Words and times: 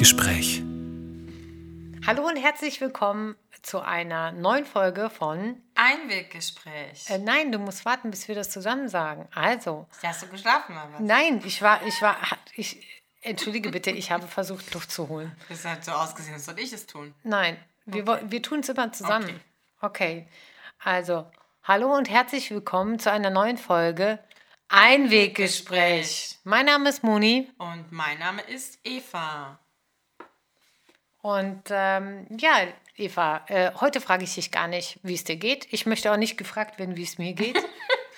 Einweggespräch. 0.00 0.62
Hallo 2.06 2.26
und 2.26 2.36
herzlich 2.36 2.80
willkommen 2.80 3.36
zu 3.60 3.80
einer 3.80 4.32
neuen 4.32 4.64
Folge 4.64 5.10
von. 5.10 5.60
Einweggespräch. 5.74 7.10
Äh, 7.10 7.18
nein, 7.18 7.52
du 7.52 7.58
musst 7.58 7.84
warten, 7.84 8.10
bis 8.10 8.26
wir 8.26 8.34
das 8.34 8.48
zusammen 8.48 8.88
sagen. 8.88 9.28
Also. 9.34 9.86
Hast 10.02 10.22
du 10.22 10.28
geschlafen 10.28 10.72
oder 10.72 10.88
was? 10.94 11.00
Nein, 11.00 11.42
ich 11.44 11.60
war, 11.60 11.86
ich 11.86 12.00
war, 12.00 12.16
ich, 12.54 12.82
entschuldige 13.20 13.68
bitte, 13.68 13.90
ich 13.90 14.10
habe 14.10 14.26
versucht, 14.26 14.72
Luft 14.72 14.90
zu 14.90 15.06
holen. 15.10 15.36
Das 15.50 15.66
hat 15.66 15.84
so 15.84 15.92
ausgesehen, 15.92 16.32
als 16.32 16.46
soll 16.46 16.58
ich 16.58 16.72
es 16.72 16.86
tun. 16.86 17.14
Nein, 17.22 17.58
wir, 17.84 18.06
wo- 18.06 18.20
wir 18.22 18.40
tun 18.42 18.60
es 18.60 18.70
immer 18.70 18.90
zusammen. 18.94 19.38
Okay. 19.82 20.26
Also, 20.82 21.30
hallo 21.64 21.94
und 21.94 22.08
herzlich 22.08 22.50
willkommen 22.50 22.98
zu 22.98 23.12
einer 23.12 23.28
neuen 23.28 23.58
Folge 23.58 24.18
Einweggespräch. 24.70 26.38
Mein 26.44 26.64
Name 26.64 26.88
ist 26.88 27.04
Moni 27.04 27.50
Und 27.58 27.92
mein 27.92 28.18
Name 28.18 28.40
ist 28.40 28.78
Eva. 28.82 29.58
Und 31.22 31.62
ähm, 31.70 32.26
ja, 32.38 32.66
Eva, 32.96 33.42
äh, 33.48 33.72
heute 33.80 34.00
frage 34.00 34.24
ich 34.24 34.34
dich 34.34 34.50
gar 34.50 34.68
nicht, 34.68 34.98
wie 35.02 35.14
es 35.14 35.24
dir 35.24 35.36
geht. 35.36 35.72
Ich 35.72 35.86
möchte 35.86 36.12
auch 36.12 36.16
nicht 36.16 36.36
gefragt 36.36 36.78
werden, 36.78 36.96
wie 36.96 37.02
es 37.02 37.18
mir 37.18 37.32
geht. 37.32 37.58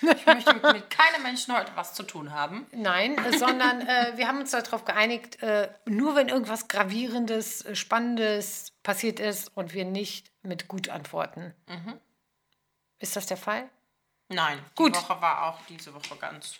Ich 0.05 0.27
möchte 0.27 0.52
mit, 0.55 0.62
mit 0.65 0.91
keinem 0.91 1.23
Menschen 1.23 1.56
heute 1.56 1.70
was 1.77 1.95
zu 1.95 2.02
tun 2.02 2.33
haben. 2.33 2.66
Nein, 2.73 3.16
sondern 3.38 3.83
äh, 3.83 4.12
wir 4.16 4.27
haben 4.27 4.41
uns 4.41 4.51
darauf 4.51 4.84
geeinigt, 4.84 5.41
äh, 5.45 5.69
nur 5.84 6.16
wenn 6.16 6.28
irgendwas 6.28 6.66
Gravierendes, 6.66 7.65
äh, 7.65 7.77
Spannendes 7.77 8.73
passiert 8.83 9.20
ist 9.20 9.56
und 9.56 9.75
wir 9.75 9.84
nicht 9.84 10.33
mit 10.42 10.66
gut 10.66 10.89
antworten. 10.89 11.55
Ist 12.98 13.14
das 13.14 13.27
der 13.27 13.37
Fall? 13.37 13.69
Nein, 14.28 14.59
Gut. 14.75 14.97
die 14.97 14.98
Woche 15.00 15.20
war 15.22 15.47
auch 15.47 15.61
diese 15.69 15.94
Woche 15.94 16.16
ganz 16.16 16.56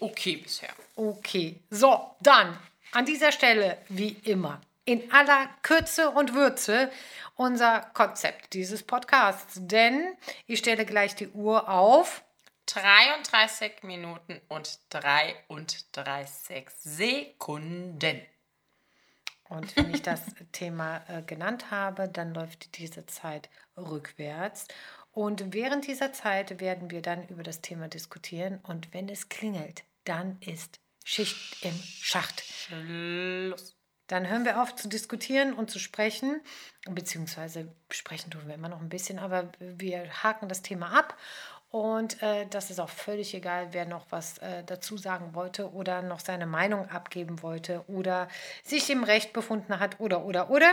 okay 0.00 0.36
bisher. 0.36 0.70
Okay, 0.96 1.60
so, 1.70 2.14
dann 2.20 2.56
an 2.92 3.04
dieser 3.04 3.32
Stelle, 3.32 3.78
wie 3.88 4.10
immer, 4.24 4.60
in 4.84 5.10
aller 5.12 5.48
Kürze 5.62 6.10
und 6.10 6.34
Würze, 6.34 6.90
unser 7.36 7.80
Konzept 7.94 8.54
dieses 8.54 8.82
Podcasts. 8.82 9.58
Denn 9.60 10.16
ich 10.46 10.58
stelle 10.58 10.84
gleich 10.84 11.14
die 11.14 11.28
Uhr 11.28 11.68
auf. 11.68 12.24
33 12.66 13.82
Minuten 13.82 14.40
und 14.48 14.78
33 14.90 16.70
Sekunden. 16.78 18.22
Und 19.50 19.76
wenn 19.76 19.92
ich 19.92 20.02
das 20.02 20.20
Thema 20.52 21.04
äh, 21.08 21.22
genannt 21.22 21.70
habe, 21.70 22.08
dann 22.08 22.32
läuft 22.32 22.78
diese 22.78 23.04
Zeit 23.06 23.50
rückwärts. 23.76 24.66
Und 25.12 25.52
während 25.52 25.86
dieser 25.86 26.12
Zeit 26.12 26.60
werden 26.60 26.90
wir 26.90 27.02
dann 27.02 27.28
über 27.28 27.42
das 27.42 27.60
Thema 27.60 27.88
diskutieren. 27.88 28.60
Und 28.62 28.92
wenn 28.94 29.08
es 29.08 29.28
klingelt, 29.28 29.84
dann 30.04 30.38
ist 30.40 30.80
Schicht 31.04 31.62
im 31.64 31.78
Schacht. 32.00 32.42
Schluss. 32.42 33.73
Dann 34.06 34.28
hören 34.28 34.44
wir 34.44 34.60
auf 34.60 34.74
zu 34.74 34.88
diskutieren 34.88 35.54
und 35.54 35.70
zu 35.70 35.78
sprechen, 35.78 36.40
beziehungsweise 36.88 37.72
sprechen 37.90 38.30
tun 38.30 38.42
wir 38.46 38.54
immer 38.54 38.68
noch 38.68 38.80
ein 38.80 38.88
bisschen, 38.90 39.18
aber 39.18 39.50
wir 39.58 40.22
haken 40.22 40.48
das 40.48 40.62
Thema 40.62 40.96
ab. 40.96 41.16
Und 41.70 42.22
äh, 42.22 42.46
das 42.46 42.70
ist 42.70 42.78
auch 42.78 42.88
völlig 42.88 43.34
egal, 43.34 43.72
wer 43.72 43.84
noch 43.84 44.06
was 44.10 44.38
äh, 44.38 44.62
dazu 44.62 44.96
sagen 44.96 45.34
wollte 45.34 45.72
oder 45.72 46.02
noch 46.02 46.20
seine 46.20 46.46
Meinung 46.46 46.88
abgeben 46.88 47.42
wollte 47.42 47.82
oder 47.88 48.28
sich 48.62 48.88
im 48.90 49.02
Recht 49.02 49.32
befunden 49.32 49.80
hat 49.80 49.98
oder, 49.98 50.24
oder, 50.24 50.50
oder. 50.50 50.72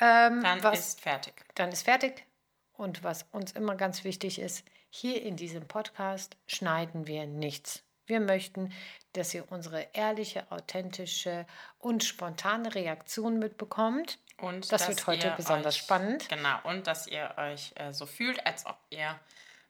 Ähm, 0.00 0.40
Dann 0.42 0.62
was, 0.62 0.78
ist 0.78 1.00
fertig. 1.02 1.34
dann 1.54 1.70
ist 1.70 1.82
fertig. 1.82 2.24
Und 2.72 3.04
was 3.04 3.24
uns 3.32 3.52
immer 3.52 3.74
ganz 3.74 4.04
wichtig 4.04 4.38
ist, 4.38 4.64
hier 4.88 5.22
in 5.22 5.36
diesem 5.36 5.68
Podcast 5.68 6.38
schneiden 6.46 7.06
wir 7.06 7.26
nichts. 7.26 7.82
Wir 8.06 8.20
möchten, 8.20 8.72
dass 9.12 9.32
ihr 9.34 9.50
unsere 9.50 9.88
ehrliche, 9.92 10.50
authentische 10.50 11.46
und 11.78 12.04
spontane 12.04 12.74
Reaktion 12.74 13.38
mitbekommt. 13.38 14.18
Und 14.38 14.72
Das 14.72 14.88
wird 14.88 15.06
heute 15.06 15.32
besonders 15.36 15.76
euch, 15.76 15.82
spannend. 15.82 16.28
Genau, 16.28 16.58
und 16.64 16.86
dass 16.86 17.06
ihr 17.06 17.32
euch 17.36 17.72
äh, 17.76 17.92
so 17.92 18.06
fühlt, 18.06 18.44
als 18.46 18.66
ob 18.66 18.76
ihr 18.90 19.18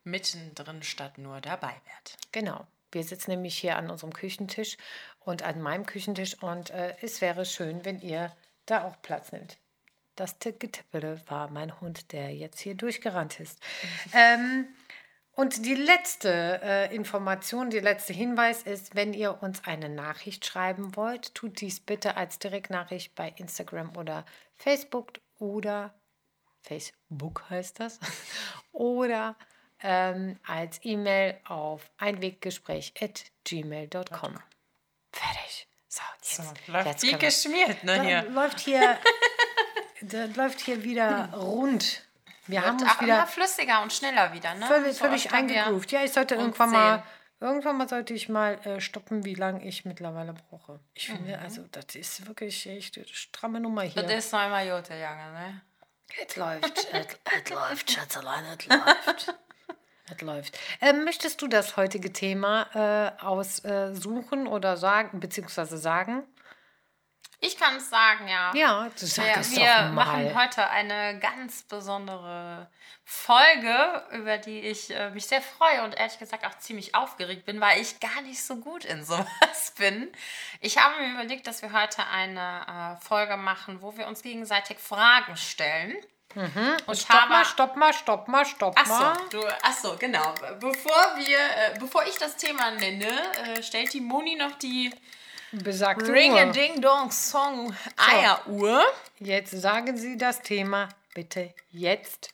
mittendrin 0.05 0.83
statt 0.83 1.19
nur 1.19 1.41
dabei 1.41 1.75
wärt. 1.87 2.17
Genau. 2.33 2.67
Wir 2.91 3.05
sitzen 3.05 3.31
nämlich 3.31 3.57
hier 3.57 3.77
an 3.77 3.91
unserem 3.91 4.13
Küchentisch 4.13 4.77
und 5.21 5.43
an 5.43 5.61
meinem 5.63 5.87
Küchentisch 5.87 6.35
und 6.43 6.71
äh, 6.71 6.95
es 7.01 7.21
wäre 7.21 7.47
schön, 7.47 7.85
wenn 7.85 8.01
ihr 8.01 8.35
da 8.67 8.85
auch 8.85 9.01
Platz 9.03 9.33
nimmt. 9.33 9.57
Das 10.15 10.39
Tipp- 10.39 10.61
Getippele 10.61 11.23
war 11.27 11.49
mein 11.51 11.81
Hund, 11.81 12.13
der 12.13 12.35
jetzt 12.35 12.61
hier 12.61 12.75
durchgerannt 12.75 13.41
ist. 13.41 13.59
ähm, 14.15 14.67
und 15.35 15.65
die 15.65 15.75
letzte 15.75 16.61
äh, 16.63 16.95
Information, 16.95 17.71
der 17.71 17.81
letzte 17.81 18.13
Hinweis 18.13 18.63
ist, 18.63 18.95
wenn 18.95 19.15
ihr 19.15 19.43
uns 19.43 19.65
eine 19.65 19.89
Nachricht 19.89 20.45
schreiben 20.45 20.95
wollt, 20.95 21.35
tut 21.35 21.63
dies 21.63 21.81
bitte 21.81 22.17
als 22.17 22.39
Direktnachricht 22.39 23.15
bei 23.15 23.33
Instagram 23.37 23.97
oder 23.97 24.27
Facebook 24.57 25.13
oder 25.39 25.95
Facebook 26.61 27.45
heißt 27.49 27.81
das 27.81 27.99
oder 28.73 29.37
ähm, 29.83 30.39
als 30.47 30.81
E-Mail 30.83 31.39
auf 31.45 31.91
einweggespräch.gmail.com. 31.99 34.39
Fertig. 35.13 35.67
So, 35.89 36.03
jetzt, 36.17 36.37
So, 36.37 36.43
läuft 36.73 36.87
jetzt 36.87 37.03
wie 37.03 37.19
geschmiert, 37.19 37.85
ne, 37.85 38.03
hier. 38.03 38.23
läuft 38.31 38.61
hier, 38.61 38.99
läuft 40.37 40.61
hier 40.61 40.85
wieder 40.85 41.35
rund. 41.35 42.03
Wir 42.47 42.63
haben 42.63 42.79
Wird 42.81 42.89
uns 42.89 42.91
auch 42.99 43.03
wieder 43.03 43.15
immer 43.19 43.27
flüssiger 43.27 43.83
und 43.83 43.93
schneller 43.93 44.33
wieder, 44.33 44.55
ne? 44.55 44.67
völlig, 44.67 44.97
So 44.97 45.05
völlig 45.05 45.33
eingegroovt. 45.33 45.93
Ja, 45.93 46.03
ich 46.03 46.13
sollte 46.13 46.35
irgendwann 46.35 46.71
mal, 46.71 46.95
sehen. 46.97 47.03
irgendwann 47.49 47.77
mal 47.79 47.89
sollte 47.89 48.15
ich 48.15 48.29
mal 48.29 48.55
äh, 48.67 48.81
stoppen, 48.81 49.25
wie 49.25 49.35
lange 49.35 49.65
ich 49.65 49.85
mittlerweile 49.85 50.33
brauche. 50.35 50.81
Ich 50.95 51.07
finde, 51.07 51.37
Mhm. 51.37 51.43
also 51.43 51.63
das 51.71 51.95
ist 51.95 52.27
wirklich 52.27 52.67
echt 52.69 52.97
eine 52.97 53.07
stramme 53.07 53.61
Nummer 53.61 53.83
hier. 53.83 54.03
Das 54.03 54.13
ist 54.27 54.33
noch 54.33 54.45
immer 54.45 54.63
Jute, 54.63 54.95
Junge, 54.95 55.33
ne? 55.33 55.61
Es 56.27 56.37
läuft, 56.37 56.87
es, 56.93 57.51
läuft, 57.51 57.91
Schätzelein, 57.91 58.45
es 58.59 58.67
läuft. 58.67 59.35
Es 60.15 60.21
läuft. 60.21 60.59
Ähm, 60.83 61.05
möchtest 61.05 61.41
du 61.41 61.47
das 61.49 61.77
heutige 61.79 62.13
Thema 62.13 62.67
äh, 62.75 63.23
aussuchen 63.25 64.47
oder 64.47 64.77
sagen, 64.77 65.21
beziehungsweise 65.21 65.79
sagen? 65.79 66.25
Ich 67.45 67.57
kann 67.57 67.75
es 67.75 67.91
sagen, 67.91 68.29
ja. 68.29 68.53
Ja, 68.55 68.89
du 68.89 69.05
sag 69.05 69.27
Wir, 69.27 69.37
es 69.39 69.51
wir 69.51 69.67
doch 69.67 69.91
machen 69.95 70.33
mal. 70.33 70.35
heute 70.45 70.71
eine 70.71 71.19
ganz 71.19 71.65
besondere 71.65 72.71
Folge, 73.05 74.05
über 74.13 74.39
die 74.39 74.61
ich 74.61 74.95
äh, 74.95 75.11
mich 75.11 75.27
sehr 75.27 75.43
freue 75.43 75.83
und 75.83 75.97
ehrlich 75.97 76.21
gesagt 76.21 76.47
auch 76.47 76.57
ziemlich 76.59 76.95
aufgeregt 76.95 77.45
bin, 77.45 77.61
weil 77.61 77.81
ich 77.81 77.99
gar 77.99 78.23
nicht 78.23 78.41
so 78.45 78.57
gut 78.57 78.85
in 78.85 79.05
sowas 79.05 79.75
bin. 79.77 80.13
Ich 80.61 80.79
habe 80.79 81.03
mir 81.03 81.15
überlegt, 81.15 81.49
dass 81.49 81.63
wir 81.63 81.73
heute 81.73 82.07
eine 82.07 82.99
äh, 83.01 83.05
Folge 83.05 83.37
machen, 83.37 83.83
wo 83.83 83.97
wir 83.97 84.07
uns 84.07 84.23
gegenseitig 84.23 84.79
Fragen 84.79 85.37
stellen. 85.37 85.97
Und 86.87 86.97
Stopp 86.97 87.11
habe 87.11 87.29
mal, 87.31 87.45
stopp 87.45 87.77
mal, 87.77 87.93
stopp 87.93 88.29
mal, 88.29 88.47
stopp 88.47 88.75
Ach 88.79 88.87
mal. 88.87 89.17
du, 89.31 89.43
ach 89.63 89.73
so, 89.77 89.97
genau. 89.99 90.33
Bevor 90.61 91.17
wir, 91.17 91.39
äh, 91.39 91.79
bevor 91.81 92.05
ich 92.07 92.17
das 92.19 92.37
Thema 92.37 92.71
nenne, 92.71 93.11
äh, 93.49 93.63
stellt 93.65 93.93
die 93.93 94.01
Moni 94.01 94.37
noch 94.37 94.53
die 94.53 94.95
Besagte 95.53 96.11
Ring 96.11 96.33
a. 96.39 96.47
Ding 96.47 96.81
Dong 96.81 97.11
Song 97.11 97.77
Eieruhr. 97.99 98.83
Jetzt 99.19 99.51
sagen 99.51 99.99
Sie 99.99 100.17
das 100.17 100.41
Thema 100.41 100.89
bitte 101.13 101.53
jetzt. 101.71 102.31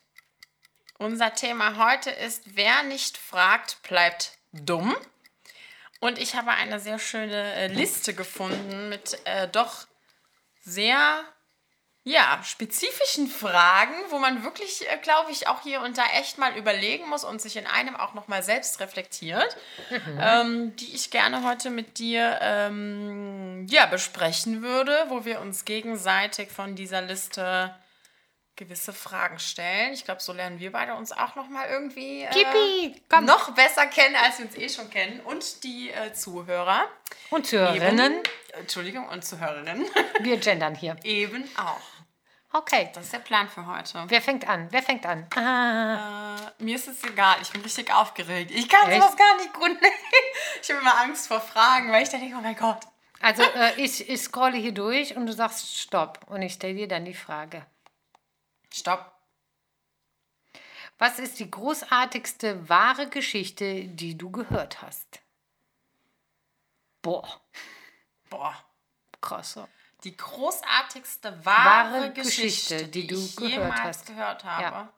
Unser 0.97 1.33
Thema 1.33 1.75
heute 1.75 2.11
ist, 2.11 2.55
wer 2.55 2.83
nicht 2.83 3.17
fragt, 3.17 3.83
bleibt 3.83 4.37
dumm. 4.53 4.95
Und 5.99 6.17
ich 6.17 6.35
habe 6.35 6.51
eine 6.51 6.79
sehr 6.79 6.97
schöne 6.97 7.53
äh, 7.55 7.67
Liste 7.67 8.13
gefunden 8.13 8.87
mit 8.87 9.19
äh, 9.25 9.49
doch 9.49 9.85
sehr 10.61 11.25
ja, 12.09 12.41
spezifischen 12.43 13.27
Fragen, 13.27 13.93
wo 14.09 14.17
man 14.17 14.43
wirklich, 14.43 14.89
äh, 14.89 14.97
glaube 14.97 15.31
ich, 15.31 15.47
auch 15.47 15.61
hier 15.61 15.81
und 15.81 15.95
da 15.97 16.03
echt 16.17 16.39
mal 16.39 16.57
überlegen 16.57 17.07
muss 17.07 17.23
und 17.23 17.39
sich 17.39 17.55
in 17.55 17.67
einem 17.67 17.95
auch 17.95 18.15
nochmal 18.15 18.41
selbst 18.41 18.79
reflektiert, 18.79 19.55
ähm, 20.19 20.75
die 20.77 20.95
ich 20.95 21.11
gerne 21.11 21.47
heute 21.47 21.69
mit 21.69 21.99
dir 21.99 22.39
ähm, 22.41 23.67
ja, 23.69 23.85
besprechen 23.85 24.63
würde, 24.63 25.05
wo 25.09 25.23
wir 25.23 25.39
uns 25.39 25.65
gegenseitig 25.65 26.49
von 26.49 26.75
dieser 26.75 27.03
Liste 27.03 27.75
gewisse 28.55 28.91
Fragen 28.91 29.37
stellen. 29.37 29.93
Ich 29.93 30.03
glaube, 30.03 30.21
so 30.21 30.33
lernen 30.33 30.59
wir 30.59 30.71
beide 30.71 30.95
uns 30.95 31.11
auch 31.11 31.35
nochmal 31.35 31.69
irgendwie 31.69 32.23
äh, 32.23 33.21
noch 33.21 33.51
besser 33.51 33.85
kennen, 33.85 34.15
als 34.15 34.39
wir 34.39 34.47
uns 34.47 34.55
eh 34.55 34.67
schon 34.67 34.89
kennen. 34.89 35.21
Und 35.21 35.63
die 35.63 35.91
äh, 35.91 36.11
Zuhörer. 36.13 36.85
Und 37.29 37.45
Zuhörerinnen, 37.45 38.13
Eben, 38.13 38.23
Entschuldigung, 38.59 39.07
und 39.07 39.23
Zuhörerinnen 39.23 39.85
wir 40.21 40.37
gendern 40.37 40.75
hier. 40.75 40.97
eben 41.03 41.47
auch. 41.55 41.98
Okay. 42.51 42.89
Das 42.93 43.05
ist 43.05 43.13
der 43.13 43.19
Plan 43.19 43.47
für 43.47 43.65
heute. 43.67 44.05
Wer 44.07 44.21
fängt 44.21 44.47
an? 44.47 44.67
Wer 44.71 44.81
fängt 44.81 45.05
an? 45.05 45.27
Ah, 45.35 46.35
Äh, 46.59 46.63
mir 46.63 46.75
ist 46.75 46.87
es 46.87 47.03
egal, 47.03 47.37
ich 47.41 47.51
bin 47.51 47.61
richtig 47.61 47.93
aufgeregt. 47.93 48.51
Ich 48.51 48.67
kann 48.67 48.89
Echt? 48.89 49.01
sowas 49.01 49.15
gar 49.15 49.35
nicht 49.37 49.53
gut 49.53 49.69
nehmen. 49.81 49.81
Ich 50.61 50.69
habe 50.71 50.81
immer 50.81 50.99
Angst 50.99 51.27
vor 51.27 51.39
Fragen, 51.41 51.91
weil 51.91 52.03
ich 52.03 52.09
dann 52.09 52.19
denke, 52.21 52.35
oh 52.37 52.41
mein 52.41 52.55
Gott. 52.55 52.79
also 53.21 53.43
äh, 53.55 53.79
ich, 53.81 54.09
ich 54.09 54.21
scrolle 54.21 54.57
hier 54.57 54.73
durch 54.73 55.15
und 55.15 55.25
du 55.27 55.33
sagst 55.33 55.77
Stopp. 55.79 56.19
Und 56.27 56.41
ich 56.41 56.53
stelle 56.53 56.73
dir 56.75 56.87
dann 56.87 57.05
die 57.05 57.13
Frage. 57.13 57.65
Stopp. 58.73 59.11
Was 60.97 61.17
ist 61.19 61.39
die 61.39 61.49
großartigste 61.49 62.67
wahre 62.67 63.07
Geschichte, 63.09 63.85
die 63.85 64.17
du 64.17 64.31
gehört 64.31 64.81
hast? 64.81 65.21
Boah, 67.01 67.39
Boah. 68.29 68.53
krasser. 69.21 69.69
Die 70.03 70.15
großartigste 70.15 71.45
wahre, 71.45 71.93
Wahre 71.93 72.13
Geschichte, 72.13 72.75
Geschichte, 72.75 72.87
die 72.87 73.01
die, 73.01 73.07
du 73.07 73.19
ich 73.19 73.35
gehört 73.35 73.53
jemals 73.53 73.79
hast. 73.81 74.05
gehört 74.05 74.43
habe. 74.43 74.63
Ja. 74.63 74.93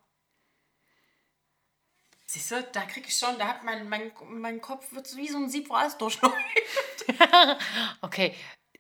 Siehst 2.26 2.52
du, 2.52 2.64
da 2.64 2.82
krieg 2.84 3.08
ich 3.08 3.18
schon, 3.18 3.38
da 3.40 3.48
hat 3.48 3.64
mein, 3.64 3.90
mein, 3.90 4.12
mein 4.30 4.62
Kopf 4.62 4.94
wird 4.94 5.14
wie 5.16 5.28
so 5.28 5.38
ein 5.38 5.50
Sieb, 5.50 5.70
wo 5.70 5.74
alles 5.74 5.98
durchläuft. 5.98 6.36
Okay, 8.02 8.36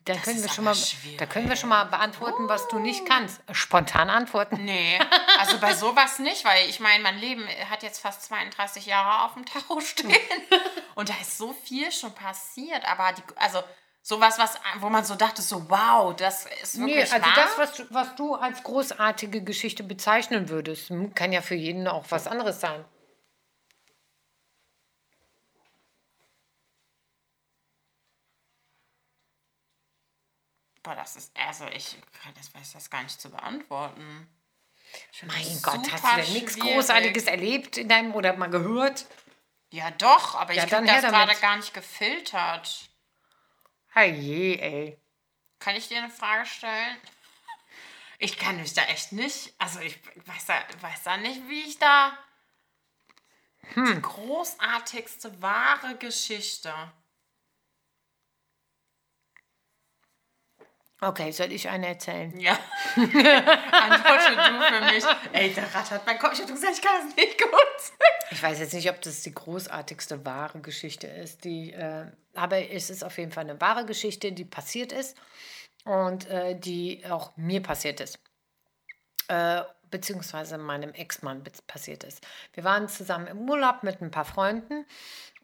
da 0.05 0.15
können, 0.15 0.41
wir 0.41 0.49
schon 0.49 0.63
mal, 0.63 0.75
da 1.17 1.25
können 1.25 1.49
wir 1.49 1.55
schon 1.55 1.69
mal 1.69 1.85
beantworten, 1.85 2.47
was 2.47 2.67
du 2.69 2.79
nicht 2.79 3.05
kannst. 3.05 3.41
Spontan 3.51 4.09
antworten. 4.09 4.63
Nee, 4.63 4.99
also 5.37 5.59
bei 5.59 5.75
sowas 5.75 6.19
nicht, 6.19 6.43
weil 6.45 6.69
ich 6.69 6.79
meine, 6.79 7.03
mein 7.03 7.19
Leben 7.19 7.47
hat 7.69 7.83
jetzt 7.83 7.99
fast 7.99 8.23
32 8.23 8.85
Jahre 8.85 9.25
auf 9.25 9.33
dem 9.33 9.45
Tacho 9.45 9.79
stehen. 9.81 10.15
Und 10.95 11.09
da 11.09 11.13
ist 11.21 11.37
so 11.37 11.53
viel 11.53 11.91
schon 11.91 12.13
passiert. 12.15 12.83
Aber 12.85 13.11
die, 13.13 13.21
also 13.35 13.63
sowas, 14.01 14.37
was, 14.39 14.55
wo 14.79 14.89
man 14.89 15.03
so 15.05 15.15
dachte, 15.15 15.41
so 15.41 15.69
wow, 15.69 16.15
das 16.15 16.45
ist 16.61 16.75
Nee, 16.75 16.95
wirklich 16.95 17.13
also 17.13 17.25
wahr. 17.25 17.33
das, 17.35 17.57
was 17.57 17.73
du, 17.73 17.83
was 17.93 18.15
du 18.15 18.35
als 18.35 18.63
großartige 18.63 19.43
Geschichte 19.43 19.83
bezeichnen 19.83 20.49
würdest, 20.49 20.89
hm, 20.89 21.13
kann 21.13 21.31
ja 21.31 21.41
für 21.41 21.55
jeden 21.55 21.87
auch 21.87 22.05
was 22.09 22.27
anderes 22.27 22.59
sein. 22.59 22.83
Boah, 30.83 30.95
das 30.95 31.15
ist, 31.15 31.31
also 31.37 31.65
ich 31.67 31.95
das 32.35 32.53
weiß 32.55 32.73
das 32.73 32.89
gar 32.89 33.03
nicht 33.03 33.21
zu 33.21 33.29
beantworten. 33.29 34.27
Ich 35.13 35.23
Mein 35.23 35.61
Gott, 35.61 35.91
hast 35.91 36.03
du 36.03 36.21
denn 36.21 36.33
nichts 36.33 36.53
schwierig. 36.53 36.73
Großartiges 36.75 37.25
erlebt 37.25 37.77
in 37.77 37.87
deinem 37.87 38.13
oder 38.15 38.35
mal 38.35 38.49
gehört? 38.49 39.05
Ja, 39.69 39.91
doch, 39.91 40.35
aber 40.35 40.51
ich 40.51 40.57
Ja, 40.57 40.63
krieg 40.63 40.71
dann 40.71 40.85
das 40.87 41.01
gerade 41.03 41.35
gar 41.39 41.55
nicht 41.57 41.73
gefiltert. 41.73 42.89
Herrje, 43.93 44.57
ey. 44.61 44.97
Kann 45.59 45.75
ich 45.75 45.87
dir 45.87 45.97
eine 45.99 46.09
Frage 46.09 46.45
stellen? 46.45 46.97
Ich 48.23 48.37
kann 48.37 48.57
mich 48.57 48.75
da 48.75 48.83
echt 48.83 49.13
nicht, 49.13 49.51
also 49.57 49.79
ich 49.79 49.97
weiß 50.27 50.45
da, 50.45 50.53
weiß 50.81 51.01
da 51.01 51.17
nicht, 51.17 51.41
wie 51.49 51.61
ich 51.61 51.79
da 51.79 52.15
Hm. 53.73 53.95
die 53.95 54.01
großartigste 54.01 55.41
wahre 55.41 55.95
Geschichte. 55.97 56.71
Okay, 61.03 61.31
soll 61.31 61.51
ich 61.51 61.67
eine 61.67 61.87
erzählen? 61.87 62.39
Ja. 62.39 62.51
Antworte 62.95 64.35
du 64.35 64.61
für 64.61 64.93
mich. 64.93 65.03
Ey, 65.33 65.51
da 65.51 65.63
rattert 65.63 66.05
mein 66.05 66.19
Kopf. 66.19 66.33
Ich 66.33 66.41
hab 66.41 66.47
gesagt, 66.47 66.73
ich 66.75 66.81
kann 66.81 67.07
es 67.09 67.15
nicht 67.15 67.41
gut. 67.41 67.51
Ich 68.29 68.43
weiß 68.43 68.59
jetzt 68.59 68.73
nicht, 68.75 68.87
ob 68.87 69.01
das 69.01 69.23
die 69.23 69.33
großartigste 69.33 70.23
wahre 70.23 70.61
Geschichte 70.61 71.07
ist, 71.07 71.43
die, 71.43 71.73
äh, 71.73 72.05
aber 72.35 72.69
es 72.69 72.91
ist 72.91 73.03
auf 73.03 73.17
jeden 73.17 73.31
Fall 73.31 73.45
eine 73.45 73.59
wahre 73.59 73.87
Geschichte, 73.87 74.31
die 74.31 74.45
passiert 74.45 74.91
ist 74.91 75.17
und 75.85 76.27
äh, 76.29 76.55
die 76.55 77.03
auch 77.09 77.35
mir 77.35 77.63
passiert 77.63 77.99
ist. 77.99 78.19
Äh, 79.27 79.63
beziehungsweise 79.89 80.59
meinem 80.59 80.93
Ex-Mann 80.93 81.43
passiert 81.65 82.03
ist. 82.03 82.25
Wir 82.53 82.63
waren 82.63 82.87
zusammen 82.87 83.25
im 83.25 83.49
Urlaub 83.49 83.81
mit 83.81 84.01
ein 84.01 84.11
paar 84.11 84.25
Freunden 84.25 84.85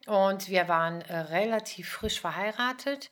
und 0.05 0.49
wir 0.49 0.67
waren 0.67 1.01
äh, 1.01 1.17
relativ 1.17 1.89
frisch 1.89 2.21
verheiratet 2.21 3.09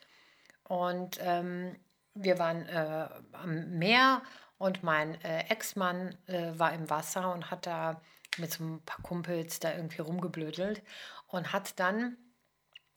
und 0.64 1.18
ähm, 1.22 1.76
wir 2.16 2.40
waren 2.40 2.68
äh, 2.68 3.08
am 3.34 3.78
Meer 3.78 4.22
und 4.58 4.84
mein 4.84 5.22
äh, 5.22 5.46
Ex-Mann 5.50 6.18
äh, 6.28 6.58
war 6.58 6.74
im 6.74 6.90
Wasser 6.90 7.34
und 7.34 7.52
hat 7.52 7.66
da 7.66 8.02
mit 8.38 8.52
so 8.52 8.64
ein 8.64 8.82
paar 8.84 9.02
Kumpels 9.02 9.60
da 9.60 9.74
irgendwie 9.74 10.02
rumgeblödelt 10.02 10.82
und 11.28 11.54
hat 11.54 11.80
dann 11.80 12.18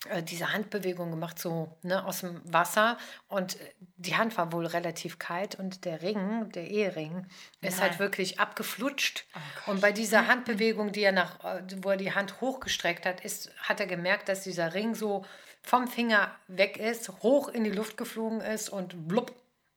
äh, 0.07 0.23
diese 0.23 0.53
Handbewegung 0.53 1.11
gemacht, 1.11 1.41
so 1.41 1.77
ne, 1.83 2.05
aus 2.05 2.21
dem 2.21 2.41
Wasser. 2.45 2.99
Und 3.27 3.61
äh, 3.61 3.75
die 3.97 4.17
Hand 4.17 4.37
war 4.39 4.53
wohl 4.53 4.67
relativ 4.67 5.19
kalt 5.19 5.57
und 5.57 5.85
der 5.85 6.03
Ring, 6.03 6.51
der 6.53 6.69
Ehering, 6.69 7.27
ist 7.61 7.81
halt 7.81 7.99
wirklich 7.99 8.39
abgeflutscht. 8.39 9.27
und 9.67 9.81
bei 9.81 9.91
dieser 9.91 10.27
Handbewegung, 10.29 10.93
die 10.93 11.03
er 11.03 11.13
nach, 11.13 11.43
äh, 11.45 11.63
wo 11.83 11.91
er 11.91 11.97
die 11.97 12.15
Hand 12.15 12.41
hochgestreckt 12.41 13.07
hat, 13.07 13.25
ist, 13.25 13.51
hat 13.59 13.81
er 13.81 13.87
gemerkt, 13.87 14.29
dass 14.29 14.45
dieser 14.45 14.75
Ring 14.75 14.95
so 14.95 15.25
vom 15.69 15.87
Finger 15.87 16.35
weg 16.47 16.79
ist, 16.79 17.11
hoch 17.23 17.49
in 17.49 17.63
die 17.63 17.71
Luft 17.71 17.97
geflogen 17.99 18.41
ist 18.41 18.71
und 18.71 19.07
blub 19.07 19.35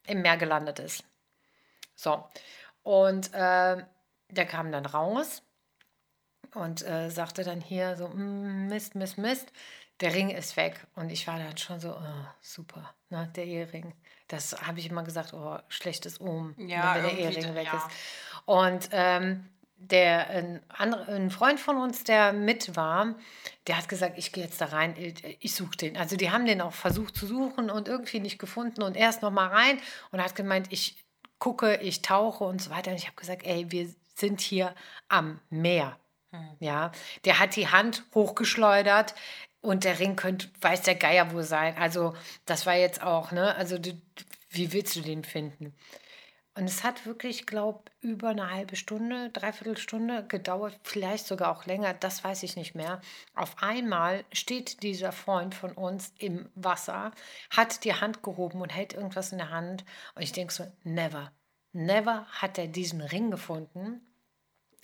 im 0.08 0.22
Meer 0.22 0.38
gelandet 0.38 0.80
ist. 0.80 1.04
So. 1.96 2.24
Und 2.84 3.34
äh, 3.34 3.84
der 4.30 4.46
kam 4.46 4.72
dann 4.72 4.86
raus 4.86 5.44
und 6.54 6.82
äh, 6.88 7.10
sagte 7.10 7.44
dann 7.44 7.60
hier 7.60 7.98
so, 7.98 8.08
"Mm, 8.08 8.68
Mist, 8.68 8.96
Mist, 8.96 9.18
Mist, 9.18 9.52
der 10.00 10.14
Ring 10.14 10.30
ist 10.30 10.56
weg. 10.56 10.80
Und 10.96 11.12
ich 11.12 11.28
war 11.28 11.38
dann 11.38 11.58
schon 11.58 11.80
so, 11.82 11.92
oh, 11.96 12.26
super, 12.42 12.94
ne, 13.10 13.30
der 13.36 13.46
Ehering. 13.46 13.94
Das 14.30 14.60
habe 14.66 14.80
ich 14.80 14.90
immer 14.90 15.04
gesagt, 15.04 15.34
oh, 15.34 15.60
schlechtes 15.68 16.22
Omen, 16.22 16.56
Ja, 16.70 16.96
wenn 16.96 17.04
der 17.04 17.18
Ehering 17.18 17.54
weg 17.54 17.68
ja. 17.68 17.78
ist. 17.78 17.88
Und 18.46 18.90
ähm, 18.94 19.50
der, 19.90 20.30
ein, 20.30 20.62
andere, 20.70 21.12
ein 21.14 21.32
Freund 21.32 21.60
von 21.60 21.78
uns, 21.78 22.04
der 22.04 22.34
mit 22.34 22.76
war, 22.76 23.16
der 23.68 23.78
hat 23.78 23.90
gesagt, 23.90 24.18
ich 24.18 24.32
gehe 24.32 24.44
jetzt 24.44 24.62
da 24.62 24.66
rein, 24.66 24.96
ich, 24.98 25.38
ich 25.40 25.56
suche 25.56 25.78
den. 25.78 25.98
Also 25.98 26.16
die 26.16 26.32
haben 26.32 26.46
den 26.46 26.62
auch 26.62 26.74
versucht 26.74 27.16
zu 27.16 27.26
suchen 27.26 27.70
und 27.70 27.88
irgendwie 27.88 28.20
nicht 28.20 28.40
gefunden 28.40 28.82
und 28.82 28.96
er 28.96 29.10
ist 29.10 29.22
noch 29.22 29.32
mal 29.32 29.48
rein 29.48 29.80
und 30.12 30.22
hat 30.22 30.36
gemeint, 30.36 30.68
ich 30.72 31.04
gucke, 31.40 31.78
ich 31.78 32.02
tauche 32.02 32.44
und 32.44 32.62
so 32.62 32.70
weiter. 32.70 32.92
Und 32.92 32.98
ich 32.98 33.08
habe 33.08 33.16
gesagt, 33.16 33.46
ey, 33.46 33.72
wir 33.72 33.94
sind 34.16 34.40
hier 34.42 34.74
am 35.10 35.40
Meer. 35.50 35.98
Ja, 36.60 36.92
der 37.26 37.40
hat 37.40 37.58
die 37.58 37.68
Hand 37.68 38.04
hochgeschleudert 38.16 39.16
und 39.60 39.84
der 39.84 40.00
Ring 40.00 40.16
könnte, 40.16 40.50
weiß 40.62 40.84
der 40.84 40.96
Geier 40.96 41.34
wo 41.34 41.42
sein. 41.42 41.76
Also 41.78 42.16
das 42.46 42.66
war 42.66 42.76
jetzt 42.76 43.02
auch, 43.02 43.32
ne? 43.32 43.54
Also 43.56 43.78
du, 43.78 43.92
wie 44.50 44.72
willst 44.72 44.96
du 44.96 45.02
den 45.02 45.26
finden? 45.26 45.76
Und 46.54 46.66
es 46.66 46.84
hat 46.84 47.06
wirklich, 47.06 47.46
glaube 47.46 47.84
über 48.02 48.30
eine 48.30 48.52
halbe 48.52 48.76
Stunde, 48.76 49.30
dreiviertel 49.30 49.78
Stunde 49.78 50.26
gedauert, 50.28 50.78
vielleicht 50.84 51.26
sogar 51.26 51.50
auch 51.50 51.66
länger, 51.66 51.94
das 51.94 52.26
weiß 52.26 52.44
ich 52.44 52.58
nicht 52.58 52.76
mehr. 52.76 53.00
Auf 53.36 53.56
einmal 53.62 54.26
steht 54.34 54.84
dieser 54.84 55.14
Freund 55.14 55.56
von 55.56 55.72
uns 55.72 56.14
im 56.18 56.50
Wasser, 56.56 57.12
hat 57.52 57.86
die 57.86 57.94
Hand 57.94 58.22
gehoben 58.22 58.60
und 58.62 58.70
hält 58.70 58.94
irgendwas 58.94 59.32
in 59.32 59.38
der 59.38 59.50
Hand. 59.50 59.86
Und 60.16 60.24
ich 60.24 60.34
denke 60.34 60.54
so, 60.54 60.70
never, 60.84 61.32
never 61.72 62.26
hat 62.32 62.58
er 62.58 62.68
diesen 62.68 63.00
Ring 63.00 63.32
gefunden. 63.32 64.02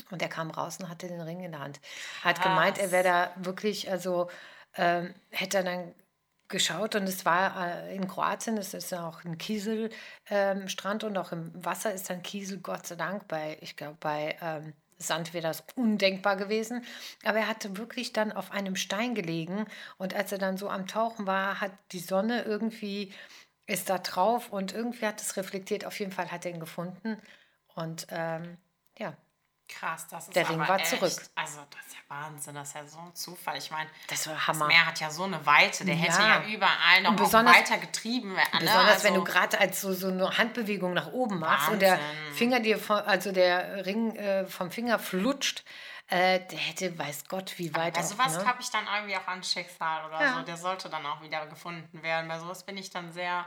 Und 0.10 0.22
er 0.22 0.30
kam 0.30 0.52
raus 0.52 0.78
und 0.80 0.88
hatte 0.88 1.08
den 1.08 1.20
Ring 1.20 1.42
in 1.42 1.52
der 1.52 1.60
Hand. 1.60 1.82
Hat 2.24 2.42
gemeint, 2.42 2.78
er 2.78 2.92
wäre 2.92 3.04
da 3.04 3.32
wirklich, 3.36 3.92
also 3.92 4.30
ähm, 4.76 5.14
hätte 5.32 5.58
er 5.58 5.64
dann 5.64 5.94
geschaut 6.50 6.96
und 6.96 7.04
es 7.04 7.26
war 7.26 7.68
äh, 7.68 7.96
in 7.96 8.08
Kroatien, 8.08 8.58
es 8.58 8.74
ist 8.74 8.92
ja 8.92 9.08
auch 9.08 9.24
ein 9.26 9.38
Kieselstrand 9.38 11.04
ähm, 11.04 11.10
und 11.10 11.18
auch 11.18 11.32
im 11.32 11.52
Wasser 11.54 11.94
ist 11.94 12.10
dann 12.10 12.24
Kiesel, 12.24 12.60
Gott 12.60 12.88
sei 12.88 12.96
Dank, 12.96 13.28
bei, 13.28 13.58
ich 13.62 13.76
glaube, 13.76 13.98
bei 14.00 14.38
ähm, 14.42 14.74
Sand 15.00 15.34
wäre 15.34 15.44
das 15.44 15.64
undenkbar 15.76 16.36
gewesen. 16.38 16.84
Aber 17.24 17.40
er 17.40 17.48
hatte 17.48 17.78
wirklich 17.78 18.14
dann 18.14 18.32
auf 18.32 18.52
einem 18.52 18.76
Stein 18.76 19.16
gelegen 19.16 19.66
und 19.98 20.16
als 20.16 20.32
er 20.32 20.38
dann 20.38 20.58
so 20.58 20.70
am 20.70 20.88
Tauchen 20.88 21.28
war, 21.28 21.62
hat 21.62 21.72
die 21.92 22.00
Sonne 22.00 22.44
irgendwie, 22.44 23.14
ist 23.68 23.90
da 23.90 24.00
drauf 24.00 24.52
und 24.52 24.74
irgendwie 24.74 25.06
hat 25.06 25.22
es 25.22 25.38
reflektiert. 25.38 25.86
Auf 25.86 26.00
jeden 26.00 26.12
Fall 26.12 26.32
hat 26.32 26.46
er 26.46 26.52
ihn 26.52 26.60
gefunden 26.60 27.22
und 27.76 28.08
ähm, 28.10 28.58
ja, 28.98 29.16
Krass, 29.70 30.08
das 30.08 30.28
ist 30.28 30.36
Der 30.36 30.50
Ring 30.50 30.60
war 30.60 30.80
echt, 30.80 30.88
zurück. 30.88 31.12
Also 31.36 31.60
das 31.70 31.86
ist 31.88 31.94
ja 31.94 32.00
Wahnsinn, 32.08 32.56
das 32.56 32.70
ist 32.70 32.76
ja 32.76 32.86
so 32.88 33.00
ein 33.00 33.14
Zufall. 33.14 33.58
Ich 33.58 33.70
meine, 33.70 33.90
das 34.08 34.24
das 34.24 34.48
Hammer. 34.48 34.68
Meer 34.68 34.86
hat 34.86 35.00
ja 35.02 35.10
so 35.10 35.24
eine 35.24 35.46
Weite, 35.46 35.84
der 35.84 35.96
hätte 35.96 36.20
Ja. 36.22 36.42
ja 36.42 36.48
überall 36.48 37.02
noch 37.04 37.20
weiter 37.34 37.78
getrieben 37.78 38.36
werden. 38.36 38.50
Ne? 38.54 38.60
Besonders 38.62 39.04
wenn 39.04 39.14
du 39.16 39.22
Also- 39.22 39.34
gerade 39.34 39.60
als 39.60 39.82
so, 39.82 39.94
so 39.94 40.08
eine 40.08 40.38
Handbewegung 40.38 40.94
nach 40.94 41.08
oben 41.12 41.40
machst 41.40 41.70
und 41.70 41.82
der 41.82 41.94
Wahnsinn. 42.00 42.34
Finger 42.36 42.60
dir, 42.62 42.80
von, 42.80 43.00
also 43.00 43.32
der 43.34 43.86
Ring 43.86 44.16
äh, 44.16 44.46
vom 44.48 44.72
Finger 44.72 45.00
flutscht, 45.00 45.66
äh, 46.08 46.40
der 46.40 46.58
hätte, 46.60 46.98
weiß 46.98 47.26
Gott, 47.28 47.56
wie 47.58 47.76
weit 47.76 47.96
Bei 47.96 48.00
auch, 48.00 48.06
sowas 48.06 48.38
ne? 48.38 48.46
habe 48.46 48.62
ich 48.62 48.70
dann 48.72 48.86
irgendwie 48.88 49.18
auch 49.18 49.28
an 49.28 49.44
Schicksal 49.44 50.06
oder 50.06 50.22
Ja. 50.22 50.34
so. 50.38 50.42
Der 50.44 50.56
sollte 50.58 50.90
dann 50.90 51.06
auch 51.06 51.22
wieder 51.22 51.46
gefunden 51.48 52.02
werden. 52.02 52.30
Bei 52.30 52.40
sowas 52.40 52.64
bin 52.66 52.78
ich 52.78 52.90
dann 52.90 53.12
sehr. 53.12 53.46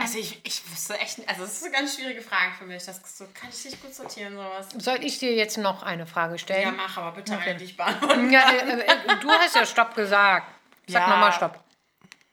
Also 0.00 0.18
ich, 0.18 0.40
ich 0.44 0.70
wüsste 0.72 0.98
echt 0.98 1.18
nicht, 1.18 1.28
also 1.28 1.42
das 1.42 1.54
ist 1.58 1.62
eine 1.64 1.72
ganz 1.72 1.94
schwierige 1.96 2.22
Frage 2.22 2.52
für 2.58 2.64
mich. 2.64 2.84
Das 2.84 3.00
so, 3.16 3.26
kann 3.34 3.48
ich 3.50 3.64
nicht 3.64 3.80
gut 3.82 3.94
sortieren, 3.94 4.34
sowas. 4.34 4.68
Soll 4.78 5.04
ich 5.04 5.18
dir 5.18 5.34
jetzt 5.34 5.56
noch 5.58 5.82
eine 5.82 6.06
Frage 6.06 6.32
Ja, 6.34 6.38
stellen? 6.38 6.76
mach 6.76 6.96
aber 6.96 7.12
bitte 7.12 7.36
eine, 7.38 7.54
die 7.56 7.64
ich 7.64 7.76
beantworten 7.76 8.30
Ja, 8.30 8.50
äh, 8.50 8.80
äh, 8.80 9.16
du 9.20 9.30
hast 9.30 9.54
ja 9.54 9.64
Stopp 9.66 9.94
gesagt. 9.94 10.46
Sag 10.88 11.02
Ja. 11.02 11.08
nochmal 11.08 11.32
Stopp. 11.32 11.62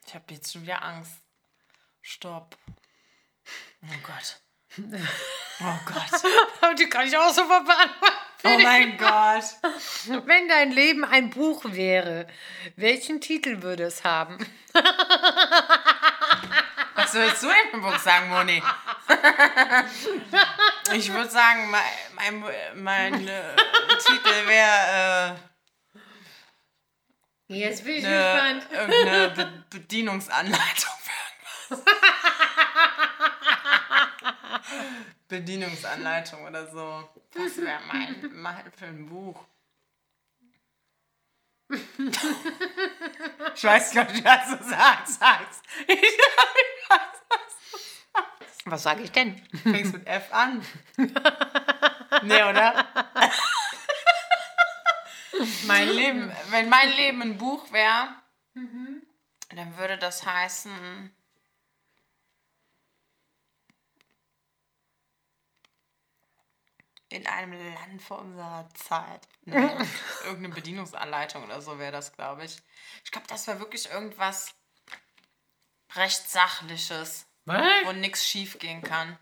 Ich 0.06 0.14
habe 0.14 0.24
jetzt 0.30 0.52
schon 0.52 0.62
wieder 0.62 0.82
Angst. 0.82 1.12
Stopp. 2.00 2.56
Oh 3.82 3.86
Gott. 4.02 4.40
Oh 5.60 5.78
Gott. 5.84 6.22
Die 6.78 6.88
kann 6.88 7.06
ich 7.06 7.16
auch 7.16 7.30
so 7.32 7.46
beantworten. 7.46 7.90
Oh 8.44 8.58
mein 8.58 8.96
Gott. 8.96 9.44
Wenn 10.26 10.48
dein 10.48 10.72
Leben 10.72 11.04
ein 11.04 11.30
Buch 11.30 11.62
wäre, 11.66 12.26
welchen 12.74 13.20
Titel 13.20 13.62
würde 13.62 13.84
es 13.84 14.02
haben? 14.02 14.38
Was 17.12 17.20
willst 17.20 17.42
du 17.42 17.48
denn 17.48 17.74
im 17.74 17.82
Buch 17.82 17.98
sagen, 17.98 18.28
Moni? 18.30 18.62
Ich 20.94 21.12
würde 21.12 21.30
sagen, 21.30 21.70
mein, 21.70 21.82
mein, 22.14 22.44
mein 22.82 23.28
äh, 23.28 23.56
Titel 24.04 24.46
wäre 24.46 25.38
Jetzt 27.48 27.84
bin 27.84 27.96
ich 27.96 28.04
äh, 28.04 28.08
eine, 28.08 28.60
gespannt. 28.60 28.72
irgendeine 28.72 29.30
Be 29.30 29.64
Bedienungsanleitung 29.70 30.92
für 31.02 31.76
irgendwas. 31.76 31.94
Bedienungsanleitung 35.28 36.46
oder 36.46 36.66
so. 36.70 37.08
Das 37.34 37.58
wäre 37.58 37.80
mein, 37.86 38.30
mein 38.32 38.72
für 38.72 38.86
ein 38.86 39.06
Buch. 39.06 39.44
Ich 43.54 43.64
weiß 43.64 43.92
gar 43.94 44.04
nicht, 44.10 44.24
was 44.24 44.58
du 44.58 44.64
sagst. 44.64 45.20
sagst. 45.20 45.62
Ich 45.86 45.96
weiß, 46.00 46.18
was 46.88 48.58
Was 48.64 48.82
sage 48.82 49.02
ich 49.02 49.12
denn? 49.12 49.40
du 49.52 49.58
fängst 49.58 49.92
mit 49.92 50.06
F 50.06 50.32
an. 50.32 50.64
Nee, 52.22 52.42
oder? 52.42 52.86
mein 55.66 55.88
Leben, 55.88 56.32
wenn 56.50 56.68
mein 56.68 56.90
Leben 56.90 57.22
ein 57.22 57.38
Buch 57.38 57.72
wäre, 57.72 58.08
dann 58.54 59.76
würde 59.78 59.98
das 59.98 60.24
heißen. 60.26 61.14
In 67.12 67.26
einem 67.26 67.52
Land 67.52 68.00
vor 68.02 68.20
unserer 68.20 68.68
Zeit. 68.74 69.28
Nee, 69.44 69.56
irgendeine 70.24 70.54
Bedienungsanleitung 70.54 71.42
oder 71.44 71.60
so 71.60 71.78
wäre 71.78 71.90
das, 71.90 72.12
glaube 72.12 72.44
ich. 72.44 72.56
Ich 73.04 73.10
glaube, 73.10 73.26
das 73.26 73.46
wäre 73.48 73.58
wirklich 73.58 73.90
irgendwas 73.90 74.54
recht 75.94 76.30
Sachliches, 76.30 77.26
Was? 77.44 77.66
wo 77.84 77.92
nichts 77.92 78.24
schief 78.26 78.58
gehen 78.60 78.82
kann. 78.82 79.18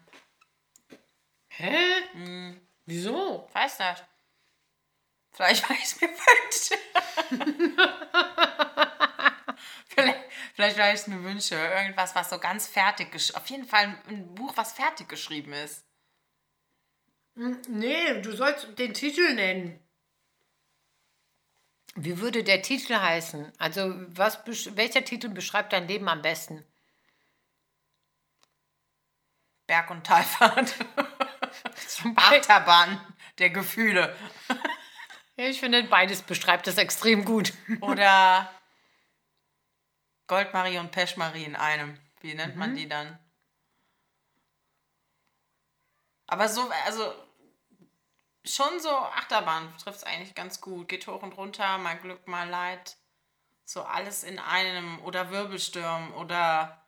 Hä? 1.49 2.61
Wieso? 2.87 3.49
Weiß 3.55 3.79
nicht. 3.79 4.05
Vielleicht 5.33 5.69
weil 5.69 5.77
ich 5.77 5.85
es 5.85 6.01
mir 6.01 6.11
wünsche. 6.11 6.75
vielleicht, 9.89 10.21
vielleicht 10.55 10.79
weil 10.79 10.95
ich 10.95 11.01
es 11.01 11.07
mir 11.07 11.25
wünsche. 11.25 11.55
Irgendwas, 11.57 12.15
was 12.15 12.31
so 12.31 12.39
ganz 12.39 12.69
fertig 12.69 13.11
geschrieben 13.11 13.39
Auf 13.39 13.47
jeden 13.49 13.67
Fall 13.67 13.99
ein 14.09 14.35
Buch, 14.35 14.53
was 14.57 14.73
fertig 14.73 15.09
geschrieben 15.09 15.53
ist. 15.55 15.85
Nee, 17.35 18.21
du 18.21 18.33
sollst 18.37 18.79
den 18.79 18.95
Titel 18.95 19.35
nennen. 19.35 19.79
Wie 21.97 22.19
würde 22.19 22.45
der 22.45 22.63
Titel 22.63 22.95
heißen? 22.95 23.53
Also, 23.59 23.95
was, 24.09 24.41
welcher 24.77 25.05
Titel 25.05 25.29
beschreibt 25.29 25.73
dein 25.73 25.89
Leben 25.89 26.09
am 26.09 26.23
besten? 26.23 26.65
Berg- 29.67 29.91
und 29.91 30.07
Talfahrt. 30.07 30.75
Achterbahn 32.17 33.01
der 33.39 33.51
Gefühle. 33.51 34.17
Ja, 35.37 35.47
ich 35.47 35.61
finde, 35.61 35.83
beides 35.85 36.23
beschreibt 36.23 36.67
es 36.69 36.77
extrem 36.77 37.25
gut. 37.25 37.53
Oder 37.81 38.51
Goldmarie 40.27 40.79
und 40.79 40.91
Peschmarie 40.93 41.45
in 41.45 41.57
einem. 41.57 41.99
Wie 42.21 42.35
nennt 42.35 42.57
man 42.57 42.77
die 42.77 42.89
dann? 42.89 43.19
Aber 46.31 46.49
so, 46.49 46.71
also 46.87 47.13
schon 48.45 48.79
so 48.79 48.89
Achterbahn 48.89 49.77
trifft 49.79 49.99
es 49.99 50.05
eigentlich 50.05 50.35
ganz 50.37 50.61
gut. 50.61 50.89
Geht 50.89 51.07
hoch 51.09 51.23
und 51.23 51.33
runter, 51.37 51.77
mal 51.79 51.99
Glück, 51.99 52.27
mal 52.29 52.49
Leid. 52.49 52.97
So 53.65 53.83
alles 53.83 54.23
in 54.23 54.39
einem. 54.39 55.01
Oder 55.05 55.31
Wirbelsturm 55.31 56.15
oder 56.15 56.87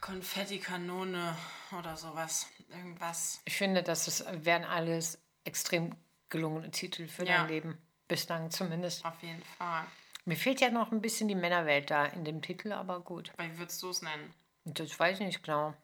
Konfettikanone 0.00 1.36
oder 1.78 1.96
sowas. 1.96 2.48
Irgendwas. 2.70 3.40
Ich 3.44 3.56
finde, 3.56 3.82
das 3.82 4.08
ist, 4.08 4.24
wären 4.44 4.64
alles 4.64 5.18
extrem 5.44 5.94
gelungene 6.28 6.70
Titel 6.70 7.08
für 7.08 7.24
Ja. 7.24 7.38
dein 7.38 7.48
Leben. 7.48 7.78
Bislang 8.08 8.50
zumindest. 8.50 9.04
Auf 9.04 9.22
jeden 9.22 9.42
Fall. 9.58 9.84
Mir 10.24 10.36
fehlt 10.36 10.60
ja 10.60 10.70
noch 10.70 10.92
ein 10.92 11.00
bisschen 11.00 11.28
die 11.28 11.34
Männerwelt 11.34 11.90
da 11.90 12.04
in 12.06 12.24
dem 12.24 12.42
Titel, 12.42 12.72
aber 12.72 13.00
gut. 13.00 13.32
Wie 13.38 13.58
würdest 13.58 13.82
du 13.82 13.90
es 13.90 14.02
nennen? 14.02 14.34
Das 14.64 14.98
weiß 14.98 15.20
ich 15.20 15.26
nicht 15.26 15.42
genau. 15.42 15.74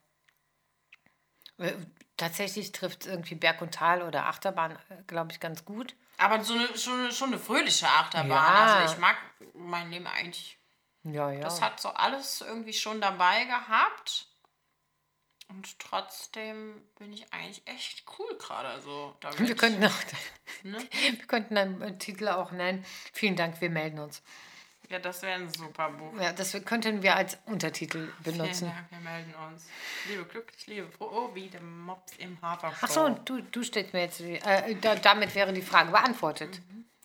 Äh, 1.58 1.72
Tatsächlich 2.16 2.70
trifft 2.70 3.06
irgendwie 3.06 3.34
Berg 3.34 3.60
und 3.60 3.74
Tal 3.74 4.00
oder 4.02 4.26
Achterbahn, 4.26 4.78
glaube 5.08 5.32
ich, 5.32 5.40
ganz 5.40 5.64
gut. 5.64 5.96
Aber 6.16 6.44
so 6.44 6.54
eine, 6.54 6.78
schon, 6.78 7.00
eine- 7.00 7.12
schon 7.12 7.30
eine 7.30 7.40
fröhliche 7.40 7.88
Achterbahn. 7.88 8.28
Ja. 8.30 8.76
Also 8.76 8.92
ich 8.94 9.00
mag 9.00 9.16
mein 9.52 9.90
Leben 9.90 10.06
eigentlich. 10.06 10.56
Ja, 11.02 11.32
ja. 11.32 11.40
Das 11.40 11.60
hat 11.60 11.80
so 11.80 11.88
alles 11.88 12.40
irgendwie 12.40 12.72
schon 12.72 13.00
dabei 13.00 13.44
gehabt. 13.46 14.28
Und 15.48 15.76
trotzdem 15.80 16.80
bin 17.00 17.12
ich 17.12 17.32
eigentlich 17.32 17.66
echt 17.66 18.04
cool 18.18 18.38
gerade. 18.38 18.68
Also, 18.68 19.16
wir, 19.36 19.56
könnten 19.56 19.84
auch, 19.84 19.90
Ne? 20.62 20.78
wir 21.18 21.26
könnten 21.26 21.58
einen 21.58 21.82
äh, 21.82 21.98
Titel 21.98 22.28
auch 22.28 22.52
nennen. 22.52 22.84
Vielen 23.12 23.34
Dank, 23.34 23.60
wir 23.60 23.70
melden 23.70 23.98
uns. 23.98 24.22
Ja, 24.94 25.00
das 25.00 25.22
wäre 25.22 25.34
ein 25.34 25.52
super 25.52 25.90
Buch. 25.90 26.12
Ja, 26.20 26.32
das 26.32 26.52
könnten 26.64 27.02
wir 27.02 27.16
als 27.16 27.36
Untertitel 27.46 28.12
Vielen 28.22 28.38
benutzen. 28.38 28.68
Dank, 28.68 28.90
wir 28.92 29.00
melden 29.00 29.34
uns. 29.34 29.66
Liebe 30.08 30.24
glücklich, 30.24 30.66
liebe 30.68 30.88
froh, 30.88 31.10
oh, 31.12 31.34
wie 31.34 31.48
der 31.48 31.62
Mops 31.62 32.12
im 32.18 32.40
Hafer. 32.40 32.72
Ach 32.80 32.88
so, 32.88 33.02
und 33.02 33.28
du, 33.28 33.42
du 33.42 33.64
stellst 33.64 33.92
mir 33.92 34.02
jetzt, 34.02 34.20
äh, 34.20 34.76
da, 34.76 34.94
damit 34.94 35.34
wäre 35.34 35.52
die 35.52 35.62
Frage 35.62 35.90
beantwortet. 35.90 36.60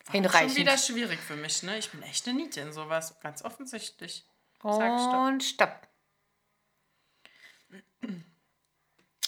Schon 0.06 0.12
Hinreichend. 0.12 0.56
wieder 0.56 0.78
schwierig 0.78 1.18
für 1.18 1.34
mich, 1.34 1.64
ne? 1.64 1.78
Ich 1.78 1.90
bin 1.90 2.00
echt 2.04 2.28
eine 2.28 2.38
Niete 2.38 2.60
in 2.60 2.72
sowas. 2.72 3.18
Ganz 3.20 3.44
offensichtlich. 3.44 4.24
Und 4.62 5.42
stopp. 5.42 5.88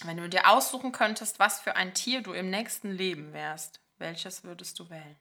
Wenn 0.05 0.17
du 0.17 0.29
dir 0.29 0.49
aussuchen 0.49 0.93
könntest, 0.93 1.41
was 1.41 1.61
für 1.61 1.75
ein 1.75 1.95
Tier 1.95 2.23
du 2.23 2.33
im 2.33 2.49
nächsten 2.49 2.93
Leben 2.93 3.33
wärst, 3.33 3.81
welches 3.99 4.45
würdest 4.45 4.79
du 4.79 4.89
wählen? 4.89 5.17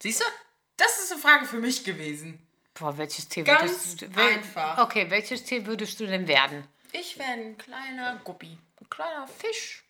Siehst 0.00 0.20
du? 0.20 0.24
Das 0.76 1.00
ist 1.00 1.10
eine 1.10 1.20
Frage 1.20 1.46
für 1.46 1.58
mich 1.58 1.84
gewesen. 1.84 2.46
Boah, 2.74 2.96
welches 2.96 3.28
Tier 3.28 3.44
Ganz 3.44 3.62
würdest 3.62 4.02
du 4.02 4.06
wel- 4.16 4.34
einfach. 4.34 4.78
Okay, 4.78 5.10
welches 5.10 5.44
Tier 5.44 5.66
würdest 5.66 6.00
du 6.00 6.06
denn 6.06 6.26
werden? 6.26 6.66
Ich 6.92 7.18
wäre 7.18 7.30
ein 7.32 7.58
kleiner 7.58 8.20
Guppi. 8.24 8.58
Ein 8.80 8.90
kleiner 8.90 9.26
Fisch. 9.28 9.84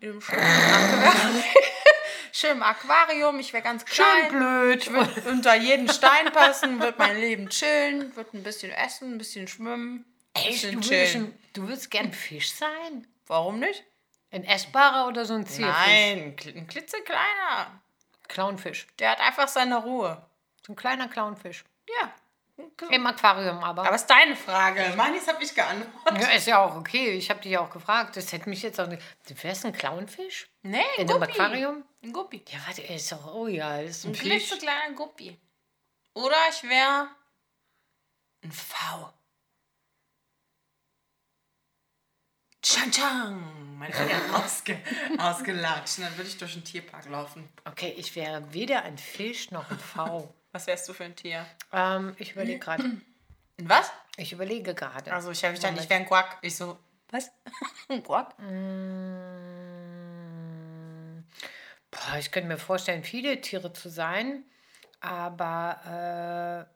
In 0.00 0.10
einem 0.10 0.20
schönen 0.20 0.40
Aquarium. 0.42 1.42
Schön 2.32 2.50
im 2.52 2.62
Aquarium. 2.62 3.38
Ich 3.40 3.52
wäre 3.52 3.62
ganz 3.62 3.84
klein. 3.84 4.28
blöd. 4.30 4.82
Ich 4.82 4.90
würde 4.92 5.22
unter 5.30 5.54
jeden 5.56 5.88
Stein 5.90 6.30
passen, 6.32 6.80
würde 6.80 6.96
mein 6.98 7.18
Leben 7.18 7.48
chillen, 7.48 8.14
würde 8.16 8.36
ein 8.36 8.42
bisschen 8.42 8.70
essen, 8.72 9.14
ein 9.14 9.18
bisschen 9.18 9.48
schwimmen. 9.48 10.04
Echt? 10.34 10.62
bisschen 10.62 10.80
Du 10.80 10.88
würdest, 10.90 11.14
ein- 11.16 11.38
du 11.54 11.62
würdest 11.68 11.90
gern 11.90 12.12
Fisch 12.12 12.52
sein? 12.52 13.06
Warum 13.26 13.58
nicht? 13.58 13.84
Ein 14.30 14.44
essbarer 14.44 15.08
oder 15.08 15.24
so 15.24 15.34
ein 15.34 15.46
Zierfisch? 15.46 15.74
Nein, 15.86 16.36
ein 16.54 16.66
klitzekleiner. 16.66 17.80
Clownfisch. 18.28 18.86
Der 18.98 19.10
hat 19.12 19.20
einfach 19.20 19.48
seine 19.48 19.76
Ruhe. 19.78 20.24
So 20.66 20.72
ein 20.72 20.76
kleiner 20.76 21.08
Clownfisch. 21.08 21.64
Ja. 22.00 22.12
Im 22.90 23.06
Aquarium 23.06 23.62
aber. 23.62 23.86
Aber 23.86 23.94
ist 23.94 24.06
deine 24.06 24.34
Frage. 24.34 24.92
Meines 24.96 25.28
habe 25.28 25.42
ich 25.44 25.54
geantwortet. 25.54 26.20
ja, 26.22 26.28
ist 26.30 26.46
ja 26.48 26.58
auch 26.64 26.74
okay. 26.74 27.10
Ich 27.12 27.30
habe 27.30 27.40
dich 27.40 27.52
ja 27.52 27.60
auch 27.60 27.70
gefragt. 27.70 28.16
Das 28.16 28.32
hätte 28.32 28.48
mich 28.48 28.62
jetzt 28.62 28.80
auch 28.80 28.88
nicht. 28.88 29.00
Du 29.28 29.42
wärst 29.44 29.64
ein 29.64 29.72
Clownfisch? 29.72 30.48
Nee, 30.62 30.82
ein 30.96 31.02
In 31.02 31.06
Guppi. 31.06 31.24
Aquarium? 31.30 31.84
Ein 32.02 32.12
Guppi. 32.12 32.44
Ja, 32.48 32.58
warte, 32.66 32.82
er 32.82 32.96
ist 32.96 33.12
doch. 33.12 33.32
Oh 33.32 33.46
ja, 33.46 33.78
ist 33.78 34.04
ein 34.04 34.10
Ein 34.10 34.14
Fisch. 34.16 34.28
klitzekleiner 34.48 34.92
Guppi. 34.94 35.38
Oder 36.14 36.36
ich 36.50 36.62
wäre 36.68 37.08
ein 38.42 38.50
V. 38.50 39.12
Chang 42.62 42.90
Chang. 42.90 43.78
Mein 43.78 43.92
Eier 43.94 44.20
ausge, 44.34 44.80
ausgelatscht. 45.18 45.98
Und 45.98 46.04
dann 46.06 46.16
würde 46.16 46.28
ich 46.28 46.36
durch 46.38 46.54
den 46.54 46.64
Tierpark 46.64 47.08
laufen. 47.08 47.48
Okay, 47.64 47.94
ich 47.96 48.16
wäre 48.16 48.52
weder 48.52 48.82
ein 48.82 48.98
Fisch 48.98 49.52
noch 49.52 49.70
ein 49.70 49.78
V. 49.78 50.34
Was 50.52 50.66
wärst 50.66 50.88
du 50.88 50.92
für 50.92 51.04
ein 51.04 51.16
Tier? 51.16 51.46
ähm, 51.72 52.14
ich 52.18 52.32
überlege 52.32 52.58
gerade. 52.58 52.84
Ein 52.84 53.02
was? 53.58 53.90
Ich 54.16 54.32
überlege 54.32 54.74
gerade. 54.74 55.12
Also 55.12 55.30
ich 55.30 55.44
habe 55.44 55.54
gedacht, 55.54 55.74
ich 55.78 55.88
wäre 55.90 56.00
ein 56.00 56.06
Quack. 56.06 56.38
Ich 56.42 56.56
so, 56.56 56.78
was? 57.10 57.30
ein 57.88 58.02
Quack? 58.02 58.38
Mm, 58.38 59.64
Boah, 61.90 62.16
ich 62.18 62.30
könnte 62.30 62.48
mir 62.48 62.58
vorstellen, 62.58 63.02
viele 63.04 63.40
Tiere 63.40 63.72
zu 63.72 63.88
sein, 63.88 64.44
aber 65.00 66.66
äh, 66.68 66.74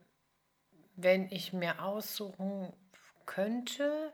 wenn 0.97 1.29
ich 1.31 1.53
mir 1.53 1.83
aussuchen 1.83 2.73
könnte, 3.27 4.13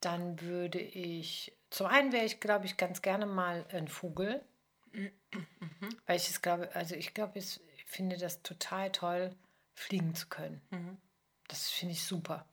dann 0.00 0.40
würde 0.40 0.78
ich, 0.80 1.52
zum 1.70 1.86
einen 1.86 2.12
wäre 2.12 2.24
ich, 2.24 2.40
glaube 2.40 2.66
ich, 2.66 2.76
ganz 2.76 3.02
gerne 3.02 3.26
mal 3.26 3.64
ein 3.72 3.88
Vogel, 3.88 4.42
weil 6.06 6.16
ich 6.16 6.28
es 6.28 6.42
glaube, 6.42 6.74
also 6.74 6.94
ich 6.94 7.14
glaube, 7.14 7.38
es- 7.38 7.60
ich 7.76 7.84
finde 7.86 8.16
das 8.16 8.42
total 8.42 8.90
toll, 8.92 9.34
fliegen 9.74 10.14
zu 10.14 10.28
können. 10.28 10.60
Das 11.48 11.70
finde 11.70 11.92
ich 11.94 12.04
super. 12.04 12.46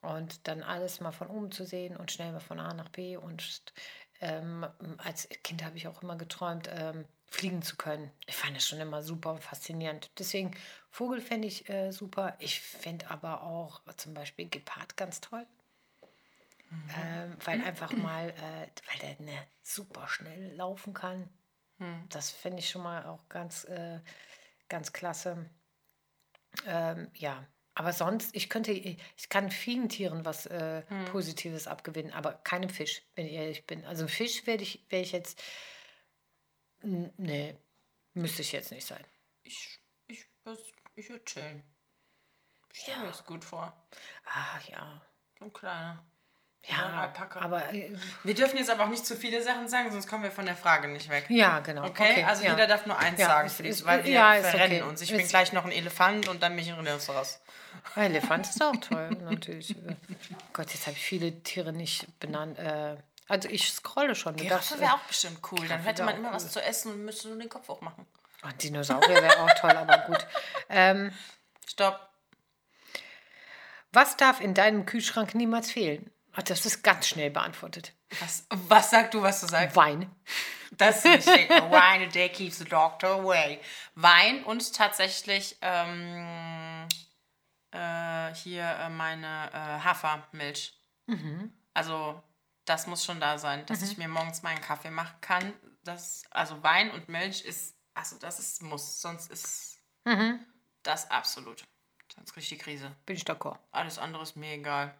Und 0.00 0.46
dann 0.48 0.62
alles 0.62 1.00
mal 1.00 1.12
von 1.12 1.28
oben 1.28 1.50
zu 1.50 1.64
sehen 1.64 1.96
und 1.96 2.12
schnell 2.12 2.32
mal 2.32 2.40
von 2.40 2.60
A 2.60 2.74
nach 2.74 2.90
B. 2.90 3.16
Und 3.16 3.62
ähm, 4.20 4.66
als 4.98 5.28
Kind 5.42 5.64
habe 5.64 5.76
ich 5.76 5.88
auch 5.88 6.02
immer 6.02 6.16
geträumt, 6.16 6.68
ähm, 6.70 7.06
fliegen 7.26 7.62
zu 7.62 7.76
können. 7.76 8.10
Ich 8.26 8.36
fand 8.36 8.54
das 8.56 8.66
schon 8.66 8.80
immer 8.80 9.02
super 9.02 9.32
und 9.32 9.42
faszinierend. 9.42 10.10
Deswegen 10.18 10.54
Vogel 10.90 11.20
fände 11.20 11.48
ich 11.48 11.68
äh, 11.68 11.90
super. 11.90 12.36
Ich 12.38 12.60
fände 12.60 13.10
aber 13.10 13.42
auch 13.42 13.80
zum 13.96 14.14
Beispiel 14.14 14.48
Gepard 14.48 14.96
ganz 14.96 15.20
toll. 15.20 15.46
Ähm, 16.96 17.36
weil 17.44 17.60
einfach 17.62 17.92
mal, 17.92 18.30
äh, 18.30 18.68
weil 18.90 18.98
der 19.00 19.20
ne, 19.20 19.46
super 19.62 20.08
schnell 20.08 20.54
laufen 20.54 20.94
kann. 20.94 21.28
Das 22.08 22.30
fände 22.30 22.60
ich 22.60 22.70
schon 22.70 22.82
mal 22.82 23.04
auch 23.04 23.28
ganz, 23.28 23.64
äh, 23.64 24.00
ganz 24.68 24.92
klasse. 24.92 25.50
Ähm, 26.66 27.10
ja, 27.14 27.46
Aber 27.74 27.92
sonst, 27.92 28.34
ich 28.36 28.48
könnte, 28.48 28.70
ich 28.70 29.28
kann 29.28 29.50
vielen 29.50 29.88
Tieren 29.88 30.24
was 30.24 30.46
äh, 30.46 30.84
Hm. 30.88 31.04
Positives 31.06 31.66
abgewinnen, 31.66 32.12
aber 32.12 32.34
keinem 32.34 32.70
Fisch, 32.70 33.02
wenn 33.16 33.26
ich 33.26 33.32
ehrlich 33.32 33.66
bin. 33.66 33.84
Also 33.84 34.06
Fisch 34.06 34.46
werde 34.46 34.62
ich, 34.62 34.86
wäre 34.90 35.02
ich 35.02 35.10
jetzt, 35.12 35.42
nee, 36.82 37.56
müsste 38.14 38.42
ich 38.42 38.52
jetzt 38.52 38.70
nicht 38.70 38.86
sein. 38.86 39.04
Ich, 39.42 39.80
ich, 40.06 40.24
ich 40.94 41.08
würde 41.08 41.24
chillen. 41.24 41.62
Ich 42.72 42.80
stelle 42.82 43.00
mir 43.00 43.06
das 43.08 43.24
gut 43.24 43.44
vor. 43.44 43.72
Ah, 44.24 44.60
ja. 44.70 45.02
So 45.38 45.46
ein 45.46 45.52
kleiner. 45.52 46.04
Ja, 46.66 47.00
Alpaka. 47.02 47.40
aber, 47.40 47.72
äh, 47.74 47.92
Wir 48.22 48.34
dürfen 48.34 48.56
jetzt 48.56 48.70
aber 48.70 48.84
auch 48.84 48.88
nicht 48.88 49.04
zu 49.04 49.16
viele 49.16 49.42
Sachen 49.42 49.68
sagen, 49.68 49.90
sonst 49.92 50.06
kommen 50.08 50.22
wir 50.22 50.30
von 50.30 50.46
der 50.46 50.56
Frage 50.56 50.88
nicht 50.88 51.10
weg. 51.10 51.26
ja, 51.28 51.60
genau. 51.60 51.84
Okay, 51.84 52.24
also 52.24 52.42
ja. 52.42 52.52
jeder 52.52 52.66
darf 52.66 52.86
nur 52.86 52.98
eins 52.98 53.20
Ja, 53.20 53.26
sagen, 53.26 53.46
ist- 53.48 53.60
ist- 53.60 53.84
weil 53.84 54.02
wir 54.04 54.12
ja, 54.12 54.34
verrennen 54.42 54.80
okay. 54.82 54.88
uns. 54.90 55.02
Ich 55.02 55.10
bin 55.10 55.20
Ist- 55.20 55.28
gleich 55.28 55.52
noch 55.52 55.64
ein 55.66 55.72
Elefant 55.72 56.26
und 56.28 56.42
dann 56.42 56.56
bin 56.56 56.64
ich 56.64 56.70
ein 56.72 56.78
Rhinoceros. 56.78 57.40
Elefant 57.96 58.46
ist 58.48 58.62
auch 58.62 58.74
toll, 58.76 59.10
natürlich. 59.24 59.74
Gott, 60.54 60.70
jetzt 60.72 60.86
habe 60.86 60.96
ich 60.96 61.04
viele 61.04 61.42
Tiere 61.42 61.72
nicht 61.72 62.18
benannt. 62.18 62.58
Äh, 62.58 62.96
also 63.28 63.48
ich 63.50 63.70
scrolle 63.72 64.14
schon. 64.14 64.36
Giraffe 64.36 64.76
äh, 64.76 64.80
wäre 64.80 64.94
auch 64.94 64.98
bestimmt 65.06 65.40
cool. 65.52 65.58
Dann 65.58 65.66
Giraffe 65.68 65.84
hätte 65.88 65.98
wär 65.98 66.06
man 66.06 66.16
immer 66.16 66.28
cool. 66.30 66.34
was 66.36 66.50
zu 66.50 66.62
essen 66.62 66.92
und 66.92 67.04
müsste 67.04 67.28
nur 67.28 67.38
den 67.38 67.48
Kopf 67.50 67.68
hochmachen. 67.68 68.06
oh, 68.42 68.48
Dinosaurier 68.62 69.22
wäre 69.22 69.38
auch 69.40 69.52
toll, 69.60 69.72
aber 69.72 69.98
gut. 69.98 70.26
Ähm, 70.70 71.12
Stopp. 71.68 72.00
was 73.92 74.16
darf 74.16 74.40
in 74.40 74.54
deinem 74.54 74.86
Kühlschrank 74.86 75.34
niemals 75.34 75.70
fehlen? 75.70 76.10
Ach, 76.36 76.42
das 76.42 76.66
ist 76.66 76.82
ganz 76.82 77.08
schnell 77.08 77.30
beantwortet. 77.30 77.92
Was, 78.20 78.46
was 78.50 78.90
sagst 78.90 79.14
du, 79.14 79.22
was 79.22 79.40
du 79.40 79.46
sagst? 79.46 79.76
Wein. 79.76 80.10
Das 80.72 81.04
ist 81.04 81.26
Wine 81.28 82.06
a 82.06 82.06
day 82.06 82.28
keeps 82.28 82.58
the 82.58 82.64
doctor 82.64 83.10
away. 83.10 83.60
Wein 83.94 84.42
und 84.44 84.74
tatsächlich 84.74 85.56
ähm, 85.60 86.88
äh, 87.70 88.34
hier 88.34 88.64
äh, 88.64 88.88
meine 88.90 89.50
äh, 89.52 89.84
Hafermilch. 89.84 90.76
Also 91.74 92.22
das 92.64 92.86
muss 92.86 93.04
schon 93.04 93.20
da 93.20 93.38
sein, 93.38 93.66
dass 93.66 93.82
ich 93.82 93.98
mir 93.98 94.08
morgens 94.08 94.42
meinen 94.42 94.60
Kaffee 94.60 94.90
machen 94.90 95.16
kann. 95.20 95.52
Das, 95.84 96.24
also 96.30 96.62
Wein 96.62 96.90
und 96.90 97.08
Milch 97.08 97.44
ist, 97.44 97.76
also 97.92 98.16
das 98.18 98.38
ist 98.38 98.62
muss, 98.62 99.00
sonst 99.00 99.30
ist 99.30 99.80
das 100.82 101.10
absolut. 101.10 101.64
Sonst 102.14 102.32
kriege 102.32 102.42
ich 102.42 102.48
die 102.48 102.58
Krise. 102.58 102.94
Bin 103.06 103.16
ich 103.16 103.24
d'accord. 103.24 103.58
Alles 103.70 103.98
andere 103.98 104.22
ist 104.22 104.36
mir 104.36 104.52
egal. 104.52 104.94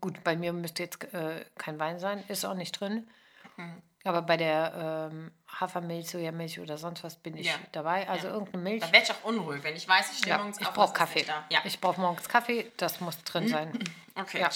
Gut, 0.00 0.22
bei 0.22 0.36
mir 0.36 0.52
müsste 0.52 0.82
jetzt 0.82 1.02
äh, 1.14 1.44
kein 1.56 1.78
Wein 1.78 1.98
sein, 1.98 2.22
ist 2.28 2.44
auch 2.44 2.54
nicht 2.54 2.72
drin. 2.72 3.08
Mhm. 3.56 3.82
Aber 4.04 4.22
bei 4.22 4.36
der 4.36 5.08
ähm, 5.10 5.32
Hafermilch, 5.48 6.08
Sojamilch 6.10 6.60
oder 6.60 6.78
sonst 6.78 7.02
was 7.04 7.16
bin 7.16 7.36
ich 7.36 7.46
Ja. 7.46 7.54
dabei. 7.72 8.08
Also 8.08 8.28
irgendeine 8.28 8.62
Milch. 8.62 8.80
Da 8.80 8.92
werde 8.92 9.04
ich 9.04 9.10
auch 9.12 9.24
unruhig, 9.24 9.62
wenn 9.64 9.74
ich 9.76 9.88
weiß, 9.88 10.12
ich 10.12 10.18
stehe 10.18 10.30
Ja, 10.30 10.38
morgens 10.38 10.60
ich 10.60 10.66
auf, 10.66 10.76
ist 10.76 10.94
Kaffee. 10.94 11.26
Ja, 11.50 11.60
Ich 11.64 11.80
brauche 11.80 12.00
morgens 12.00 12.28
Kaffee, 12.28 12.70
das 12.76 13.00
muss 13.00 13.22
drin 13.24 13.48
sein. 13.48 13.78
okay. 14.14 14.40
Ja. 14.40 14.50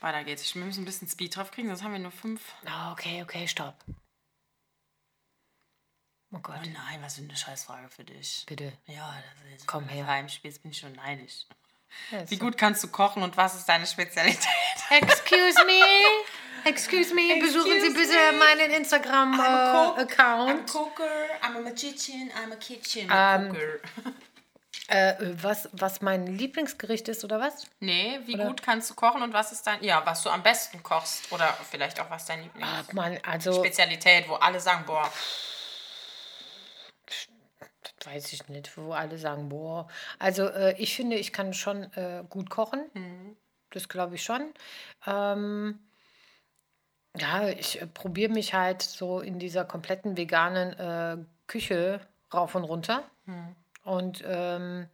Weiter 0.00 0.24
geht's. 0.24 0.54
Wir 0.54 0.64
müssen 0.64 0.82
ein 0.82 0.84
bisschen 0.84 1.08
Speed 1.08 1.36
drauf 1.36 1.50
kriegen, 1.50 1.68
sonst 1.68 1.82
haben 1.82 1.92
wir 1.92 1.98
nur 1.98 2.10
fünf. 2.12 2.54
Ah, 2.66 2.92
okay, 2.92 3.22
okay, 3.22 3.46
stopp. 3.48 3.74
Oh 6.34 6.38
Gott, 6.38 6.60
Oh 6.64 6.68
nein, 6.72 7.02
was 7.02 7.16
für 7.16 7.22
eine 7.22 7.36
Scheißfrage 7.36 7.88
für 7.90 8.04
dich. 8.04 8.44
bitte. 8.46 8.72
Ja, 8.86 9.14
das 9.44 9.60
ist 9.60 9.66
Komm 9.66 9.88
her. 9.88 10.06
Heimspielst 10.06 10.62
bin 10.62 10.70
ich 10.70 10.78
schon 10.78 10.92
neidisch. 10.92 11.46
Wie 12.28 12.38
gut 12.38 12.58
kannst 12.58 12.82
du 12.84 12.88
kochen 12.88 13.22
und 13.22 13.36
was 13.36 13.54
ist 13.54 13.68
deine 13.68 13.86
Spezialität? 13.86 14.46
Excuse 14.90 15.64
me. 15.66 15.80
Excuse 16.64 17.12
me, 17.12 17.40
besuchen 17.40 17.72
Sie 17.80 17.88
Excuse 17.88 18.08
bitte 18.08 18.32
meinen 18.38 18.70
Instagram-Account. 18.70 20.70
cooker, 20.70 21.04
I'm 21.42 21.56
a 21.56 21.60
magician, 21.60 22.30
I'm 22.30 22.52
a 22.52 22.56
kitchen 22.56 23.10
Ähm, 23.12 23.48
cooker. 23.48 24.12
Äh, 24.88 25.14
was, 25.42 25.68
was 25.72 26.02
mein 26.02 26.26
Lieblingsgericht 26.26 27.08
ist, 27.08 27.24
oder 27.24 27.40
was? 27.40 27.66
Nee, 27.80 28.20
wie 28.26 28.36
gut 28.36 28.62
kannst 28.62 28.90
du 28.90 28.94
kochen 28.94 29.22
und 29.22 29.32
was 29.32 29.52
ist 29.52 29.66
dein, 29.66 29.82
ja, 29.82 30.02
was 30.04 30.22
du 30.22 30.30
am 30.30 30.42
besten 30.42 30.82
kochst 30.82 31.30
oder 31.32 31.56
vielleicht 31.70 31.98
auch 32.00 32.10
was 32.10 32.26
dein 32.26 32.50
Ah, 32.60 32.82
Mann, 32.92 33.18
also, 33.26 33.50
Lieblingsspezialität, 33.50 34.28
wo 34.28 34.34
alle 34.34 34.60
sagen, 34.60 34.84
boah, 34.86 35.10
weiß 38.06 38.32
ich 38.32 38.48
nicht, 38.48 38.76
wo 38.76 38.92
alle 38.92 39.18
sagen, 39.18 39.48
boah. 39.48 39.88
Also, 40.18 40.46
äh, 40.48 40.74
ich 40.78 40.94
finde, 40.94 41.16
ich 41.16 41.32
kann 41.32 41.54
schon 41.54 41.84
äh, 41.94 42.24
gut 42.28 42.50
kochen. 42.50 43.36
Das 43.70 43.88
glaube 43.88 44.16
ich 44.16 44.22
schon. 44.22 44.52
Ähm, 45.06 45.78
ja, 47.16 47.48
ich 47.48 47.80
äh, 47.80 47.86
probiere 47.86 48.32
mich 48.32 48.54
halt 48.54 48.82
so 48.82 49.20
in 49.20 49.38
dieser 49.38 49.64
kompletten 49.64 50.16
veganen 50.16 50.72
äh, 50.78 51.24
Küche 51.46 52.00
rauf 52.32 52.54
und 52.54 52.64
runter. 52.64 53.04
Und 53.84 54.22
ähm, 54.26 54.88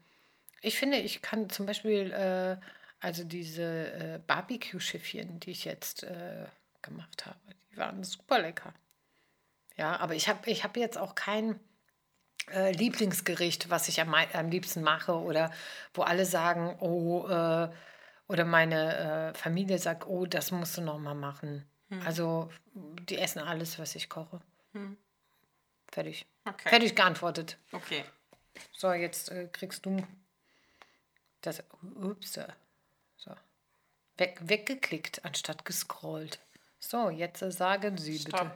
ich 0.60 0.78
finde, 0.78 0.98
ich 0.98 1.22
kann 1.22 1.50
zum 1.50 1.66
Beispiel, 1.66 2.12
äh, 2.12 2.56
also 3.00 3.24
diese 3.24 3.92
äh, 3.92 4.20
Barbecue-Schiffchen, 4.26 5.40
die 5.40 5.52
ich 5.52 5.64
jetzt 5.64 6.06
gemacht 6.82 7.26
habe, 7.26 7.38
die 7.70 7.76
waren 7.76 8.02
super 8.02 8.40
lecker. 8.40 8.72
Ja, 9.76 9.96
aber 10.00 10.14
ich 10.14 10.28
habe 10.28 10.50
ich 10.50 10.64
hab 10.64 10.76
jetzt 10.76 10.98
auch 10.98 11.14
kein 11.14 11.60
äh, 12.52 12.72
Lieblingsgericht, 12.72 13.70
was 13.70 13.88
ich 13.88 14.00
am, 14.00 14.14
am 14.14 14.50
liebsten 14.50 14.82
mache 14.82 15.14
oder 15.14 15.50
wo 15.94 16.02
alle 16.02 16.24
sagen, 16.24 16.76
oh, 16.80 17.26
äh, 17.28 17.68
oder 18.28 18.44
meine 18.44 19.32
äh, 19.32 19.34
Familie 19.34 19.78
sagt, 19.78 20.06
oh, 20.06 20.26
das 20.26 20.50
musst 20.50 20.76
du 20.76 20.82
noch 20.82 20.98
mal 20.98 21.14
machen. 21.14 21.66
Also 22.04 22.50
die 22.74 23.16
essen 23.16 23.38
alles, 23.38 23.78
was 23.78 23.94
ich 23.94 24.10
koche. 24.10 24.40
Fertig. 25.90 26.26
Okay. 26.44 26.68
Fertig 26.68 26.94
geantwortet. 26.94 27.58
okay. 27.72 28.04
So, 28.72 28.92
jetzt 28.92 29.30
äh, 29.30 29.48
kriegst 29.50 29.86
du 29.86 30.04
das. 31.40 31.62
Ups. 31.94 32.38
So. 33.16 33.32
Weg, 34.16 34.38
weggeklickt, 34.42 35.24
anstatt 35.24 35.64
gescrollt. 35.64 36.40
So, 36.80 37.10
jetzt 37.10 37.40
äh, 37.42 37.50
sagen 37.50 37.96
Sie 37.96 38.18
bitte. 38.18 38.52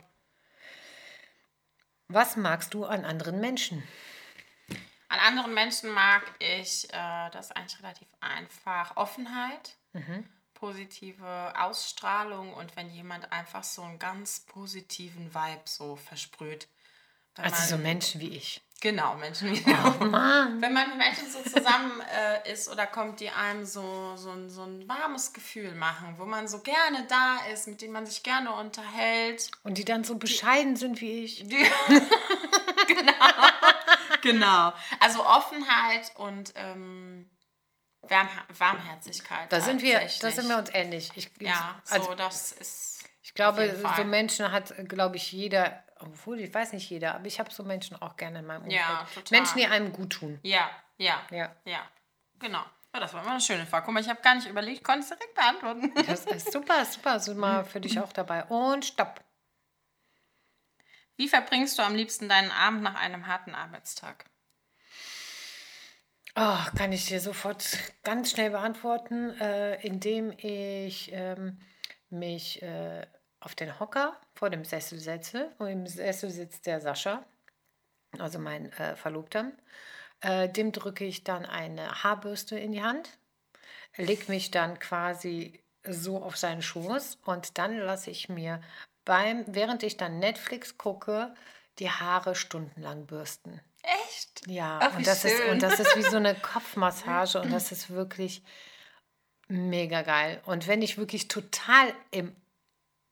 Was 2.12 2.36
magst 2.36 2.74
du 2.74 2.84
an 2.84 3.04
anderen 3.04 3.40
Menschen? 3.40 3.82
An 5.08 5.18
anderen 5.18 5.54
Menschen 5.54 5.90
mag 5.90 6.22
ich 6.38 6.84
äh, 6.92 7.30
das 7.30 7.46
ist 7.46 7.56
eigentlich 7.56 7.78
relativ 7.82 8.08
einfach. 8.20 8.96
Offenheit, 8.96 9.76
Mhm. 9.94 10.26
positive 10.54 11.52
Ausstrahlung 11.58 12.54
und 12.54 12.76
wenn 12.76 12.88
jemand 12.90 13.30
einfach 13.30 13.62
so 13.64 13.82
einen 13.82 13.98
ganz 13.98 14.40
positiven 14.40 15.34
Vibe 15.34 15.62
so 15.64 15.96
versprüht. 15.96 16.68
Also 17.36 17.56
man, 17.56 17.68
so 17.68 17.76
Menschen 17.78 18.20
wie 18.20 18.36
ich. 18.36 18.62
Genau, 18.82 19.14
Menschen 19.14 19.52
wie 19.52 19.64
Oh 19.64 20.04
Mann. 20.04 20.60
Wenn 20.60 20.72
man 20.72 20.88
mit 20.88 20.98
Menschen 20.98 21.30
so 21.30 21.40
zusammen 21.40 22.00
äh, 22.00 22.52
ist 22.52 22.68
oder 22.68 22.84
kommt, 22.84 23.20
die 23.20 23.30
einem 23.30 23.64
so, 23.64 24.16
so, 24.16 24.30
ein, 24.30 24.50
so 24.50 24.64
ein 24.64 24.88
warmes 24.88 25.32
Gefühl 25.32 25.72
machen, 25.76 26.16
wo 26.18 26.24
man 26.24 26.48
so 26.48 26.58
gerne 26.58 27.06
da 27.08 27.38
ist, 27.52 27.68
mit 27.68 27.80
denen 27.80 27.92
man 27.92 28.06
sich 28.06 28.24
gerne 28.24 28.52
unterhält. 28.52 29.52
Und 29.62 29.78
die 29.78 29.84
dann 29.84 30.02
so 30.02 30.16
bescheiden 30.16 30.74
sind 30.74 31.00
wie 31.00 31.22
ich. 31.22 31.44
Die, 31.46 31.64
genau. 32.88 33.12
genau. 34.20 34.72
Also 34.98 35.24
Offenheit 35.24 36.10
und 36.16 36.52
ähm, 36.56 37.30
Warm, 38.02 38.28
Warmherzigkeit. 38.58 39.52
Da 39.52 39.60
sind 39.60 39.80
wir, 39.80 40.00
da 40.00 40.30
sind 40.32 40.48
wir 40.48 40.58
uns 40.58 40.70
ähnlich. 40.74 41.12
Ich, 41.14 41.30
Ja, 41.38 41.80
also 41.88 42.06
so, 42.06 42.14
das 42.16 42.50
ist. 42.50 43.04
ich 43.22 43.32
glaube, 43.32 43.76
so 43.96 44.02
Menschen 44.02 44.50
hat, 44.50 44.74
glaube 44.88 45.18
ich, 45.18 45.30
jeder, 45.30 45.84
obwohl 46.02 46.40
ich 46.40 46.52
weiß 46.52 46.72
nicht 46.72 46.88
jeder, 46.90 47.14
aber 47.14 47.26
ich 47.26 47.38
habe 47.40 47.50
so 47.50 47.62
Menschen 47.62 48.00
auch 48.00 48.16
gerne 48.16 48.40
in 48.40 48.46
meinem 48.46 48.62
Umfeld. 48.64 48.80
Ja, 48.80 49.06
total. 49.14 49.38
Menschen, 49.38 49.58
die 49.58 49.66
einem 49.66 49.92
gut 49.92 50.10
tun. 50.10 50.38
Ja, 50.42 50.70
ja, 50.98 51.22
Ja. 51.30 51.54
ja. 51.64 51.80
Genau. 52.38 52.64
Ja, 52.94 53.00
das 53.00 53.14
war 53.14 53.22
immer 53.22 53.30
eine 53.32 53.40
schöne 53.40 53.64
Frage. 53.66 53.86
Guck 53.86 53.94
mal, 53.94 54.00
ich 54.00 54.08
habe 54.08 54.20
gar 54.20 54.34
nicht 54.34 54.46
überlegt, 54.46 54.84
konnte 54.84 55.00
es 55.00 55.08
direkt 55.08 55.34
beantworten. 55.34 55.92
Das 56.06 56.26
ist 56.26 56.52
super, 56.52 56.84
super. 56.84 57.18
Sind 57.20 57.38
mal 57.38 57.64
für 57.64 57.80
dich 57.80 57.98
auch 57.98 58.12
dabei. 58.12 58.44
Und 58.44 58.84
stopp. 58.84 59.24
Wie 61.16 61.28
verbringst 61.28 61.78
du 61.78 61.82
am 61.82 61.94
liebsten 61.94 62.28
deinen 62.28 62.50
Abend 62.50 62.82
nach 62.82 62.96
einem 62.96 63.26
harten 63.26 63.54
Arbeitstag? 63.54 64.26
Oh, 66.34 66.58
kann 66.76 66.92
ich 66.92 67.06
dir 67.06 67.20
sofort 67.20 67.78
ganz 68.02 68.30
schnell 68.30 68.50
beantworten, 68.50 69.38
äh, 69.38 69.80
indem 69.86 70.32
ich 70.38 71.10
ähm, 71.12 71.60
mich 72.08 72.62
äh, 72.62 73.06
auf 73.42 73.54
den 73.54 73.78
Hocker 73.78 74.16
vor 74.34 74.50
dem 74.50 74.64
Sessel 74.64 74.98
setze. 74.98 75.50
Und 75.58 75.68
im 75.68 75.86
Sessel 75.86 76.30
sitzt 76.30 76.66
der 76.66 76.80
Sascha, 76.80 77.24
also 78.18 78.38
mein 78.38 78.72
äh, 78.72 78.96
Verlobter. 78.96 79.52
Äh, 80.20 80.48
dem 80.48 80.72
drücke 80.72 81.04
ich 81.04 81.24
dann 81.24 81.44
eine 81.44 82.02
Haarbürste 82.02 82.58
in 82.58 82.72
die 82.72 82.82
Hand, 82.82 83.18
leg 83.96 84.28
mich 84.28 84.50
dann 84.50 84.78
quasi 84.78 85.60
so 85.84 86.22
auf 86.22 86.36
seinen 86.36 86.62
Schoß 86.62 87.18
und 87.24 87.58
dann 87.58 87.76
lasse 87.76 88.10
ich 88.10 88.28
mir 88.28 88.60
beim, 89.04 89.44
während 89.48 89.82
ich 89.82 89.96
dann 89.96 90.20
Netflix 90.20 90.78
gucke, 90.78 91.34
die 91.80 91.90
Haare 91.90 92.36
stundenlang 92.36 93.06
bürsten. 93.06 93.60
Echt? 93.82 94.46
Ja, 94.46 94.78
Ach, 94.80 94.96
und, 94.96 95.06
das 95.06 95.24
ist, 95.24 95.42
und 95.50 95.62
das 95.62 95.80
ist 95.80 95.96
wie 95.96 96.02
so 96.02 96.18
eine 96.18 96.34
Kopfmassage 96.40 97.40
und 97.40 97.50
das 97.50 97.72
ist 97.72 97.90
wirklich 97.90 98.44
mega 99.48 100.02
geil. 100.02 100.40
Und 100.46 100.68
wenn 100.68 100.82
ich 100.82 100.98
wirklich 100.98 101.26
total 101.26 101.92
im 102.12 102.36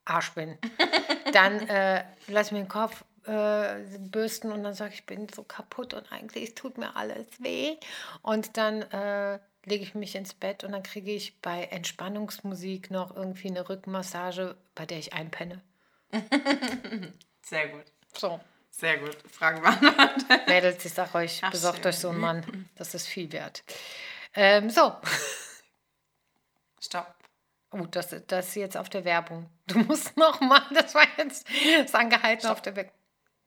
Arsch 0.04 0.32
bin, 0.32 0.58
dann 1.32 1.68
äh, 1.68 2.04
lass 2.28 2.48
ich 2.48 2.52
mir 2.52 2.60
den 2.60 2.68
Kopf 2.68 3.04
äh, 3.26 3.76
bürsten 3.98 4.52
und 4.52 4.64
dann 4.64 4.74
sage 4.74 4.94
ich, 4.94 5.00
ich 5.00 5.06
bin 5.06 5.28
so 5.28 5.42
kaputt 5.42 5.94
und 5.94 6.10
eigentlich 6.10 6.54
tut 6.54 6.78
mir 6.78 6.96
alles 6.96 7.26
weh. 7.38 7.76
Und 8.22 8.56
dann 8.56 8.82
äh, 8.82 9.38
lege 9.64 9.84
ich 9.84 9.94
mich 9.94 10.14
ins 10.14 10.34
Bett 10.34 10.64
und 10.64 10.72
dann 10.72 10.82
kriege 10.82 11.12
ich 11.12 11.40
bei 11.40 11.64
Entspannungsmusik 11.64 12.90
noch 12.90 13.14
irgendwie 13.14 13.48
eine 13.48 13.68
Rückenmassage, 13.68 14.56
bei 14.74 14.86
der 14.86 14.98
ich 14.98 15.12
einpenne. 15.12 15.60
Sehr 17.42 17.68
gut. 17.68 17.84
So. 18.16 18.40
Sehr 18.70 18.98
gut. 18.98 19.16
Fragen 19.30 19.60
beantwortet. 19.60 20.48
Mädels, 20.48 20.84
ich 20.84 20.94
sag 20.94 21.14
euch, 21.14 21.40
Ach, 21.42 21.50
besorgt 21.50 21.78
schön. 21.78 21.86
euch 21.88 21.98
so 21.98 22.08
einen 22.08 22.18
Mann. 22.18 22.68
Das 22.76 22.94
ist 22.94 23.06
viel 23.06 23.30
wert. 23.32 23.62
Ähm, 24.34 24.70
so. 24.70 24.96
Stopp. 26.80 27.19
Oh, 27.72 27.87
das, 27.87 28.14
das 28.26 28.48
ist 28.48 28.54
jetzt 28.56 28.76
auf 28.76 28.88
der 28.88 29.04
Werbung. 29.04 29.48
Du 29.66 29.78
musst 29.85 30.16
noch 30.16 30.40
mal, 30.40 30.62
das 30.74 30.94
war 30.94 31.06
jetzt 31.16 31.46
das 31.78 31.94
angehalten 31.94 32.48
auf 32.48 32.62
der 32.62 32.76
Werbung. 32.76 32.94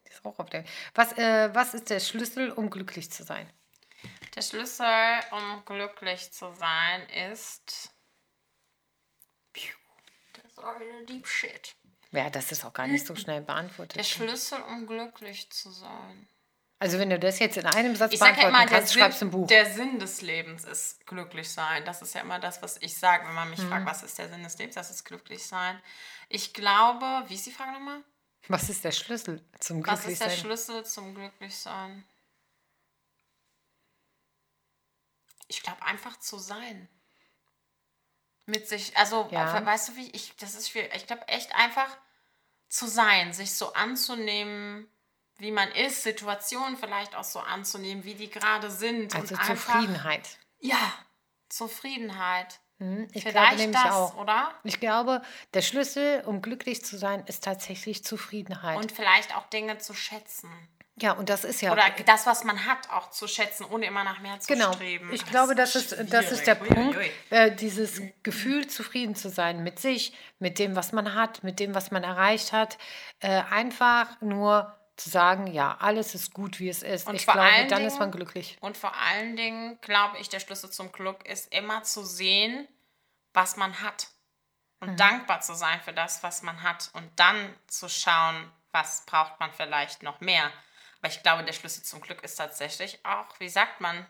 Ist 0.05 0.25
auch 0.25 0.39
auf 0.39 0.49
der. 0.49 0.63
Was, 0.93 1.13
äh, 1.17 1.53
was 1.53 1.73
ist 1.73 1.89
der 1.89 1.99
Schlüssel, 1.99 2.51
um 2.51 2.69
glücklich 2.69 3.11
zu 3.11 3.23
sein? 3.23 3.51
Der 4.35 4.41
Schlüssel, 4.41 5.19
um 5.31 5.63
glücklich 5.65 6.31
zu 6.31 6.53
sein, 6.53 7.07
ist. 7.31 7.91
Das 10.33 10.45
ist 10.45 10.59
auch 10.59 10.79
wieder 10.79 11.05
Deep 11.05 11.27
Shit. 11.27 11.75
Ja, 12.11 12.29
das 12.29 12.51
ist 12.51 12.63
auch 12.63 12.73
gar 12.73 12.87
nicht 12.87 13.05
so 13.05 13.15
schnell 13.15 13.41
beantwortet. 13.41 13.97
Der 13.97 14.03
Schlüssel, 14.03 14.61
um 14.61 14.85
glücklich 14.85 15.49
zu 15.49 15.71
sein. 15.71 16.27
Also 16.83 16.99
wenn 16.99 17.09
du 17.09 17.17
das 17.17 17.39
jetzt 17.39 17.55
in 17.55 17.65
einem 17.65 17.95
Satz 17.95 18.11
Ich 18.11 18.19
beantworten 18.19 18.49
immer, 18.49 18.65
der 18.65 18.79
kannst, 18.79 18.93
schreibst 18.93 19.21
du 19.21 19.25
ein 19.27 19.31
Sinn, 19.31 19.39
Buch. 19.39 19.47
der 19.47 19.71
Sinn 19.71 19.99
des 19.99 20.21
Lebens 20.21 20.65
ist 20.65 21.07
glücklich 21.07 21.49
sein. 21.49 21.85
Das 21.85 22.01
ist 22.01 22.13
ja 22.13 22.19
immer 22.19 22.39
das, 22.39 22.61
was 22.61 22.75
ich 22.81 22.97
sage, 22.97 23.25
wenn 23.25 23.33
man 23.35 23.49
mich 23.49 23.59
Mhm. 23.59 23.69
fragt, 23.69 23.85
was 23.85 24.03
ist 24.03 24.17
der 24.17 24.27
Sinn 24.27 24.43
des 24.43 24.57
Lebens? 24.57 24.75
Das 24.75 24.89
ist 24.91 25.05
glücklich 25.05 25.45
sein. 25.45 25.81
Ich 26.27 26.53
glaube, 26.53 27.23
wie 27.29 27.35
ist 27.35 27.45
die 27.45 27.53
Frage 27.53 27.71
nochmal? 27.71 28.03
Was 28.49 28.67
ist 28.67 28.83
der 28.83 28.91
Schlüssel 28.91 29.41
zum 29.61 29.77
Was 29.87 29.99
ist 30.05 30.19
der 30.19 30.27
Glücklichsein? 30.27 30.37
Schlüssel 30.45 30.85
zum 30.85 31.15
Glücklichsein? 31.15 32.03
Ich 35.47 35.63
glaube, 35.63 35.81
einfach 35.85 36.19
zu 36.19 36.37
sein. 36.37 36.89
Mit 38.45 38.67
sich, 38.67 38.97
also, 38.97 39.29
Ja. 39.31 39.65
weißt 39.65 39.87
du 39.87 39.95
wie, 39.95 40.09
ich, 40.11 40.35
das 40.35 40.55
ist 40.55 40.69
schwierig. 40.69 40.91
Ich 40.95 41.07
glaube, 41.07 41.25
echt 41.29 41.55
einfach 41.55 41.95
zu 42.67 42.87
sein, 42.87 43.31
sich 43.31 43.53
so 43.53 43.71
anzunehmen, 43.71 44.89
wie 45.37 45.51
man 45.51 45.69
ist, 45.71 46.03
Situationen 46.03 46.77
vielleicht 46.77 47.15
auch 47.15 47.23
so 47.23 47.39
anzunehmen, 47.39 48.03
wie 48.03 48.13
die 48.15 48.29
gerade 48.29 48.69
sind. 48.71 49.15
Also 49.15 49.35
und 49.35 49.41
einfach, 49.41 49.73
Zufriedenheit. 49.73 50.37
Ja, 50.59 50.93
Zufriedenheit. 51.49 52.59
Hm, 52.79 53.07
Ich 53.13 53.21
glaube 53.23 53.37
Vielleicht 53.37 53.57
nämlich 53.59 53.81
das, 53.81 53.93
auch. 53.93 54.17
oder? 54.17 54.51
Ich 54.63 54.79
glaube, 54.79 55.21
der 55.53 55.61
Schlüssel, 55.61 56.23
um 56.25 56.41
glücklich 56.41 56.83
zu 56.83 56.97
sein, 56.97 57.23
ist 57.27 57.43
tatsächlich 57.43 58.03
Zufriedenheit. 58.03 58.77
Und 58.77 58.91
vielleicht 58.91 59.35
auch 59.35 59.47
Dinge 59.49 59.77
zu 59.77 59.93
schätzen. 59.93 60.49
ja, 60.95 61.11
und 61.13 61.29
das 61.29 61.43
ist 61.43 61.61
ja 61.61 61.71
Oder 61.71 61.83
das, 62.05 62.25
was 62.25 62.43
man 62.43 62.65
hat, 62.65 62.89
auch 62.89 63.11
zu 63.11 63.27
schätzen, 63.27 63.65
ohne 63.65 63.85
immer 63.85 64.03
nach 64.03 64.19
mehr 64.19 64.39
zu 64.39 64.47
Genau. 64.53 64.73
streben. 64.73 65.11
Ich 65.13 65.21
Das 65.21 65.29
glaube, 65.29 65.55
das 65.55 65.75
ist, 65.75 65.95
das 66.11 66.31
ist 66.31 66.47
der. 66.47 66.55
Punkt, 66.55 66.97
äh, 67.29 67.51
dieses 67.55 68.01
Gefühl, 68.23 68.67
zufrieden 68.67 69.15
zu 69.15 69.29
sein 69.29 69.63
mit 69.63 69.79
sich, 69.79 70.13
mit 70.39 70.57
dem, 70.59 70.75
was 70.75 70.91
man 70.91 71.13
hat, 71.13 71.43
mit 71.43 71.59
dem, 71.59 71.75
was 71.75 71.91
man 71.91 72.03
erreicht 72.03 72.51
hat. 72.51 72.77
Äh, 73.19 73.41
einfach 73.51 74.19
nur 74.21 74.75
zu 74.95 75.09
sagen, 75.09 75.47
ja, 75.47 75.75
alles 75.79 76.13
ist 76.15 76.33
gut, 76.33 76.59
wie 76.59 76.69
es 76.69 76.83
ist. 76.83 77.07
Und 77.07 77.15
ich 77.15 77.25
vor 77.25 77.33
glaube, 77.33 77.49
allen 77.49 77.67
dann 77.69 77.79
Dingen- 77.79 77.87
ist 77.91 77.99
man 77.99 78.11
glücklich. 78.11 78.57
Und 78.61 78.77
vor 78.77 78.95
allen 78.95 79.35
Dingen, 79.35 79.79
glaube 79.81 80.17
ich, 80.19 80.29
der 80.29 80.39
Schlüssel 80.39 80.69
zum 80.69 80.91
Glück 80.91 81.25
ist 81.25 81.51
immer 81.53 81.83
zu 81.83 82.03
sehen, 82.03 82.67
was 83.33 83.55
man 83.57 83.81
hat. 83.81 84.07
Und 84.79 84.91
Mhm. 84.91 84.97
dankbar 84.97 85.41
zu 85.41 85.55
sein 85.55 85.81
für 85.81 85.93
das, 85.93 86.21
was 86.23 86.41
man 86.43 86.61
hat. 86.61 86.89
Und 86.93 87.09
dann 87.19 87.55
zu 87.67 87.89
schauen, 87.89 88.51
was 88.71 89.05
braucht 89.05 89.39
man 89.39 89.51
vielleicht 89.53 90.03
noch 90.03 90.19
mehr. 90.19 90.51
Aber 90.99 91.07
ich 91.07 91.23
glaube, 91.23 91.43
der 91.43 91.53
Schlüssel 91.53 91.83
zum 91.83 92.01
Glück 92.01 92.21
ist 92.23 92.35
tatsächlich 92.35 93.03
auch, 93.05 93.25
wie 93.39 93.49
sagt 93.49 93.81
man, 93.81 94.05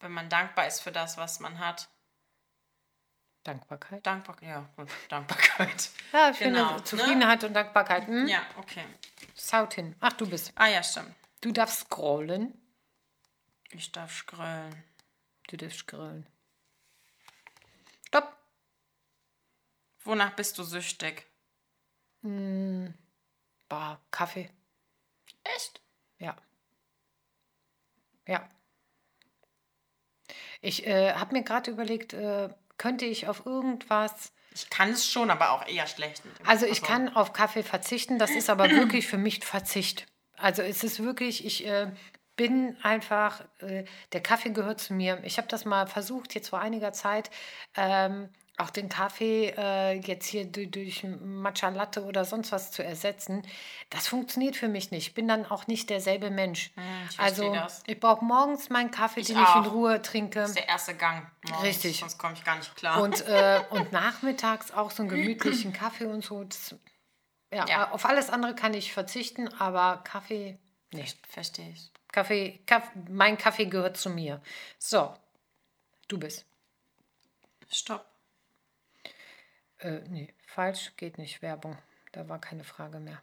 wenn 0.00 0.12
man 0.12 0.28
dankbar 0.28 0.66
ist 0.66 0.80
für 0.80 0.92
das, 0.92 1.16
was 1.16 1.40
man 1.40 1.58
hat. 1.58 1.88
Dankbarkeit. 3.44 4.04
Dankbar, 4.06 4.36
ja, 4.42 4.68
gut, 4.76 4.88
Dankbarkeit. 5.08 5.90
Ja, 6.12 6.30
ich 6.30 6.38
Genau, 6.38 6.60
finde 6.68 6.74
ne? 6.78 6.84
Zufriedenheit 6.84 7.44
und 7.44 7.54
Dankbarkeit. 7.54 8.06
Hm? 8.06 8.26
Ja, 8.28 8.42
okay. 8.58 8.84
Saut 9.40 9.74
hin. 9.74 9.96
Ach, 10.00 10.12
du 10.12 10.28
bist. 10.28 10.52
Ah 10.54 10.68
ja, 10.68 10.82
stimmt. 10.82 11.14
Du 11.40 11.50
darfst 11.50 11.86
scrollen. 11.86 12.52
Ich 13.70 13.90
darf 13.90 14.14
scrollen. 14.14 14.84
Du 15.48 15.56
darfst 15.56 15.78
scrollen. 15.78 16.26
Stopp. 18.06 18.36
Wonach 20.04 20.36
bist 20.36 20.58
du 20.58 20.62
süchtig? 20.62 21.26
Bah, 22.22 23.98
Kaffee. 24.10 24.50
Echt? 25.42 25.80
Ja. 26.18 26.36
Ja. 28.26 28.46
Ich 30.60 30.86
äh, 30.86 31.14
habe 31.14 31.32
mir 31.32 31.44
gerade 31.44 31.70
überlegt, 31.70 32.12
äh, 32.12 32.50
könnte 32.76 33.06
ich 33.06 33.26
auf 33.26 33.46
irgendwas. 33.46 34.34
Ich 34.52 34.68
kann 34.68 34.90
es 34.90 35.06
schon, 35.06 35.30
aber 35.30 35.52
auch 35.52 35.66
eher 35.66 35.86
schlecht. 35.86 36.22
Also 36.44 36.66
ich 36.66 36.82
kann 36.82 37.14
auf 37.14 37.32
Kaffee 37.32 37.62
verzichten, 37.62 38.18
das 38.18 38.30
ist 38.30 38.50
aber 38.50 38.70
wirklich 38.70 39.06
für 39.06 39.18
mich 39.18 39.44
Verzicht. 39.44 40.06
Also 40.36 40.62
es 40.62 40.82
ist 40.82 41.02
wirklich, 41.02 41.44
ich 41.44 41.66
äh, 41.66 41.92
bin 42.36 42.76
einfach, 42.82 43.44
äh, 43.58 43.84
der 44.12 44.22
Kaffee 44.22 44.50
gehört 44.50 44.80
zu 44.80 44.94
mir. 44.94 45.20
Ich 45.24 45.36
habe 45.36 45.48
das 45.48 45.64
mal 45.64 45.86
versucht, 45.86 46.34
jetzt 46.34 46.48
vor 46.48 46.60
einiger 46.60 46.92
Zeit, 46.92 47.30
ähm, 47.76 48.30
auch 48.60 48.70
den 48.70 48.88
Kaffee 48.88 49.54
äh, 49.56 49.92
jetzt 50.00 50.26
hier 50.26 50.44
durch, 50.44 50.70
durch 50.70 51.04
Matcha 51.04 51.68
Latte 51.68 52.04
oder 52.04 52.24
sonst 52.24 52.52
was 52.52 52.70
zu 52.72 52.84
ersetzen. 52.84 53.42
Das 53.90 54.06
funktioniert 54.08 54.56
für 54.56 54.68
mich 54.68 54.90
nicht. 54.90 55.08
Ich 55.08 55.14
bin 55.14 55.26
dann 55.28 55.46
auch 55.46 55.66
nicht 55.66 55.90
derselbe 55.90 56.30
Mensch. 56.30 56.70
ich 57.08 57.16
verstehe 57.16 57.50
also 57.50 57.54
das. 57.54 57.82
ich 57.86 57.98
brauche 57.98 58.24
morgens 58.24 58.68
meinen 58.70 58.90
Kaffee, 58.90 59.22
den 59.22 59.36
ich 59.38 59.42
auch. 59.46 59.64
in 59.64 59.70
Ruhe 59.70 60.02
trinke. 60.02 60.40
Das 60.40 60.50
ist 60.50 60.58
der 60.58 60.68
erste 60.68 60.94
Gang. 60.94 61.26
Morgens, 61.48 61.64
Richtig. 61.64 62.00
Sonst 62.00 62.18
komme 62.18 62.34
ich 62.34 62.44
gar 62.44 62.56
nicht 62.56 62.74
klar. 62.76 63.02
Und, 63.02 63.26
äh, 63.26 63.60
und 63.70 63.92
nachmittags 63.92 64.70
auch 64.72 64.90
so 64.90 65.02
einen 65.02 65.10
gemütlichen 65.10 65.72
Kaffee 65.72 66.06
und 66.06 66.24
so. 66.24 66.44
Das, 66.44 66.74
ja, 67.52 67.66
Ja. 67.66 67.90
auf 67.90 68.04
alles 68.04 68.30
andere 68.30 68.54
kann 68.54 68.74
ich 68.74 68.92
verzichten, 68.92 69.48
aber 69.58 70.02
Kaffee, 70.04 70.58
nee. 70.92 71.04
Verstehe 71.28 71.70
ich. 71.70 71.90
Kaffee, 72.12 72.60
Kaff, 72.66 72.90
mein 73.08 73.38
Kaffee 73.38 73.66
gehört 73.66 73.96
zu 73.96 74.10
mir. 74.10 74.40
So, 74.78 75.14
du 76.08 76.18
bist. 76.18 76.44
Stopp. 77.70 78.04
Äh, 79.80 80.00
nee, 80.08 80.32
falsch, 80.46 80.92
geht 80.96 81.18
nicht. 81.18 81.42
Werbung. 81.42 81.76
Da 82.12 82.28
war 82.28 82.40
keine 82.40 82.64
Frage 82.64 83.00
mehr. 83.00 83.20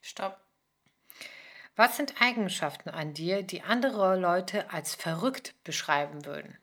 Stopp. 0.00 0.40
Was 1.76 1.96
sind 1.96 2.20
Eigenschaften 2.20 2.90
an 2.90 3.14
dir, 3.14 3.42
die 3.42 3.62
andere 3.62 4.16
Leute 4.18 4.70
als 4.70 4.94
verrückt 4.94 5.54
beschreiben 5.64 6.24
würden? 6.24 6.58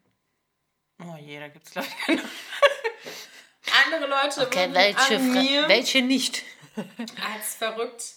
Oh 0.99 1.15
je, 1.19 1.39
da 1.39 1.47
gibt 1.47 1.65
es 1.65 1.71
glaube 1.71 1.87
ich 1.87 1.97
keine. 2.05 2.23
Andere 3.85 4.07
Leute 4.07 4.41
Okay, 4.41 4.59
würden 4.59 4.73
welche, 4.73 5.15
an 5.15 5.31
mir 5.33 5.67
welche 5.67 6.01
nicht? 6.01 6.43
als 7.33 7.55
verrückt 7.55 8.15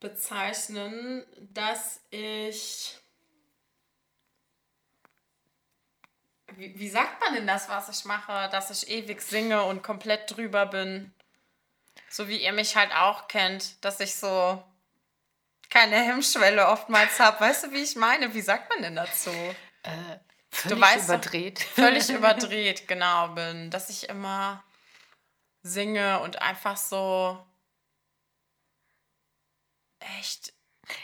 bezeichnen, 0.00 1.24
dass 1.52 2.00
ich. 2.10 2.98
Wie, 6.52 6.78
wie 6.78 6.88
sagt 6.88 7.20
man 7.20 7.34
denn 7.34 7.46
das, 7.46 7.68
was 7.68 7.88
ich 7.88 8.04
mache? 8.04 8.48
Dass 8.50 8.70
ich 8.70 8.88
ewig 8.88 9.20
singe 9.20 9.64
und 9.64 9.82
komplett 9.82 10.34
drüber 10.36 10.66
bin. 10.66 11.12
So 12.08 12.28
wie 12.28 12.36
ihr 12.42 12.52
mich 12.52 12.76
halt 12.76 12.92
auch 12.94 13.28
kennt, 13.28 13.84
dass 13.84 14.00
ich 14.00 14.14
so 14.14 14.62
keine 15.70 15.96
Hemmschwelle 15.96 16.68
oftmals 16.68 17.18
habe. 17.18 17.40
Weißt 17.40 17.64
du, 17.64 17.72
wie 17.72 17.82
ich 17.82 17.96
meine? 17.96 18.34
Wie 18.34 18.40
sagt 18.40 18.70
man 18.70 18.82
denn 18.82 18.96
dazu? 18.96 19.30
Völlig 20.50 20.80
weißt 20.80 21.08
doch- 21.10 21.14
überdreht. 21.16 21.58
Völlig 21.74 22.08
überdreht, 22.10 22.86
genau, 22.86 23.28
bin. 23.28 23.70
Dass 23.70 23.90
ich 23.90 24.08
immer 24.08 24.62
singe 25.62 26.20
und 26.20 26.40
einfach 26.42 26.76
so 26.76 27.44
echt 30.18 30.53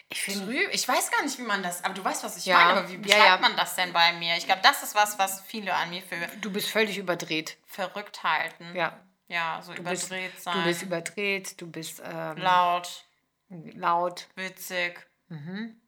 Ich 0.09 0.23
finde. 0.23 0.53
Ich 0.73 0.87
weiß 0.87 1.11
gar 1.11 1.23
nicht, 1.23 1.39
wie 1.39 1.43
man 1.43 1.63
das. 1.63 1.83
Aber 1.85 1.95
du 1.95 2.05
weißt, 2.05 2.23
was 2.25 2.37
ich 2.37 2.47
Ja, 2.47 2.57
meine. 2.59 2.81
Aber 2.81 2.89
wie 2.89 2.95
ja, 2.95 3.01
beschreibt 3.01 3.25
ja. 3.27 3.39
man 3.39 3.57
das 3.57 3.75
denn 3.77 3.93
bei 3.93 4.13
mir? 4.15 4.37
Ich 4.37 4.45
glaube, 4.47 4.61
das 4.63 4.83
ist 4.83 4.95
was, 4.95 5.19
was 5.19 5.41
viele 5.43 5.75
an 5.75 5.91
mir 5.91 6.03
für 6.03 6.17
du 6.41 6.51
bist 6.53 6.69
völlig 6.71 6.99
überdreht. 6.99 7.57
verrückt 7.67 8.23
halten. 8.23 8.75
Ja. 8.75 8.99
Ja, 9.29 9.61
so 9.63 9.73
Du 9.73 9.83
bist, 9.85 10.09
überdreht 10.09 10.41
sein. 10.43 10.57
du 10.59 10.65
bist 10.65 10.83
überdreht, 10.83 11.61
du 11.61 11.67
bist 11.71 12.03
ähm, 12.05 12.37
laut, 12.39 13.05
laut. 13.49 14.27
witzig. 14.35 15.07
Mhm. 15.29 15.81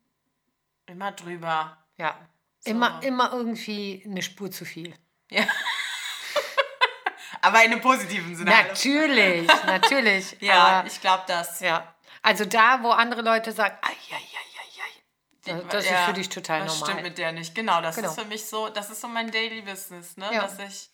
Immer 0.86 1.12
drüber. 1.12 1.76
Ja. 1.96 2.16
Immer, 2.64 3.02
immer 3.02 3.32
irgendwie 3.32 4.02
eine 4.06 4.22
Spur 4.22 4.50
zu 4.52 4.64
viel. 4.64 4.94
Ja. 5.30 5.44
Aber 7.40 7.64
in 7.64 7.72
einem 7.72 7.80
positiven 7.80 8.36
Sinne. 8.36 8.50
Natürlich, 8.50 9.48
natürlich. 9.66 10.36
Ja, 10.40 10.62
aber, 10.78 10.86
ich 10.86 11.00
glaube 11.00 11.24
das. 11.26 11.58
ja. 11.58 11.92
Also 12.22 12.44
da, 12.44 12.82
wo 12.82 12.90
andere 12.90 13.22
Leute 13.22 13.52
sagen, 13.52 13.76
ai, 13.82 13.90
ai, 13.90 14.14
ai, 14.16 15.52
ai, 15.52 15.54
ai. 15.58 15.62
Das 15.68 15.84
ist 15.84 15.90
Ja, 15.90 16.06
für 16.06 16.12
dich 16.12 16.28
total 16.28 16.60
das 16.60 16.74
normal. 16.74 16.88
stimmt 16.90 17.02
mit 17.08 17.18
der 17.18 17.32
nicht. 17.32 17.54
Genau, 17.54 17.80
das 17.82 17.96
Genau. 17.96 18.08
ist 18.10 18.18
für 18.20 18.26
mich 18.26 18.46
so, 18.46 18.68
das 18.68 18.90
ist 18.90 19.00
so 19.00 19.08
mein 19.08 19.30
Daily 19.30 19.60
Business, 19.62 20.16
ne? 20.16 20.32
Ja. 20.32 20.42
Dass 20.42 20.58
ich, 20.60 20.88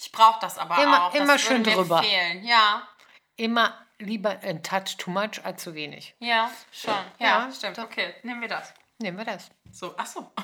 ich 0.00 0.10
brauche 0.10 0.40
das 0.40 0.58
aber 0.58 0.82
Immer- 0.82 1.04
auch. 1.06 1.14
immer 1.14 1.34
das 1.34 1.42
schön 1.42 1.62
drüber. 1.62 2.02
Fehlen. 2.02 2.44
Ja, 2.44 2.88
Immer 3.36 3.76
lieber 3.98 4.30
ein 4.42 4.62
Touch 4.62 4.96
too 4.96 5.10
much 5.10 5.44
als 5.44 5.62
zu 5.62 5.74
wenig. 5.74 6.14
ja, 6.20 6.50
schon. 6.72 6.94
Ja, 7.18 7.46
Ja, 7.46 7.52
stimmt. 7.52 7.78
doch. 7.78 7.84
Okay, 7.84 8.14
nehmen 8.22 8.40
wir 8.40 8.48
das. 8.48 8.72
Nehmen 8.98 9.18
wir 9.18 9.24
das. 9.24 9.50
So, 9.72 9.94
ach 9.96 10.06
so. 10.06 10.32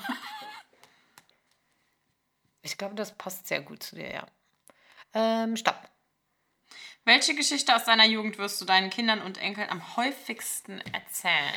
Ich 2.63 2.77
glaube, 2.77 2.95
das 2.95 3.11
passt 3.17 3.47
sehr 3.47 3.61
gut 3.61 3.81
zu 3.83 3.95
dir, 3.95 4.11
ja. 4.11 4.25
Ähm, 5.13 5.57
stopp. 5.57 5.89
Welche 7.03 7.33
Geschichte 7.33 7.75
aus 7.75 7.85
deiner 7.85 8.05
Jugend 8.05 8.37
wirst 8.37 8.61
du 8.61 8.65
deinen 8.65 8.91
Kindern 8.91 9.21
und 9.21 9.39
Enkeln 9.39 9.69
am 9.69 9.97
häufigsten 9.97 10.79
erzählen? 10.93 11.55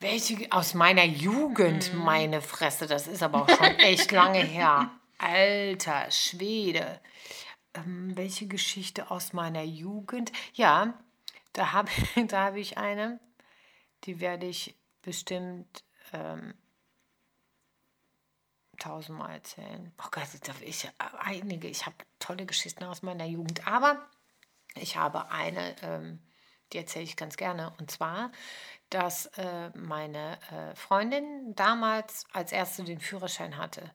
Welche 0.00 0.50
aus 0.50 0.74
meiner 0.74 1.04
Jugend, 1.04 1.94
meine 1.94 2.42
Fresse, 2.42 2.88
das 2.88 3.06
ist 3.06 3.22
aber 3.22 3.42
auch 3.42 3.48
schon 3.48 3.66
echt 3.78 4.10
lange 4.10 4.40
her. 4.40 4.90
Alter 5.18 6.10
Schwede. 6.10 7.00
Ähm, 7.74 8.16
welche 8.16 8.48
Geschichte 8.48 9.12
aus 9.12 9.32
meiner 9.32 9.62
Jugend? 9.62 10.32
Ja, 10.54 10.94
da 11.52 11.72
habe 11.72 11.90
da 12.26 12.46
hab 12.46 12.56
ich 12.56 12.76
eine, 12.76 13.20
die 14.04 14.18
werde 14.18 14.46
ich 14.46 14.74
bestimmt 15.02 15.84
ähm, 16.12 16.54
tausendmal 18.80 19.34
erzählen. 19.34 19.92
Oh 20.04 20.08
Gott, 20.10 20.24
ich 20.62 20.88
einige, 21.20 21.68
ich 21.68 21.86
habe 21.86 21.94
tolle 22.18 22.46
Geschichten 22.46 22.82
aus 22.82 23.02
meiner 23.02 23.26
Jugend, 23.26 23.66
aber 23.68 24.08
ich 24.74 24.96
habe 24.96 25.30
eine, 25.30 25.76
ähm, 25.82 26.20
die 26.72 26.78
erzähle 26.78 27.04
ich 27.04 27.16
ganz 27.16 27.36
gerne. 27.36 27.72
Und 27.78 27.90
zwar, 27.90 28.32
dass 28.90 29.26
äh, 29.38 29.70
meine 29.74 30.38
äh, 30.50 30.74
Freundin 30.74 31.54
damals 31.54 32.24
als 32.32 32.52
erste 32.52 32.84
den 32.84 33.00
Führerschein 33.00 33.56
hatte 33.56 33.90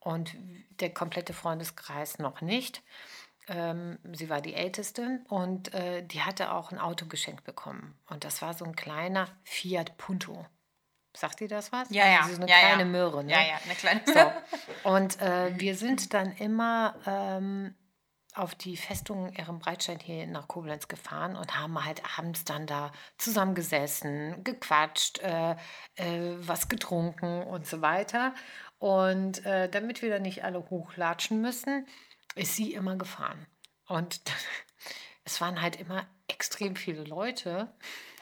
und 0.00 0.34
der 0.80 0.92
komplette 0.92 1.32
Freundeskreis 1.32 2.18
noch 2.18 2.40
nicht. 2.40 2.82
Ähm, 3.48 3.98
sie 4.12 4.28
war 4.28 4.40
die 4.40 4.54
Älteste 4.54 5.20
und 5.28 5.72
äh, 5.72 6.06
die 6.06 6.22
hatte 6.22 6.52
auch 6.52 6.70
ein 6.70 6.78
Auto 6.78 7.06
geschenkt 7.06 7.44
bekommen. 7.44 7.98
Und 8.06 8.24
das 8.24 8.42
war 8.42 8.54
so 8.54 8.64
ein 8.64 8.76
kleiner 8.76 9.28
Fiat 9.42 9.96
Punto. 9.96 10.46
Sagt 11.16 11.40
ihr 11.40 11.48
das 11.48 11.72
was? 11.72 11.90
Ja, 11.90 12.06
ja. 12.06 12.20
Also 12.20 12.34
so 12.34 12.42
eine 12.42 12.50
ja, 12.50 12.58
kleine 12.58 12.82
ja. 12.82 12.88
Möhre. 12.88 13.24
Ne? 13.24 13.32
Ja, 13.32 13.40
ja, 13.40 13.58
eine 13.64 13.74
kleine 13.74 14.02
So. 14.04 14.32
Und 14.88 15.20
äh, 15.20 15.58
wir 15.58 15.74
sind 15.74 16.12
dann 16.14 16.32
immer 16.32 16.94
ähm, 17.06 17.74
auf 18.38 18.54
die 18.54 18.76
Festung 18.76 19.32
Ehrenbreitstein 19.32 19.98
hier 19.98 20.26
nach 20.26 20.48
Koblenz 20.48 20.88
gefahren 20.88 21.36
und 21.36 21.58
haben 21.58 21.84
halt 21.84 22.02
abends 22.16 22.44
dann 22.44 22.66
da 22.66 22.92
zusammengesessen, 23.18 24.44
gequatscht, 24.44 25.18
äh, 25.18 25.52
äh, 25.96 26.36
was 26.38 26.68
getrunken 26.68 27.42
und 27.42 27.66
so 27.66 27.82
weiter. 27.82 28.34
Und 28.78 29.44
äh, 29.44 29.68
damit 29.68 30.02
wir 30.02 30.10
dann 30.10 30.22
nicht 30.22 30.44
alle 30.44 30.70
hochlatschen 30.70 31.40
müssen, 31.40 31.86
ist 32.34 32.54
sie 32.54 32.72
immer 32.72 32.96
gefahren. 32.96 33.46
Und 33.86 34.20
es 35.24 35.40
waren 35.40 35.60
halt 35.60 35.76
immer 35.76 36.06
extrem 36.28 36.76
viele 36.76 37.04
Leute. 37.04 37.72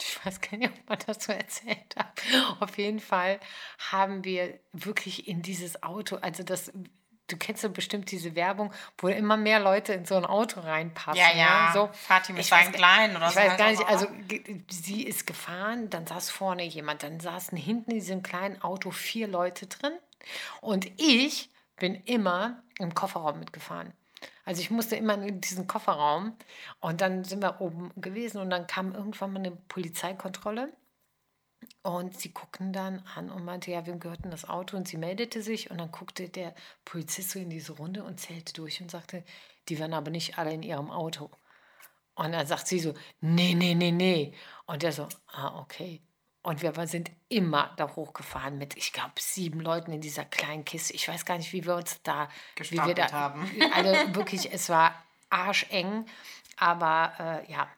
Ich 0.01 0.25
weiß 0.25 0.41
gar 0.41 0.57
nicht, 0.57 0.71
ob 0.71 0.89
man 0.89 0.99
das 1.07 1.25
so 1.25 1.33
erzählt 1.33 1.95
hat. 1.97 2.23
Auf 2.61 2.79
jeden 2.79 3.01
Fall 3.01 3.41
haben 3.91 4.25
wir 4.25 4.59
wirklich 4.73 5.29
in 5.29 5.43
dieses 5.43 5.83
Auto, 5.83 6.17
also 6.17 6.43
das, 6.43 6.73
du 7.29 7.37
kennst 7.37 7.63
ja 7.63 7.69
bestimmt 7.69 8.11
diese 8.11 8.35
Werbung, 8.35 8.73
wo 8.99 9.09
immer 9.09 9.37
mehr 9.37 9.61
Leute 9.61 9.93
in 9.95 10.05
so 10.05 10.17
ein 10.17 10.25
Auto 10.25 10.61
reinpassen. 10.61 11.21
Ja, 11.21 11.37
ja. 11.37 11.67
Ne? 11.69 11.73
So, 11.75 11.91
Fahrt 11.93 12.29
ihr 12.29 12.35
mit 12.35 12.45
ich 12.45 12.53
weiß- 12.53 12.73
Kleinen 12.73 13.17
oder 13.17 13.27
ich 13.29 13.33
so 13.35 13.41
weiß 13.41 13.49
heißt 13.51 13.59
gar 13.59 13.71
nicht, 13.71 13.87
also 13.87 14.07
ge- 14.29 14.63
sie 14.71 15.03
ist 15.03 15.27
gefahren, 15.27 15.91
dann 15.91 16.07
saß 16.07 16.31
vorne 16.31 16.65
jemand, 16.65 17.03
dann 17.03 17.21
saßen 17.21 17.57
hinten 17.59 17.91
in 17.93 17.99
diesem 17.99 18.23
kleinen 18.23 18.61
Auto 18.63 18.91
vier 18.91 19.29
Leute 19.29 19.67
drin 19.67 19.93
und 20.61 20.87
ich 21.01 21.51
bin 21.77 21.95
immer 22.05 22.63
im 22.79 22.95
Kofferraum 22.95 23.39
mitgefahren. 23.41 23.93
Also 24.45 24.61
ich 24.63 24.71
musste 24.71 24.97
immer 24.97 25.15
in 25.15 25.41
diesen 25.41 25.67
Kofferraum 25.67 26.37
und 26.81 27.01
dann 27.01 27.25
sind 27.25 27.43
wir 27.43 27.61
oben 27.61 27.91
gewesen 27.97 28.41
und 28.41 28.49
dann 28.51 28.67
kam 28.67 28.95
irgendwann 28.95 29.33
mal 29.33 29.41
eine 29.41 29.51
Polizeikontrolle 29.51 30.73
und 31.83 32.19
sie 32.19 32.33
guckten 32.33 32.73
dann 32.73 33.03
an 33.15 33.31
und 33.31 33.45
meinte, 33.45 33.71
ja, 33.71 33.87
wem 33.87 34.01
gehört 34.01 34.25
denn 34.25 34.31
das 34.31 34.49
Auto? 34.49 34.77
Und 34.77 34.89
sie 34.89 34.97
meldete 34.97 35.43
sich 35.43 35.71
und 35.71 35.79
dann 35.79 35.93
guckte 35.93 36.29
der 36.29 36.55
Polizist 36.85 37.31
so 37.31 37.39
in 37.39 37.51
diese 37.51 37.73
Runde 37.73 38.05
und 38.05 38.21
zählte 38.21 38.53
durch 38.53 38.81
und 38.81 38.91
sagte, 38.91 39.25
die 39.69 39.79
waren 39.79 39.95
aber 39.95 40.11
nicht 40.11 40.39
alle 40.39 40.53
in 40.53 40.63
ihrem 40.63 40.91
Auto. 40.91 41.31
Und 42.15 42.33
dann 42.33 42.47
sagt 42.47 42.67
sie 42.67 42.81
so, 42.81 42.95
nee, 43.21 43.55
nee, 43.55 43.75
nee, 43.75 43.93
nee. 43.93 44.33
Und 44.67 44.83
der 44.83 44.93
so, 44.93 45.09
ah, 45.29 45.61
okay. 45.61 46.01
Und 46.43 46.63
wir 46.63 46.87
sind 46.87 47.11
immer 47.29 47.75
da 47.77 47.95
hochgefahren 47.95 48.57
mit, 48.57 48.77
ich 48.77 48.93
glaube, 48.93 49.13
sieben 49.19 49.61
Leuten 49.61 49.93
in 49.93 50.01
dieser 50.01 50.25
kleinen 50.25 50.65
Kiste. 50.65 50.95
Ich 50.95 51.09
weiß 51.09 51.25
gar 51.25 51.37
nicht, 51.39 51.53
wie 51.53 51.65
wir 51.65 51.75
uns 51.75 52.01
da, 52.03 52.29
wie 52.57 52.71
wir 52.73 52.95
Gestapelt 52.95 52.99
da, 52.99 53.13
haben. 53.13 53.51
Also 53.75 54.15
wirklich, 54.15 54.53
es 54.53 54.69
war 54.69 54.95
arscheng. 55.29 56.07
Aber 56.57 57.13
äh, 57.19 57.53
ja, 57.53 57.69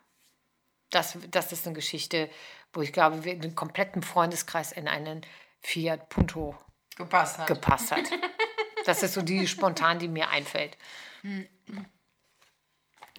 das, 0.91 1.19
das 1.31 1.53
ist 1.53 1.67
eine 1.67 1.75
Geschichte, 1.75 2.31
wo 2.73 2.83
ich 2.83 2.93
glaube, 2.93 3.25
wir 3.25 3.39
den 3.39 3.55
kompletten 3.55 4.03
Freundeskreis 4.03 4.73
in 4.73 4.89
einen 4.89 5.23
Fiat 5.61 6.09
Punto 6.09 6.57
Gepasst 6.97 7.39
hat. 7.39 7.47
gepasst 7.47 7.93
hat. 7.93 8.05
Das 8.85 9.03
ist 9.03 9.13
so 9.13 9.21
die 9.21 9.47
spontan, 9.47 9.99
die 9.99 10.09
mir 10.09 10.31
einfällt. 10.31 10.79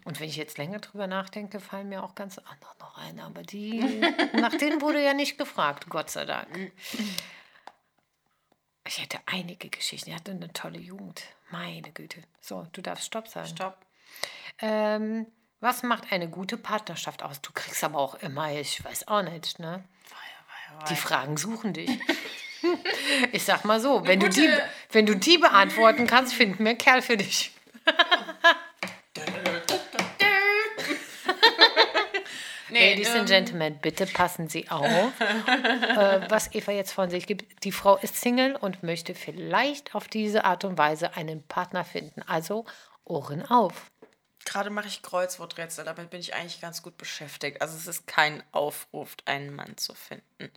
Und 0.03 0.19
wenn 0.19 0.27
ich 0.27 0.37
jetzt 0.37 0.57
länger 0.57 0.79
drüber 0.79 1.05
nachdenke, 1.05 1.59
fallen 1.59 1.89
mir 1.89 2.01
auch 2.01 2.15
ganz 2.15 2.39
andere 2.39 2.71
noch 2.79 2.97
ein. 2.97 3.19
Aber 3.19 3.43
die, 3.43 3.79
nach 4.33 4.55
denen 4.55 4.81
wurde 4.81 5.03
ja 5.03 5.13
nicht 5.13 5.37
gefragt, 5.37 5.87
Gott 5.89 6.09
sei 6.09 6.25
Dank. 6.25 6.71
Ich 8.87 8.99
hätte 8.99 9.19
einige 9.27 9.69
Geschichten. 9.69 10.09
Ich 10.09 10.15
hatte 10.15 10.31
eine 10.31 10.51
tolle 10.53 10.79
Jugend. 10.79 11.21
Meine 11.51 11.91
Güte. 11.91 12.23
So, 12.41 12.65
du 12.71 12.81
darfst 12.81 13.05
Stopp 13.05 13.27
sagen. 13.27 13.49
Stopp. 13.49 13.85
Ähm, 14.59 15.27
was 15.59 15.83
macht 15.83 16.11
eine 16.11 16.29
gute 16.29 16.57
Partnerschaft 16.57 17.23
aus? 17.23 17.41
Du 17.41 17.51
kriegst 17.53 17.83
aber 17.83 17.99
auch 17.99 18.15
immer, 18.15 18.51
ich 18.51 18.83
weiß 18.83 19.07
auch 19.07 19.23
nicht, 19.23 19.59
ne? 19.59 19.83
Die 20.89 20.95
Fragen 20.95 21.37
suchen 21.37 21.73
dich. 21.73 21.89
Ich 23.31 23.45
sag 23.45 23.63
mal 23.63 23.79
so, 23.79 24.05
wenn 24.05 24.19
du, 24.19 24.27
die, 24.27 24.49
wenn 24.91 25.05
du 25.05 25.15
die 25.15 25.37
beantworten 25.37 26.07
kannst, 26.07 26.33
finden 26.33 26.65
wir 26.65 26.71
einen 26.71 26.77
Kerl 26.77 27.01
für 27.01 27.15
dich. 27.15 27.53
Nee, 32.71 32.91
Ladies 32.91 33.09
ähm, 33.09 33.21
and 33.21 33.29
Gentlemen, 33.29 33.79
bitte 33.81 34.05
passen 34.05 34.47
Sie 34.47 34.69
auf, 34.69 34.85
äh, 34.85 36.21
was 36.29 36.53
Eva 36.53 36.71
jetzt 36.71 36.91
von 36.91 37.09
sich 37.09 37.25
gibt. 37.25 37.63
Die 37.63 37.71
Frau 37.71 37.97
ist 37.97 38.21
Single 38.21 38.55
und 38.55 38.83
möchte 38.83 39.15
vielleicht 39.15 39.95
auf 39.95 40.07
diese 40.07 40.45
Art 40.45 40.65
und 40.65 40.77
Weise 40.77 41.15
einen 41.15 41.41
Partner 41.41 41.83
finden. 41.83 42.21
Also 42.27 42.65
Ohren 43.05 43.43
auf. 43.49 43.89
Gerade 44.49 44.71
mache 44.71 44.87
ich 44.87 45.03
Kreuzworträtsel, 45.03 45.85
damit 45.85 46.09
bin 46.09 46.19
ich 46.19 46.33
eigentlich 46.33 46.59
ganz 46.59 46.81
gut 46.81 46.97
beschäftigt. 46.97 47.61
Also 47.61 47.77
es 47.77 47.85
ist 47.85 48.07
kein 48.07 48.41
Aufruf, 48.51 49.15
einen 49.25 49.53
Mann 49.55 49.77
zu 49.77 49.93
finden. 49.93 50.51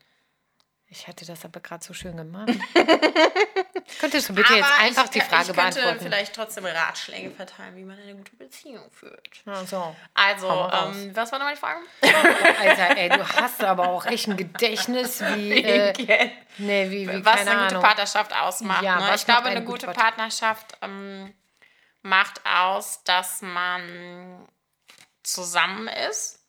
Ich 0.87 1.09
hatte 1.09 1.24
das 1.26 1.44
aber 1.44 1.61
gerade 1.61 1.85
so 1.85 1.92
schön 1.94 2.16
gemacht. 2.16 2.50
Könntest 4.00 4.28
du 4.28 4.35
bitte 4.35 4.55
jetzt 4.55 4.64
Aber 4.64 4.78
einfach 4.83 5.05
ich, 5.05 5.11
die 5.11 5.20
Frage 5.20 5.50
ich 5.50 5.57
könnte 5.57 5.74
beantworten? 5.81 6.00
vielleicht 6.00 6.35
trotzdem 6.35 6.64
Ratschläge 6.66 7.31
verteilen, 7.31 7.76
wie 7.76 7.85
man 7.85 7.98
eine 7.98 8.14
gute 8.14 8.35
Beziehung 8.37 8.90
führt. 8.90 9.42
So. 9.66 9.94
Also, 10.14 10.70
ähm, 10.72 11.14
was 11.14 11.31
war 11.33 11.38
nochmal 11.38 11.55
die 11.55 11.61
Frage? 11.61 11.81
Alter, 12.61 12.96
ey, 12.96 13.09
du 13.11 13.26
hast 13.28 13.62
aber 13.62 13.88
auch 13.88 14.07
echt 14.07 14.28
ein 14.28 14.37
Gedächtnis 14.37 15.20
wie. 15.20 15.52
Äh, 15.72 16.31
nee, 16.59 16.90
wie, 16.90 17.09
wie 17.09 17.24
was 17.24 17.40
eine 17.40 17.50
gute 17.50 17.61
Ahnung. 17.66 17.83
Partnerschaft 17.83 18.35
ausmacht. 18.35 18.83
Ja, 18.83 18.98
ne? 19.00 19.14
Ich 19.14 19.24
glaube, 19.24 19.46
eine 19.48 19.61
gute 19.62 19.72
gute 19.72 19.87
Part- 19.87 19.96
Partnerschaft 20.16 20.76
ähm, 20.83 21.33
macht 22.03 22.45
aus, 22.45 23.03
dass 23.05 23.43
man 23.43 24.49
zusammen 25.23 25.88
ist 26.11 26.41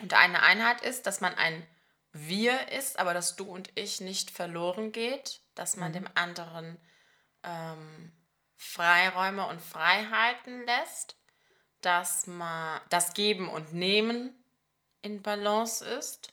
und 0.00 0.12
eine 0.14 0.42
Einheit 0.42 0.82
ist, 0.82 1.06
dass 1.06 1.20
man 1.20 1.34
ein 1.34 1.66
Wir 2.12 2.68
ist, 2.68 2.98
aber 2.98 3.14
dass 3.14 3.36
du 3.36 3.44
und 3.44 3.70
ich 3.74 4.00
nicht 4.02 4.30
verloren 4.30 4.92
geht, 4.92 5.40
dass 5.54 5.76
man 5.76 5.92
dem 5.94 6.06
anderen 6.14 6.78
ähm, 7.42 8.12
Freiräume 8.56 9.46
und 9.46 9.60
Freiheiten 9.62 10.64
lässt, 10.66 11.16
dass 11.80 12.26
man 12.26 12.80
das 12.90 13.14
Geben 13.14 13.48
und 13.48 13.72
Nehmen 13.72 14.30
in 15.00 15.22
Balance 15.22 15.84
ist. 15.84 16.32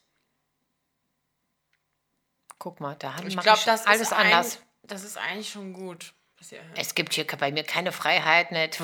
Guck 2.60 2.82
mal, 2.82 2.95
da 2.95 3.15
Ich 3.26 3.36
mache 3.36 3.45
glaube, 3.45 3.60
ich 3.60 3.65
das 3.65 3.86
alles 3.88 4.02
ist 4.02 4.13
ein- 4.13 4.34
anders. 4.34 4.62
das 4.84 5.04
ist 5.04 5.17
eigentlich 5.17 5.50
schon 5.50 5.72
gut. 5.74 6.13
Es 6.75 6.95
gibt 6.95 7.13
hier 7.13 7.25
bei 7.28 7.52
mir 7.52 7.63
keine 7.63 7.91
Freiheit, 7.91 8.52
nicht. 8.52 8.80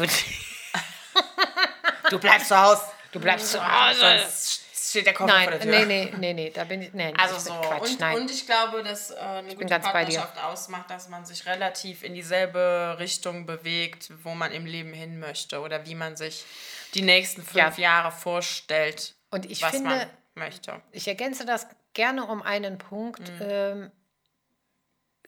Du 2.09 2.19
bleibst 2.19 2.49
zu 2.49 2.57
Hause. 2.59 2.81
Du 3.11 3.19
bleibst 3.19 3.51
zu 3.51 3.59
Hause. 3.65 3.99
Sonst 3.99 4.61
steht 4.91 5.05
der 5.07 5.13
Koffer 5.13 5.33
vor 5.41 5.51
der 5.51 5.65
Nein, 5.65 5.69
Tür. 5.69 5.85
nee, 5.87 6.05
nee, 6.05 6.13
nee, 6.17 6.33
nee, 6.33 6.49
da 6.51 6.63
bin 6.65 6.81
ich. 6.81 6.93
Nee, 6.93 7.13
Also 7.17 7.35
ich 7.37 7.41
so. 7.43 7.53
Quatsch, 7.53 7.91
und, 7.91 7.99
nein. 7.99 8.15
und 8.17 8.31
ich 8.31 8.45
glaube, 8.45 8.83
dass 8.83 9.11
äh, 9.11 9.15
eine 9.15 9.55
gute 9.55 9.65
ganz 9.65 9.85
bei 9.91 10.05
dir. 10.05 10.19
Partnerschaft 10.19 10.43
ausmacht, 10.43 10.89
dass 10.89 11.09
man 11.09 11.25
sich 11.25 11.45
relativ 11.45 12.03
in 12.03 12.13
dieselbe 12.13 12.97
Richtung 12.99 13.45
bewegt, 13.45 14.11
wo 14.23 14.35
man 14.35 14.51
im 14.51 14.65
Leben 14.65 14.93
hin 14.93 15.19
möchte 15.19 15.59
oder 15.61 15.85
wie 15.85 15.95
man 15.95 16.15
sich 16.15 16.45
die 16.93 17.01
nächsten 17.01 17.41
fünf 17.43 17.77
Ja. 17.77 17.83
Jahre 17.83 18.11
vorstellt, 18.11 19.15
Und 19.31 19.49
ich 19.49 19.61
was 19.61 19.71
finde, 19.71 19.89
man 19.89 20.09
möchte. 20.35 20.81
ich 20.91 21.07
ergänze 21.07 21.45
das 21.45 21.67
gerne 21.93 22.25
um 22.25 22.41
einen 22.41 22.77
Punkt, 22.77 23.21
Mhm. 23.21 23.37
ähm, 23.41 23.91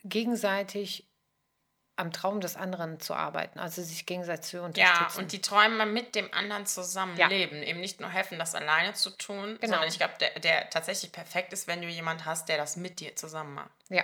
gegenseitig 0.04 1.07
am 1.98 2.12
Traum 2.14 2.42
des 2.42 2.56
anderen 2.56 3.00
zu 3.00 3.14
arbeiten, 3.16 3.60
also 3.60 3.82
sich 3.82 4.06
gegenseitig 4.06 4.46
zu 4.46 4.58
Ja, 4.58 4.64
unterstützen. 4.64 5.18
und 5.20 5.32
die 5.32 5.42
Träume 5.42 5.86
mit 5.86 6.16
dem 6.16 6.32
anderen 6.34 6.66
zusammen 6.66 7.18
Ja. 7.18 7.28
leben. 7.28 7.62
Eben 7.64 7.80
nicht 7.82 8.00
nur 8.00 8.10
helfen, 8.10 8.38
das 8.40 8.56
alleine 8.56 8.94
zu 8.94 9.10
tun, 9.12 9.58
Genau. 9.60 9.74
sondern 9.74 9.90
ich 9.90 9.98
glaube, 9.98 10.14
der, 10.20 10.40
der 10.40 10.70
tatsächlich 10.70 11.12
perfekt 11.12 11.54
ist, 11.54 11.68
wenn 11.68 11.82
du 11.82 11.88
jemand 11.88 12.26
hast, 12.26 12.50
der 12.50 12.58
das 12.58 12.76
mit 12.78 13.00
dir 13.00 13.16
zusammen 13.16 13.56
macht. 13.56 13.72
ja, 13.90 14.04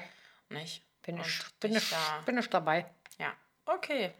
Nicht? 0.49 0.84
bin 1.03 1.19
Und 1.19 1.25
ich, 1.27 1.39
bin, 1.60 1.75
ich, 1.75 1.89
da- 1.89 2.21
bin 2.25 2.38
ich 2.38 2.49
dabei. 2.49 2.86
Ja, 3.19 3.32
okay. 3.65 4.12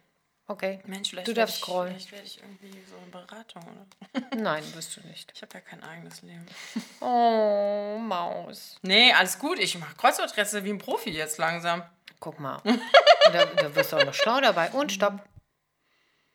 Okay. 0.46 0.82
Mensch, 0.86 1.10
vielleicht 1.12 1.28
du 1.30 1.34
darfst 1.34 1.56
ich, 1.56 1.62
scrollen. 1.62 1.94
vielleicht 1.94 2.12
werde 2.12 2.26
ich 2.26 2.42
irgendwie 2.42 2.84
so 2.90 2.98
eine 2.98 3.06
Beratung 3.08 3.64
oder. 3.64 4.22
Nein, 4.36 4.62
wirst 4.76 4.98
du 4.98 5.02
nicht. 5.08 5.32
Ich 5.34 5.42
habe 5.42 5.54
ja 5.54 5.62
kein 5.62 5.82
eigenes 5.84 6.22
Leben. 6.22 6.46
Oh, 7.00 7.98
Maus. 8.00 8.78
Nee, 8.82 9.14
alles 9.14 9.40
gut. 9.40 9.58
Ich 9.60 9.78
mache 9.78 9.96
Kreuzworträtsel 9.96 10.64
wie 10.66 10.70
ein 10.72 10.78
Profi 10.80 11.12
jetzt 11.12 11.38
langsam. 11.38 11.84
Guck 12.20 12.40
mal. 12.40 12.62
da, 13.32 13.46
da 13.46 13.76
wirst 13.76 13.92
du 13.92 13.98
auch 13.98 14.06
noch 14.06 14.14
schlau 14.14 14.42
dabei. 14.42 14.70
Und 14.72 14.92
stopp. 14.92 15.24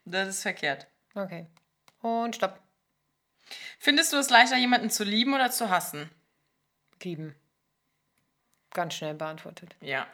Das 0.05 0.27
ist 0.27 0.41
verkehrt. 0.41 0.87
Okay. 1.15 1.45
Und 2.01 2.35
stopp. 2.35 2.59
Findest 3.79 4.13
du 4.13 4.17
es 4.17 4.29
leichter, 4.29 4.57
jemanden 4.57 4.89
zu 4.89 5.03
lieben 5.03 5.33
oder 5.33 5.51
zu 5.51 5.69
hassen? 5.69 6.09
Lieben. 7.01 7.35
Ganz 8.71 8.93
schnell 8.95 9.13
beantwortet. 9.15 9.75
Ja. 9.81 10.07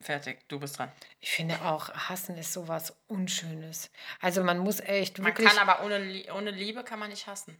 Fertig. 0.00 0.46
Du 0.48 0.60
bist 0.60 0.78
dran. 0.78 0.92
Ich 1.20 1.30
finde 1.30 1.60
auch, 1.62 1.88
hassen 1.90 2.36
ist 2.36 2.52
sowas 2.52 2.94
Unschönes. 3.08 3.90
Also 4.20 4.44
man 4.44 4.58
muss 4.58 4.80
echt 4.80 5.18
Man 5.18 5.26
wirklich. 5.28 5.48
kann 5.48 5.58
aber 5.66 5.84
ohne, 5.84 6.24
ohne 6.34 6.50
Liebe 6.50 6.84
kann 6.84 6.98
man 6.98 7.08
nicht 7.10 7.26
hassen. 7.26 7.56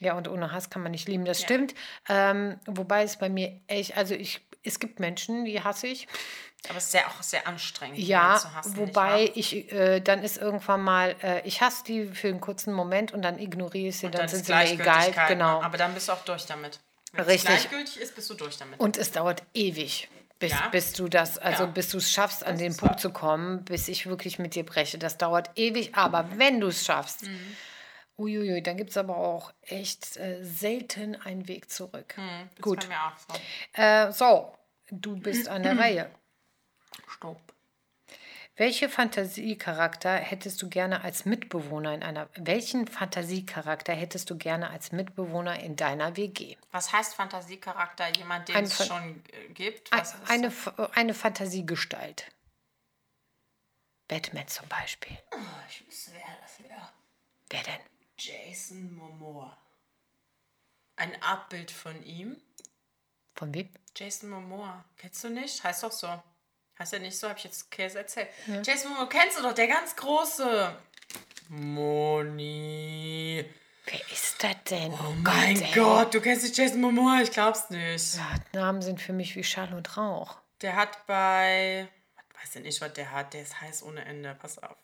Ja, 0.00 0.14
und 0.14 0.28
ohne 0.28 0.50
Hass 0.52 0.70
kann 0.70 0.82
man 0.82 0.92
nicht 0.92 1.08
lieben, 1.08 1.24
das 1.24 1.40
Ja. 1.40 1.44
stimmt. 1.46 1.74
Ähm, 2.08 2.58
wobei 2.66 3.02
es 3.02 3.16
bei 3.18 3.28
mir 3.28 3.60
echt, 3.66 3.96
also 3.96 4.14
ich, 4.14 4.40
es 4.64 4.78
gibt 4.80 5.00
Menschen, 5.00 5.44
die 5.44 5.62
hasse 5.62 5.86
ich. 5.86 6.08
Aber 6.68 6.78
es 6.78 6.84
ist 6.86 6.94
ja 6.94 7.02
auch 7.06 7.22
sehr 7.22 7.46
anstrengend, 7.46 7.98
Ja, 7.98 8.38
zu 8.40 8.52
hassen. 8.54 8.76
wobei 8.78 9.30
nicht 9.34 9.52
ich, 9.52 9.72
äh, 9.72 10.00
dann 10.00 10.22
ist 10.22 10.38
irgendwann 10.38 10.80
mal, 10.80 11.14
äh, 11.22 11.46
ich 11.46 11.60
hasse 11.60 11.84
die 11.84 12.06
für 12.06 12.28
einen 12.28 12.40
kurzen 12.40 12.72
Moment 12.72 13.12
und 13.12 13.20
dann 13.22 13.38
ignoriere 13.38 13.88
ich 13.88 13.98
sie, 13.98 14.04
wahr? 14.04 14.10
dann, 14.12 14.22
Und 14.22 14.28
sind 14.30 14.46
sie 14.46 14.52
mir 14.54 14.62
egal. 14.64 14.76
Gleichgültigkeit, 14.76 15.28
Genau. 15.28 15.58
Ne? 15.60 15.64
Aber 15.66 15.76
dann 15.76 15.92
bist 15.92 16.08
du 16.08 16.12
auch 16.12 16.24
durch 16.24 16.46
damit. 16.46 16.80
Wenn 17.12 17.24
Richtig. 17.26 17.50
es 17.50 17.68
gleichgültig 17.68 18.00
ist, 18.00 18.14
bist 18.14 18.30
du 18.30 18.34
durch 18.34 18.56
damit. 18.56 18.80
Und 18.80 18.96
es 18.96 19.12
dauert 19.12 19.42
ewig, 19.52 20.08
bis, 20.38 20.52
Ja. 20.52 20.68
bis 20.68 20.94
du 20.94 21.08
das, 21.08 21.36
also 21.38 21.64
Ja. 21.64 21.68
bis 21.70 21.90
du 21.90 21.98
es 21.98 22.10
schaffst, 22.10 22.42
an 22.44 22.52
Das 22.54 22.60
den 22.60 22.76
Punkt 22.76 22.94
wahr. 22.94 22.98
zu 22.98 23.10
kommen, 23.10 23.64
bis 23.66 23.88
ich 23.88 24.06
wirklich 24.06 24.38
mit 24.38 24.54
dir 24.54 24.64
breche. 24.64 24.96
Das 24.98 25.18
dauert 25.18 25.50
ewig, 25.56 25.94
aber 25.94 26.26
wenn 26.38 26.60
du 26.60 26.68
es 26.68 26.84
schaffst, 26.84 27.22
Mhm. 27.24 27.56
Uiuiui, 28.18 28.62
dann 28.62 28.76
gibt 28.76 28.90
es 28.90 28.96
aber 28.96 29.16
auch 29.16 29.52
echt 29.62 30.16
äh, 30.16 30.42
selten 30.44 31.16
einen 31.16 31.48
Weg 31.48 31.70
zurück. 31.70 32.16
Hm, 32.16 32.48
Gut. 32.60 32.84
So. 32.84 33.80
Äh, 33.80 34.12
so, 34.12 34.56
du 34.90 35.16
bist 35.16 35.48
an 35.48 35.62
der 35.62 35.78
Reihe. 35.78 36.10
Stopp. 37.08 37.40
Welche 38.56 38.88
Fantasiecharakter 38.88 40.14
hättest 40.14 40.62
du 40.62 40.68
gerne 40.68 41.02
als 41.02 41.24
Mitbewohner 41.24 41.92
in 41.92 42.04
einer 42.04 42.28
welchen 42.36 42.86
Fantasiecharakter 42.86 43.92
hättest 43.92 44.30
du 44.30 44.38
gerne 44.38 44.70
als 44.70 44.92
Mitbewohner 44.92 45.58
in 45.58 45.74
deiner 45.74 46.16
WG? 46.16 46.56
Was 46.70 46.92
heißt 46.92 47.16
Fantasiecharakter? 47.16 48.16
Jemand, 48.16 48.48
den 48.48 48.64
es 48.64 48.86
schon 48.86 49.24
äh, 49.32 49.52
gibt? 49.52 49.90
Was 49.90 50.14
Eine, 50.28 50.52
eine 50.92 51.14
Fantasiegestalt. 51.14 52.30
Batman 54.06 54.46
zum 54.46 54.68
Beispiel. 54.68 55.18
Oh, 55.32 55.38
ich 55.68 55.84
wüsste, 55.88 56.12
wer 56.12 56.36
das 56.40 56.60
wäre. 56.60 56.92
Wer 57.50 57.62
denn? 57.64 57.93
Jason 58.18 58.94
Momoa. 58.94 59.56
Ein 60.96 61.20
Abbild 61.22 61.70
von 61.70 62.02
ihm. 62.04 62.36
Von 63.34 63.52
wem? 63.52 63.68
Jason 63.96 64.30
Momoa. 64.30 64.84
Kennst 64.96 65.24
du 65.24 65.30
nicht? 65.30 65.62
Heißt 65.64 65.82
doch 65.82 65.92
so. 65.92 66.22
Heißt 66.78 66.92
ja 66.92 66.98
nicht 66.98 67.18
so, 67.18 67.28
habe 67.28 67.38
ich 67.38 67.44
jetzt 67.44 67.70
Käse 67.70 67.98
erzählt. 67.98 68.28
Jason 68.64 68.92
Momoa, 68.92 69.06
kennst 69.06 69.38
du 69.38 69.42
doch, 69.42 69.52
der 69.52 69.68
ganz 69.68 69.94
große. 69.96 70.76
Moni. 71.48 73.44
Wer 73.86 74.00
ist 74.10 74.42
das 74.42 74.56
denn? 74.70 74.92
Oh 74.92 75.14
mein 75.22 75.60
ey. 75.60 75.72
Gott, 75.74 76.14
du 76.14 76.20
kennst 76.20 76.42
nicht 76.42 76.56
Jason 76.56 76.80
Momoa, 76.80 77.20
ich 77.22 77.30
glaub's 77.30 77.68
nicht. 77.70 78.16
Ja, 78.16 78.34
Namen 78.52 78.80
sind 78.82 79.00
für 79.00 79.12
mich 79.12 79.36
wie 79.36 79.44
Schall 79.44 79.74
und 79.74 79.96
Rauch. 79.96 80.38
Der 80.62 80.76
hat 80.76 81.06
bei. 81.06 81.88
Ich 82.30 82.42
weiß 82.42 82.54
ja 82.54 82.60
nicht, 82.62 82.80
was 82.80 82.92
der 82.94 83.10
hat. 83.10 83.34
Der 83.34 83.42
ist 83.42 83.60
heiß 83.60 83.82
ohne 83.82 84.04
Ende. 84.04 84.34
Pass 84.34 84.58
auf. 84.58 84.76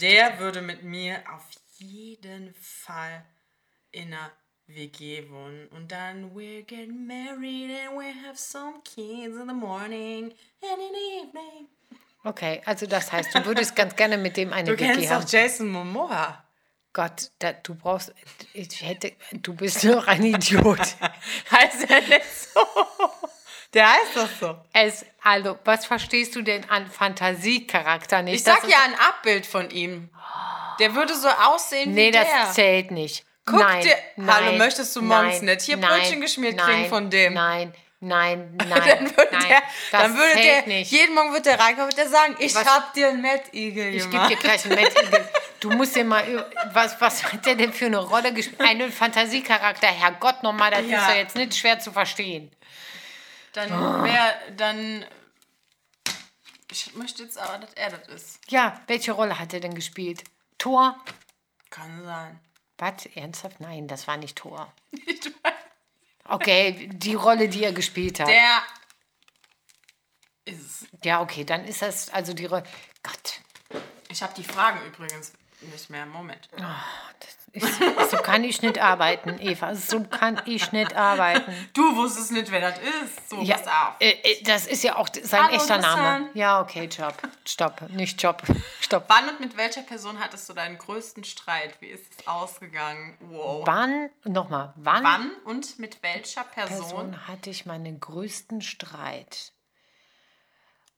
Der 0.00 0.38
würde 0.38 0.62
mit 0.62 0.82
mir 0.82 1.22
auf 1.32 1.42
jeden 1.78 2.54
Fall 2.54 3.24
in 3.90 4.12
einer 4.12 4.30
WG 4.66 5.28
wohnen. 5.30 5.68
Und 5.68 5.90
dann 5.92 6.34
we're 6.34 6.62
getting 6.62 7.06
married 7.06 7.70
and 7.70 7.98
we 7.98 8.12
have 8.26 8.36
some 8.38 8.80
kids 8.84 9.36
in 9.36 9.46
the 9.48 9.54
morning 9.54 10.24
and 10.62 10.80
in 10.80 10.92
the 10.92 11.28
evening. 11.28 11.68
Okay, 12.24 12.62
also 12.66 12.86
das 12.86 13.10
heißt, 13.10 13.34
du 13.34 13.44
würdest 13.44 13.74
ganz 13.74 13.96
gerne 13.96 14.16
mit 14.16 14.36
dem 14.36 14.52
eine 14.52 14.70
Du 14.70 14.72
WG 14.78 14.86
kennst 14.92 15.10
haben. 15.10 15.22
doch 15.24 15.30
Jason 15.30 15.68
Momoa. 15.68 16.44
Gott, 16.92 17.30
da, 17.38 17.52
du 17.54 17.74
brauchst, 17.74 18.12
ich 18.52 18.82
hätte, 18.82 19.12
du 19.32 19.54
bist 19.54 19.82
doch 19.82 20.06
ein 20.06 20.22
Idiot. 20.24 20.78
Heißt 21.50 21.90
er 21.90 22.02
nicht 22.02 22.24
so? 22.24 22.60
Der 23.72 23.90
heißt 23.90 24.14
doch 24.16 24.28
so. 24.28 24.58
Es, 24.74 25.06
also, 25.22 25.58
was 25.64 25.86
verstehst 25.86 26.36
du 26.36 26.42
denn 26.42 26.68
an 26.68 26.86
Fantasiecharakter 26.90 28.20
nicht? 28.20 28.34
Ich 28.34 28.44
sag 28.44 28.60
Das 28.60 28.70
ja 28.70 28.76
ein 28.84 28.94
Abbild 28.94 29.46
von 29.46 29.70
ihm. 29.70 30.10
Der 30.78 30.94
würde 30.94 31.14
so 31.14 31.28
aussehen 31.28 31.92
Nee, 31.92 32.08
wie 32.08 32.10
der. 32.12 32.24
das 32.24 32.54
zählt 32.54 32.90
nicht. 32.90 33.24
Guck 33.44 33.58
nein, 33.60 33.82
dir- 33.82 33.96
nein, 34.16 34.34
Hallo, 34.46 34.52
möchtest 34.58 34.94
du 34.94 35.00
nein, 35.02 35.24
morgens 35.24 35.42
nicht 35.42 35.62
hier 35.62 35.76
nein, 35.76 35.90
Brötchen 36.00 36.20
geschmiert 36.20 36.56
nein, 36.56 36.66
kriegen 36.66 36.88
von 36.88 37.10
dem? 37.10 37.34
Nein, 37.34 37.74
nein, 38.00 38.54
nein, 38.68 38.68
dann 38.68 39.16
würde 39.16 39.28
nein. 39.32 39.48
der, 39.48 39.60
das 39.60 40.02
dann 40.02 40.16
würde 40.16 40.32
zählt 40.32 40.44
der 40.44 40.66
nicht. 40.66 40.92
jeden 40.92 41.14
Morgen 41.14 41.32
wird 41.32 41.46
der 41.46 41.58
reinkommen 41.58 41.90
und 41.90 41.96
der 41.98 42.08
sagen, 42.08 42.36
ich 42.38 42.54
Was? 42.54 42.64
hab 42.64 42.94
dir 42.94 43.08
einen 43.08 43.20
Mettigel 43.20 43.88
Ich 43.94 44.02
gebe 44.02 44.10
gemacht. 44.12 44.30
dir 44.30 44.36
gleich 44.36 44.64
einen 44.64 44.74
Mettigel. 44.76 45.28
Du 45.58 45.70
musst 45.70 45.96
dir 45.96 46.04
mal, 46.04 46.50
was, 46.72 47.00
was 47.00 47.24
hat 47.32 47.44
der 47.46 47.56
denn 47.56 47.72
für 47.72 47.86
eine 47.86 47.98
Rolle 47.98 48.32
gespielt? 48.32 48.60
Einen 48.60 48.92
Fantasiecharakter, 48.92 49.88
Herrgott 49.88 50.42
nochmal, 50.44 50.70
das 50.70 50.86
Ja. 50.86 50.98
ist 51.00 51.08
doch 51.08 51.14
jetzt 51.16 51.36
nicht 51.36 51.56
schwer 51.56 51.78
zu 51.80 51.90
verstehen. 51.92 52.50
Dann 53.54 53.72
Ah. 53.72 54.04
wäre, 54.04 54.34
dann, 54.56 55.04
ich 56.70 56.94
möchte 56.94 57.22
jetzt 57.24 57.38
aber, 57.38 57.58
dass 57.58 57.72
er 57.74 57.90
das 57.90 58.08
ist. 58.08 58.38
Ja, 58.48 58.80
welche 58.86 59.12
Rolle 59.12 59.38
hat 59.38 59.52
er 59.52 59.60
denn 59.60 59.74
gespielt? 59.74 60.22
Thor? 60.62 60.96
Kann 61.70 62.04
sein. 62.04 62.38
Was? 62.78 63.06
Ernsthaft? 63.06 63.58
Nein, 63.58 63.88
das 63.88 64.06
war 64.06 64.16
nicht 64.16 64.36
weiß, 64.92 65.54
Okay, 66.24 66.88
die 66.92 67.14
Rolle, 67.14 67.48
die 67.48 67.64
er 67.64 67.72
gespielt 67.72 68.20
hat. 68.20 68.28
Der 68.28 68.62
ist, 70.44 70.86
Ja, 71.02 71.20
okay, 71.20 71.44
dann 71.44 71.64
ist 71.64 71.82
das 71.82 72.10
also 72.10 72.32
die 72.32 72.46
Rolle. 72.46 72.62
Gott, 73.02 73.40
ich 74.08 74.22
habe 74.22 74.34
die 74.34 74.44
Fragen 74.44 74.86
übrigens 74.86 75.32
nicht 75.62 75.90
mehr. 75.90 76.06
Moment. 76.06 76.48
Ich, 77.52 77.64
so 78.10 78.16
kann 78.18 78.44
ich 78.44 78.62
nicht 78.62 78.78
arbeiten, 78.78 79.38
Eva. 79.40 79.74
So 79.74 80.02
kann 80.04 80.40
ich 80.46 80.72
nicht 80.72 80.94
arbeiten. 80.96 81.52
Du 81.74 81.96
wusstest 81.96 82.32
nicht, 82.32 82.50
wer 82.50 82.60
das 82.60 82.78
ist. 82.78 83.30
So, 83.30 83.40
Ja, 83.42 83.56
pass 83.58 83.66
auf. 83.66 83.94
äh, 84.00 84.10
äh, 84.10 84.42
das 84.44 84.66
ist 84.66 84.82
ja 84.82 84.96
auch 84.96 85.08
sein 85.22 85.44
Hallo, 85.44 85.54
echter 85.56 85.78
Name. 85.78 86.30
Ja, 86.34 86.60
okay, 86.60 86.84
Job. 86.86 87.14
Stopp, 87.46 87.82
nicht 87.90 88.22
Job. 88.22 88.42
Stopp. 88.80 89.04
Wann 89.08 89.28
und 89.28 89.40
mit 89.40 89.56
welcher 89.56 89.82
Person 89.82 90.18
hattest 90.20 90.48
du 90.48 90.54
deinen 90.54 90.78
größten 90.78 91.24
Streit? 91.24 91.80
Wie 91.80 91.88
ist 91.88 92.04
es 92.18 92.26
ausgegangen? 92.26 93.16
Wow. 93.20 93.66
Wann, 93.66 94.10
nochmal, 94.24 94.72
wann, 94.76 95.04
Wann 95.04 95.30
und 95.44 95.78
mit 95.78 96.02
welcher 96.02 96.44
Person? 96.44 96.78
Person 96.80 97.26
hatte 97.28 97.50
ich 97.50 97.66
meinen 97.66 98.00
größten 98.00 98.62
Streit? 98.62 99.52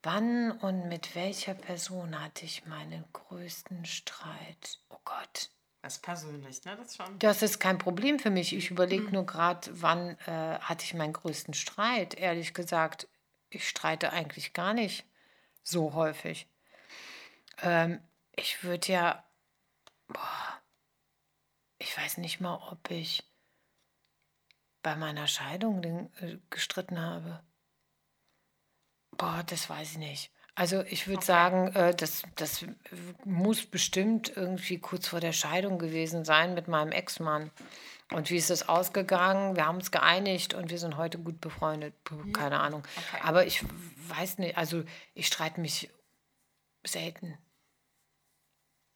Wann 0.03 0.53
und 0.53 0.89
mit 0.89 1.15
welcher 1.15 1.55
Person 1.55 2.21
hatte 2.23 2.45
ich 2.45 2.67
meinen 2.67 3.05
größten 3.13 3.87
Streit? 3.87 4.79
Oh 4.91 4.99
Gott. 5.05 5.49
Das 5.85 5.97
ist 5.97 6.03
persönlich, 6.03 6.65
ne? 6.65 6.77
Das 6.79 6.97
schon. 6.97 7.19
Das 7.19 7.43
ist 7.43 7.61
kein 7.61 7.77
Problem 7.77 8.19
für 8.19 8.31
mich. 8.31 8.57
Ich 8.57 8.71
überlege 8.71 9.11
nur 9.11 9.27
gerade, 9.27 9.69
wann 9.83 10.19
äh, 10.21 10.59
hatte 10.59 10.83
ich 10.83 10.95
meinen 10.95 11.13
größten 11.13 11.53
Streit. 11.53 12.15
Ehrlich 12.15 12.55
gesagt, 12.55 13.07
ich 13.51 13.69
streite 13.69 14.11
eigentlich 14.11 14.55
gar 14.55 14.73
nicht 14.73 15.05
so 15.63 15.93
häufig. 15.93 16.47
Ähm, 17.61 18.01
ich 18.35 18.65
würde 18.65 18.93
ja, 18.93 19.25
boah, 20.09 20.63
ich 21.77 21.95
weiß 21.95 22.17
nicht 22.17 22.41
mal, 22.41 22.67
ob 22.71 22.91
ich 22.91 23.23
bei 24.83 24.97
meiner 24.97 25.27
Scheidung 25.27 25.83
den, 25.83 26.11
äh, 26.23 26.39
gestritten 26.49 26.99
habe. 26.99 27.45
Boah, 29.11 29.45
das 29.47 29.69
weiß 29.69 29.93
ich 29.93 29.99
nicht. 29.99 30.34
Also 30.57 30.83
ich 30.83 31.09
würde 31.09 31.25
sagen, 31.25 31.69
äh, 31.75 31.95
das, 31.95 32.23
das 32.37 32.65
muss 33.25 33.67
bestimmt 33.67 34.33
irgendwie 34.37 34.79
kurz 34.79 35.09
vor 35.09 35.21
der 35.21 35.33
Scheidung 35.33 35.79
gewesen 35.79 36.25
sein 36.25 36.55
mit 36.55 36.69
meinem 36.69 36.93
Ex-Mann. 36.93 37.51
Und 38.13 38.31
wie 38.31 38.37
ist 38.37 38.51
es 38.51 38.69
ausgegangen? 38.69 39.57
Wir 39.57 39.67
haben 39.67 39.77
uns 39.77 39.91
geeinigt 39.91 40.55
und 40.55 40.71
wir 40.71 40.79
sind 40.79 40.97
heute 40.97 41.19
gut 41.19 41.41
befreundet. 41.41 41.95
Puh, 42.05 42.31
Keine 42.33 42.61
Ahnung. 42.61 42.83
Okay. 42.97 43.23
Aber 43.25 43.47
ich 43.47 43.65
weiß 44.09 44.39
nicht, 44.39 44.57
also 44.57 44.85
ich 45.15 45.27
streite 45.27 45.61
mich 45.61 45.91
selten. 46.87 47.37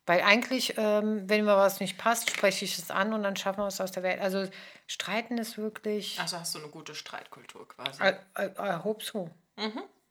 Weil 0.07 0.23
eigentlich, 0.23 0.75
ähm, 0.79 1.29
wenn 1.29 1.45
mir 1.45 1.57
was 1.57 1.81
nicht 1.81 1.99
passt, 1.99 2.31
spreche 2.31 2.65
ich 2.65 2.79
es 2.79 2.91
an 2.91 3.13
und 3.13 3.25
dann 3.25 3.37
schaffen 3.37 3.61
wir 3.61 3.67
es 3.67 3.81
aus 3.81 3.93
der 3.93 4.03
Welt. 4.03 4.21
Also 4.21 4.49
streiten 4.87 5.37
ist 5.39 5.59
wirklich, 5.59 6.19
Also 6.21 6.39
hast 6.39 6.55
du 6.55 6.61
eine 6.61 6.69
gute 6.69 6.95
Streitkultur 6.95 7.67
quasi. 7.69 8.03
I, 8.03 8.15
I, 8.39 8.49
I 8.59 8.85
hope 8.85 9.05
so. 9.05 9.31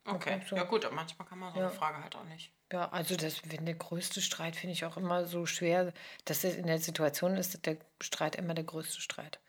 Okay. 0.08 0.42
so. 0.48 0.56
Ja 0.56 0.64
gut, 0.64 0.86
aber 0.86 0.96
manchmal 0.96 1.28
kann 1.28 1.40
man 1.40 1.54
so 1.54 1.60
eine 1.60 1.70
Frage 1.70 2.02
halt 2.02 2.16
auch 2.16 2.24
nicht. 2.26 2.52
Ja, 2.72 2.90
also 2.90 3.16
das, 3.16 3.42
wenn 3.50 3.66
der 3.66 3.76
größte 3.76 4.22
Streit, 4.22 4.56
finde 4.56 4.74
ich 4.74 4.86
auch 4.86 4.98
immer 4.98 5.26
so 5.26 5.46
schwer, 5.46 5.94
dass 6.26 6.44
es 6.44 6.56
in 6.56 6.68
der 6.68 6.80
Situation 6.80 7.38
ist, 7.38 7.66
der 7.66 7.78
Streit 8.02 8.36
immer 8.36 8.54
der 8.54 8.66
größte 8.66 9.02
Streit. 9.02 9.40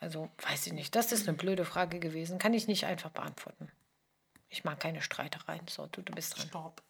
Also 0.00 0.30
weiß 0.38 0.66
ich 0.68 0.72
nicht. 0.72 0.96
Das 0.96 1.12
ist 1.12 1.28
eine 1.28 1.36
blöde 1.36 1.64
Frage 1.64 2.00
gewesen. 2.00 2.38
Kann 2.38 2.54
ich 2.54 2.66
nicht 2.66 2.86
einfach 2.86 3.10
beantworten. 3.10 3.70
Ich 4.48 4.64
mag 4.64 4.80
keine 4.80 5.02
Streitereien. 5.02 5.68
So, 5.68 5.86
du, 5.86 6.02
du 6.02 6.12
bist 6.12 6.36
dran. 6.36 6.48
Stopp. 6.48 6.82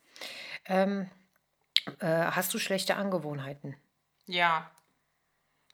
Ähm, 0.66 1.10
Äh, 2.00 2.06
hast 2.06 2.52
du 2.52 2.58
schlechte 2.58 2.96
Angewohnheiten? 2.96 3.74
Ja. 4.26 4.70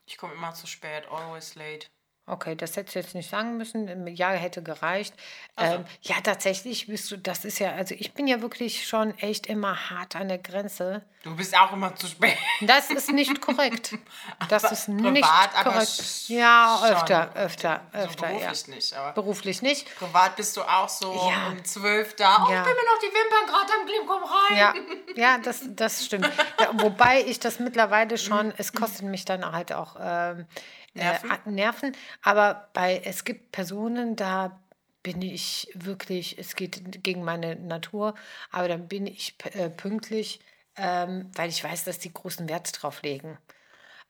Ich 0.07 0.17
komme 0.17 0.35
immer 0.35 0.55
zu 0.55 0.67
spät, 0.67 1.05
always 1.11 1.57
late. 1.57 1.89
Okay, 2.29 2.57
das 2.57 2.77
hättest 2.77 2.97
du 2.97 2.99
jetzt 2.99 3.15
nicht 3.15 3.31
sagen 3.31 3.57
müssen. 3.57 3.89
Ein 3.89 4.07
Jahr 4.09 4.35
hätte 4.35 4.61
gereicht. 4.61 5.15
Ach 5.55 5.67
so. 5.67 5.75
Ähm, 5.77 5.85
ja, 6.03 6.17
tatsächlich 6.25 6.89
bist 6.89 7.09
du, 7.13 7.17
das 7.19 7.45
ist 7.45 7.61
ja, 7.61 7.71
also 7.73 7.95
ich 7.97 8.15
bin 8.15 8.27
ja 8.27 8.41
wirklich 8.43 8.85
schon 8.89 9.17
echt 9.19 9.47
immer 9.47 9.91
hart 9.91 10.17
an 10.17 10.27
der 10.27 10.39
Grenze. 10.39 11.03
Du 11.23 11.37
bist 11.37 11.57
auch 11.57 11.73
immer 11.73 11.95
zu 11.95 12.09
spät. 12.09 12.37
Das 12.63 12.91
ist 12.91 13.13
nicht 13.13 13.41
korrekt. 13.47 13.95
Das 14.49 14.65
Aber 14.65 14.73
ist 14.73 14.87
privat, 14.87 15.13
nicht 15.13 15.65
korrekt. 15.65 16.29
Ja, 16.29 16.77
schon. 16.81 16.97
öfter, 16.97 17.31
öfter, 17.37 17.81
So 17.93 17.99
öfter, 18.01 18.31
ja. 18.31 18.33
beruflich 18.39 18.67
nicht, 18.69 18.95
aber 18.95 19.13
Beruflich 19.13 19.63
nicht. 19.63 19.97
privat 19.99 20.35
bist 20.35 20.57
du 20.57 20.63
auch 20.63 20.89
so 20.89 21.13
Ja. 21.15 21.49
um 21.53 21.65
zwölf 21.65 22.17
da. 22.17 22.45
Oh, 22.45 22.51
Ja. 22.51 22.59
ich 22.59 22.65
bin 22.65 22.75
mir 22.75 22.93
noch 22.93 23.01
die 23.03 23.15
Wimpern 23.15 23.47
gerade 23.47 23.73
am 23.81 23.87
Kleben, 23.87 24.07
komm 24.07 24.25
rein. 24.25 24.57
Ja, 24.59 24.75
ja 25.17 25.39
das, 25.39 25.61
das 25.69 26.05
stimmt. 26.05 26.29
Wobei 26.73 27.23
ich 27.23 27.39
das 27.39 27.61
mittlerweile 27.61 28.19
schon, 28.19 28.53
es 28.57 28.73
kostet 28.73 29.03
mich 29.03 29.25
dann 29.25 29.45
halt 29.53 29.73
auch 29.73 29.95
ähm, 30.01 30.47
Nerven? 30.97 31.31
Äh, 31.31 31.51
Nerven. 31.51 31.97
Aber 32.23 32.69
bei, 32.73 33.01
es 33.05 33.25
gibt 33.25 33.53
Personen, 33.53 34.17
da 34.17 34.59
bin 35.03 35.23
ich 35.23 35.71
wirklich, 35.75 36.37
es 36.39 36.57
geht 36.57 37.05
gegen 37.05 37.23
meine 37.23 37.55
Natur, 37.57 38.15
aber 38.51 38.67
dann 38.67 38.89
bin 38.89 39.07
ich 39.07 39.37
äh, 39.53 39.71
pünktlich, 39.71 40.41
ähm, 40.77 41.31
weil 41.35 41.49
ich 41.49 41.63
weiß, 41.63 41.85
dass 41.85 41.99
die 41.99 42.13
großen 42.13 42.49
Wert 42.49 42.83
drauf 42.83 43.03
legen. 43.03 43.39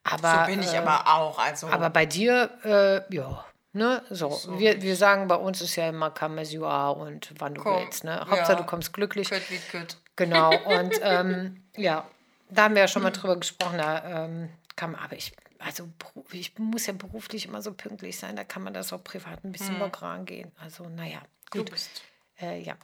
Aber, 0.05 0.47
So 0.47 0.53
bin 0.53 0.63
ich 0.63 0.73
äh, 0.73 0.79
aber 0.79 1.07
auch. 1.07 1.39
Also 1.39 1.67
aber 1.69 1.91
bei 1.91 2.07
dir, 2.07 2.51
äh, 2.65 3.15
ja. 3.15 3.45
Ne, 3.73 4.03
so. 4.09 4.41
Wir, 4.59 4.81
wir 4.81 4.97
sagen, 4.97 5.29
bei 5.29 5.35
uns 5.35 5.61
ist 5.61 5.77
ja 5.77 5.91
immer 5.91 6.11
come 6.11 6.41
as 6.41 6.51
you 6.51 6.65
are 6.65 6.95
und 6.95 7.35
wann 7.39 7.57
du 7.57 7.61
Komm, 7.61 7.83
willst. 7.83 8.05
Ne? 8.05 8.19
Hauptsache, 8.21 8.53
ja. 8.53 8.59
du 8.59 8.65
kommst 8.65 8.95
glücklich. 8.95 9.29
Good 9.29 9.51
wie 9.51 9.61
good. 9.71 9.99
Genau, 10.17 10.49
und 10.65 10.99
ähm, 11.03 11.63
ja, 11.77 12.07
da 12.49 12.65
haben 12.65 12.75
wir 12.75 12.81
ja 12.81 12.89
schon 12.89 13.03
mal 13.03 13.11
drüber 13.13 13.37
gesprochen, 13.37 13.77
da 13.77 14.25
ähm, 14.25 14.49
man, 14.81 14.95
aber 14.95 15.17
ich, 15.17 15.33
also 15.59 15.89
ich 16.33 16.59
muss 16.59 16.87
ja 16.87 16.93
beruflich 16.93 17.47
immer 17.47 17.63
so 17.63 17.73
pünktlich 17.73 18.19
sein, 18.19 18.37
da 18.37 18.45
kann 18.45 18.63
man 18.63 18.75
das 18.75 18.93
auch 18.93 19.03
privat 19.03 19.45
ein 19.45 19.53
bisschen 19.53 19.79
locker 19.79 20.07
angehen. 20.07 20.53
Also, 20.59 20.89
naja, 20.89 21.23
Du 21.51 21.59
gut. 21.61 21.71
bist. 21.71 22.03
Äh, 22.41 22.61
ja. 22.61 22.77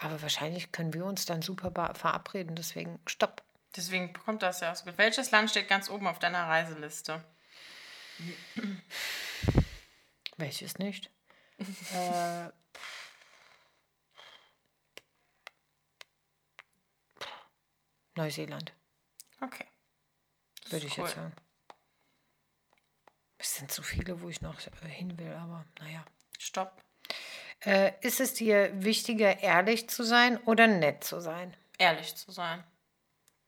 Aber 0.00 0.22
wahrscheinlich 0.22 0.70
können 0.70 0.94
wir 0.94 1.04
uns 1.04 1.24
dann 1.26 1.42
super 1.42 1.72
verabreden, 1.94 2.54
deswegen 2.54 3.00
stopp. 3.06 3.42
Deswegen 3.74 4.12
kommt 4.12 4.42
das 4.42 4.60
ja 4.60 4.74
so 4.74 4.84
gut. 4.84 4.96
Welches 4.96 5.30
Land 5.30 5.50
steht 5.50 5.68
ganz 5.68 5.90
oben 5.90 6.06
auf 6.06 6.18
deiner 6.18 6.46
Reiseliste? 6.46 7.22
Welches 10.36 10.78
nicht? 10.78 11.10
äh, 11.58 12.48
Neuseeland, 18.18 18.72
Okay. 19.40 19.64
Das 20.62 20.72
würde 20.72 20.86
ich 20.86 20.98
cool. 20.98 21.04
jetzt 21.04 21.14
sagen. 21.14 21.32
Es 23.38 23.54
sind 23.54 23.70
zu 23.70 23.82
viele, 23.84 24.20
wo 24.20 24.28
ich 24.28 24.40
noch 24.40 24.58
äh, 24.58 24.88
hin 24.88 25.16
will, 25.16 25.32
aber 25.32 25.64
naja. 25.78 26.04
Stopp. 26.36 26.82
Äh, 27.60 27.92
ist 28.00 28.18
es 28.18 28.34
dir 28.34 28.70
wichtiger, 28.82 29.38
ehrlich 29.40 29.88
zu 29.88 30.02
sein 30.02 30.38
oder 30.38 30.66
nett 30.66 31.04
zu 31.04 31.20
sein? 31.20 31.56
Ehrlich 31.78 32.16
zu 32.16 32.32
sein. 32.32 32.64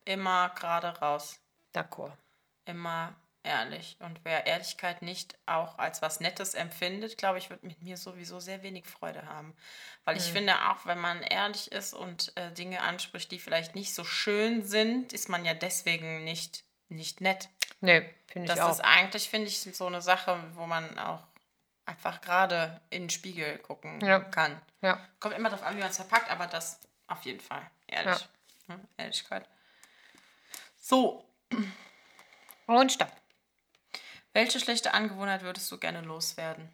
Immer 0.05 0.51
gerade 0.51 0.97
raus. 1.01 1.41
D'accord. 1.75 2.17
Immer 2.65 3.17
ehrlich. 3.43 3.97
Und 4.01 4.21
wer 4.25 4.47
Ehrlichkeit 4.47 5.03
nicht 5.03 5.37
auch 5.47 5.79
als 5.79 6.03
was 6.03 6.21
Nettes 6.21 6.55
empfindet, 6.55 7.17
glaube 7.19 7.39
ich, 7.39 7.51
wird 7.51 7.63
mit 7.63 7.83
mir 7.83 7.97
sowieso 7.97 8.41
sehr 8.41 8.63
wenig 8.63 8.87
Freude 8.87 9.27
haben. 9.27 9.57
Weil 10.05 10.17
ich 10.17 10.25
finde, 10.25 10.55
auch 10.71 10.87
wenn 10.87 10.99
man 10.99 11.23
ehrlich 11.23 11.73
ist 11.73 11.95
und 11.95 12.33
äh, 12.37 12.53
Dinge 12.53 12.81
anspricht, 12.83 13.31
die 13.31 13.39
vielleicht 13.39 13.75
nicht 13.75 13.95
so 13.95 14.05
schön 14.05 14.65
sind, 14.65 15.13
ist 15.13 15.29
man 15.29 15.45
ja 15.45 15.55
deswegen 15.55 16.25
nicht, 16.25 16.65
nicht 16.89 17.21
nett. 17.21 17.49
Nee, 17.81 18.03
finde 18.27 18.47
ich 18.53 18.55
Das 18.57 18.61
auch. 18.67 18.71
ist 18.73 18.81
eigentlich, 18.81 19.29
finde 19.31 19.49
ich, 19.49 19.61
so 19.61 19.87
eine 19.87 20.03
Sache, 20.03 20.43
wo 20.55 20.67
man 20.67 20.99
auch 20.99 21.23
einfach 21.87 22.21
gerade 22.21 22.81
in 22.91 23.05
den 23.05 23.11
Spiegel 23.11 23.59
gucken 23.59 24.01
Ja. 24.01 24.21
kann. 24.21 24.61
ja. 24.83 25.01
Kommt 25.19 25.35
immer 25.35 25.49
darauf 25.51 25.65
an, 25.67 25.77
wie 25.77 25.81
man 25.81 25.91
es 25.91 25.97
verpackt, 25.97 26.31
aber 26.31 26.47
das 26.47 26.79
auf 27.09 27.23
jeden 27.25 27.41
Fall. 27.41 27.69
Ehrlich. 27.87 28.29
Hm, 28.69 28.87
Ehrlichkeit. 28.97 29.49
So, 30.79 31.25
Und 32.67 32.93
stopp. 32.93 33.11
Welche 34.41 34.59
schlechte 34.59 34.95
Angewohnheit 34.95 35.43
würdest 35.43 35.71
du 35.71 35.77
gerne 35.77 36.01
loswerden? 36.01 36.71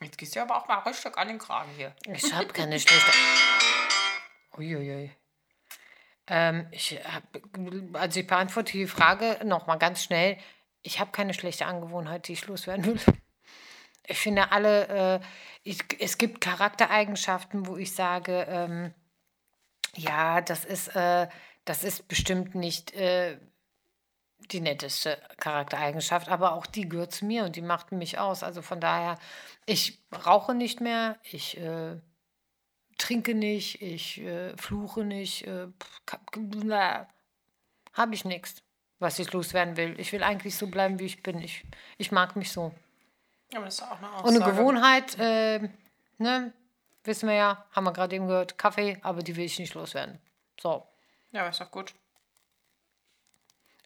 Jetzt 0.00 0.18
gehst 0.18 0.34
du 0.34 0.42
aber 0.42 0.56
auch 0.56 0.66
mal 0.66 0.80
richtig 0.80 1.16
an 1.16 1.28
den 1.28 1.38
Kragen 1.38 1.70
hier. 1.76 1.94
Ich 2.12 2.34
habe 2.34 2.48
keine 2.48 2.80
schlechte. 2.80 3.12
Uiuiui. 4.58 5.12
Ähm, 6.26 6.66
ich 6.72 6.98
hab, 7.04 7.22
also 7.92 8.18
ich 8.18 8.26
beantworte 8.26 8.72
die 8.72 8.88
Frage 8.88 9.38
nochmal 9.44 9.78
ganz 9.78 10.02
schnell. 10.02 10.38
Ich 10.82 10.98
habe 10.98 11.12
keine 11.12 11.34
schlechte 11.34 11.66
Angewohnheit, 11.66 12.26
die 12.26 12.32
ich 12.32 12.48
loswerden 12.48 12.84
will. 12.84 13.00
Ich 14.04 14.18
finde 14.18 14.50
alle, 14.50 14.88
äh, 14.88 15.20
ich, 15.62 15.78
es 16.00 16.18
gibt 16.18 16.40
Charaktereigenschaften, 16.40 17.68
wo 17.68 17.76
ich 17.76 17.94
sage, 17.94 18.44
ähm, 18.48 18.92
ja, 19.94 20.40
das 20.40 20.64
ist, 20.64 20.88
äh, 20.96 21.28
das 21.64 21.84
ist 21.84 22.08
bestimmt 22.08 22.56
nicht 22.56 22.92
äh, 22.94 23.38
die 24.50 24.60
netteste 24.60 25.18
Charaktereigenschaft, 25.38 26.28
aber 26.28 26.52
auch 26.54 26.66
die 26.66 26.88
gehört 26.88 27.12
zu 27.12 27.24
mir 27.24 27.44
und 27.44 27.56
die 27.56 27.62
macht 27.62 27.92
mich 27.92 28.18
aus. 28.18 28.42
Also 28.42 28.62
von 28.62 28.80
daher, 28.80 29.18
ich 29.66 30.00
rauche 30.26 30.54
nicht 30.54 30.80
mehr, 30.80 31.18
ich 31.22 31.56
äh, 31.58 31.96
trinke 32.98 33.34
nicht, 33.34 33.82
ich 33.82 34.20
äh, 34.20 34.56
fluche 34.56 35.04
nicht, 35.04 35.46
äh, 35.46 35.68
habe 37.92 38.14
ich 38.14 38.24
nichts, 38.24 38.62
was 38.98 39.18
ich 39.18 39.32
loswerden 39.32 39.76
will. 39.76 39.98
Ich 39.98 40.12
will 40.12 40.22
eigentlich 40.22 40.56
so 40.56 40.66
bleiben, 40.66 40.98
wie 40.98 41.06
ich 41.06 41.22
bin. 41.22 41.40
Ich, 41.40 41.64
ich 41.98 42.12
mag 42.12 42.36
mich 42.36 42.52
so. 42.52 42.72
Aber 43.54 43.66
das 43.66 43.74
ist 43.74 43.82
auch 43.82 43.98
eine 43.98 44.10
Aussage. 44.12 44.28
Und 44.28 44.42
eine 44.42 44.52
Gewohnheit, 44.52 45.18
äh, 45.18 45.68
ne, 46.18 46.52
wissen 47.04 47.28
wir 47.28 47.34
ja, 47.34 47.66
haben 47.72 47.84
wir 47.84 47.92
gerade 47.92 48.16
eben 48.16 48.26
gehört, 48.28 48.58
Kaffee, 48.58 48.98
aber 49.02 49.22
die 49.22 49.36
will 49.36 49.44
ich 49.44 49.58
nicht 49.58 49.74
loswerden. 49.74 50.18
So. 50.60 50.86
Ja, 51.32 51.48
ist 51.48 51.60
doch 51.60 51.70
gut. 51.70 51.94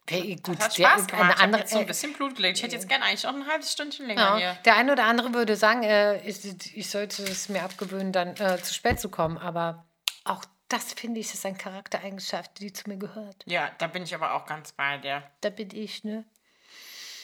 Okay, 0.09 0.37
gut, 0.41 0.57
hat 0.59 0.77
der- 0.77 0.87
Spaß 0.87 1.07
gemacht. 1.07 1.11
ich 1.11 1.33
habe 1.33 1.43
andere, 1.43 1.61
jetzt 1.63 1.71
so 1.73 1.79
ein 1.79 1.83
äh, 1.83 1.87
bisschen 1.87 2.13
Blut 2.13 2.35
gelegt. 2.35 2.57
Ich 2.57 2.63
hätte 2.63 2.75
jetzt 2.75 2.87
gerne 2.87 3.03
eigentlich 3.05 3.23
noch 3.23 3.33
ein 3.35 3.45
halbes 3.45 3.73
Stündchen 3.73 4.07
länger 4.07 4.21
Ja, 4.21 4.37
hier. 4.37 4.53
der 4.63 4.75
eine 4.77 4.93
oder 4.93 5.03
andere 5.03 5.33
würde 5.33 5.57
sagen, 5.57 5.83
äh, 5.83 6.21
ich, 6.27 6.45
ich 6.75 6.89
sollte 6.89 7.23
es 7.23 7.49
mir 7.49 7.61
abgewöhnen, 7.63 8.13
dann 8.13 8.35
äh, 8.37 8.57
zu 8.61 8.73
spät 8.73 8.99
zu 9.01 9.09
kommen. 9.09 9.37
Aber 9.37 9.85
auch 10.23 10.45
das 10.69 10.93
finde 10.93 11.19
ich, 11.19 11.33
ist 11.33 11.45
eine 11.45 11.57
Charaktereigenschaft, 11.57 12.59
die 12.59 12.71
zu 12.71 12.87
mir 12.89 12.97
gehört. 12.97 13.43
Ja, 13.45 13.69
da 13.79 13.87
bin 13.87 14.03
ich 14.03 14.15
aber 14.15 14.33
auch 14.35 14.45
ganz 14.45 14.71
bei 14.71 14.97
dir. 14.97 15.23
Da 15.41 15.49
bin 15.49 15.69
ich, 15.75 16.03
ne? 16.05 16.23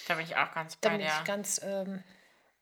Da 0.10 0.16
bin 0.16 0.26
ich 0.26 0.36
auch 0.36 0.52
ganz 0.54 0.78
Da 0.82 0.90
bei 0.90 0.98
bin 0.98 1.06
dir. 1.08 1.14
ich 1.18 1.24
ganz. 1.24 1.62
Ähm, 1.64 2.04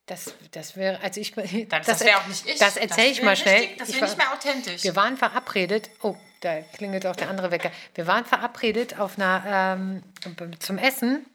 das, 0.06 0.34
das 0.52 0.76
wäre, 0.76 1.00
also 1.02 1.22
ich. 1.22 1.34
Das, 1.70 1.86
das 1.86 2.00
wäre 2.02 2.18
auch 2.20 2.28
nicht 2.28 2.46
ich. 2.48 2.60
Das 2.60 2.78
erzähle 2.78 3.10
ich 3.12 3.22
mal 3.22 3.32
richtig- 3.32 3.44
schnell. 3.44 3.78
Das 3.78 3.94
wäre 3.94 4.06
nicht 4.06 4.18
mehr 4.18 4.34
authentisch. 4.34 4.84
Wir 4.84 4.96
waren 4.96 5.18
verabredet. 5.18 5.90
Oh, 6.02 6.16
da 6.42 6.62
klingelt 6.62 7.06
auch 7.06 7.16
der 7.16 7.30
andere 7.30 7.52
Wecker. 7.52 7.72
Wir 7.96 8.08
waren 8.08 8.26
verabredet 8.26 9.00
auf 9.00 9.18
einer, 9.18 9.44
ähm, 9.78 10.04
zum 10.60 10.78
Essen 10.78 11.26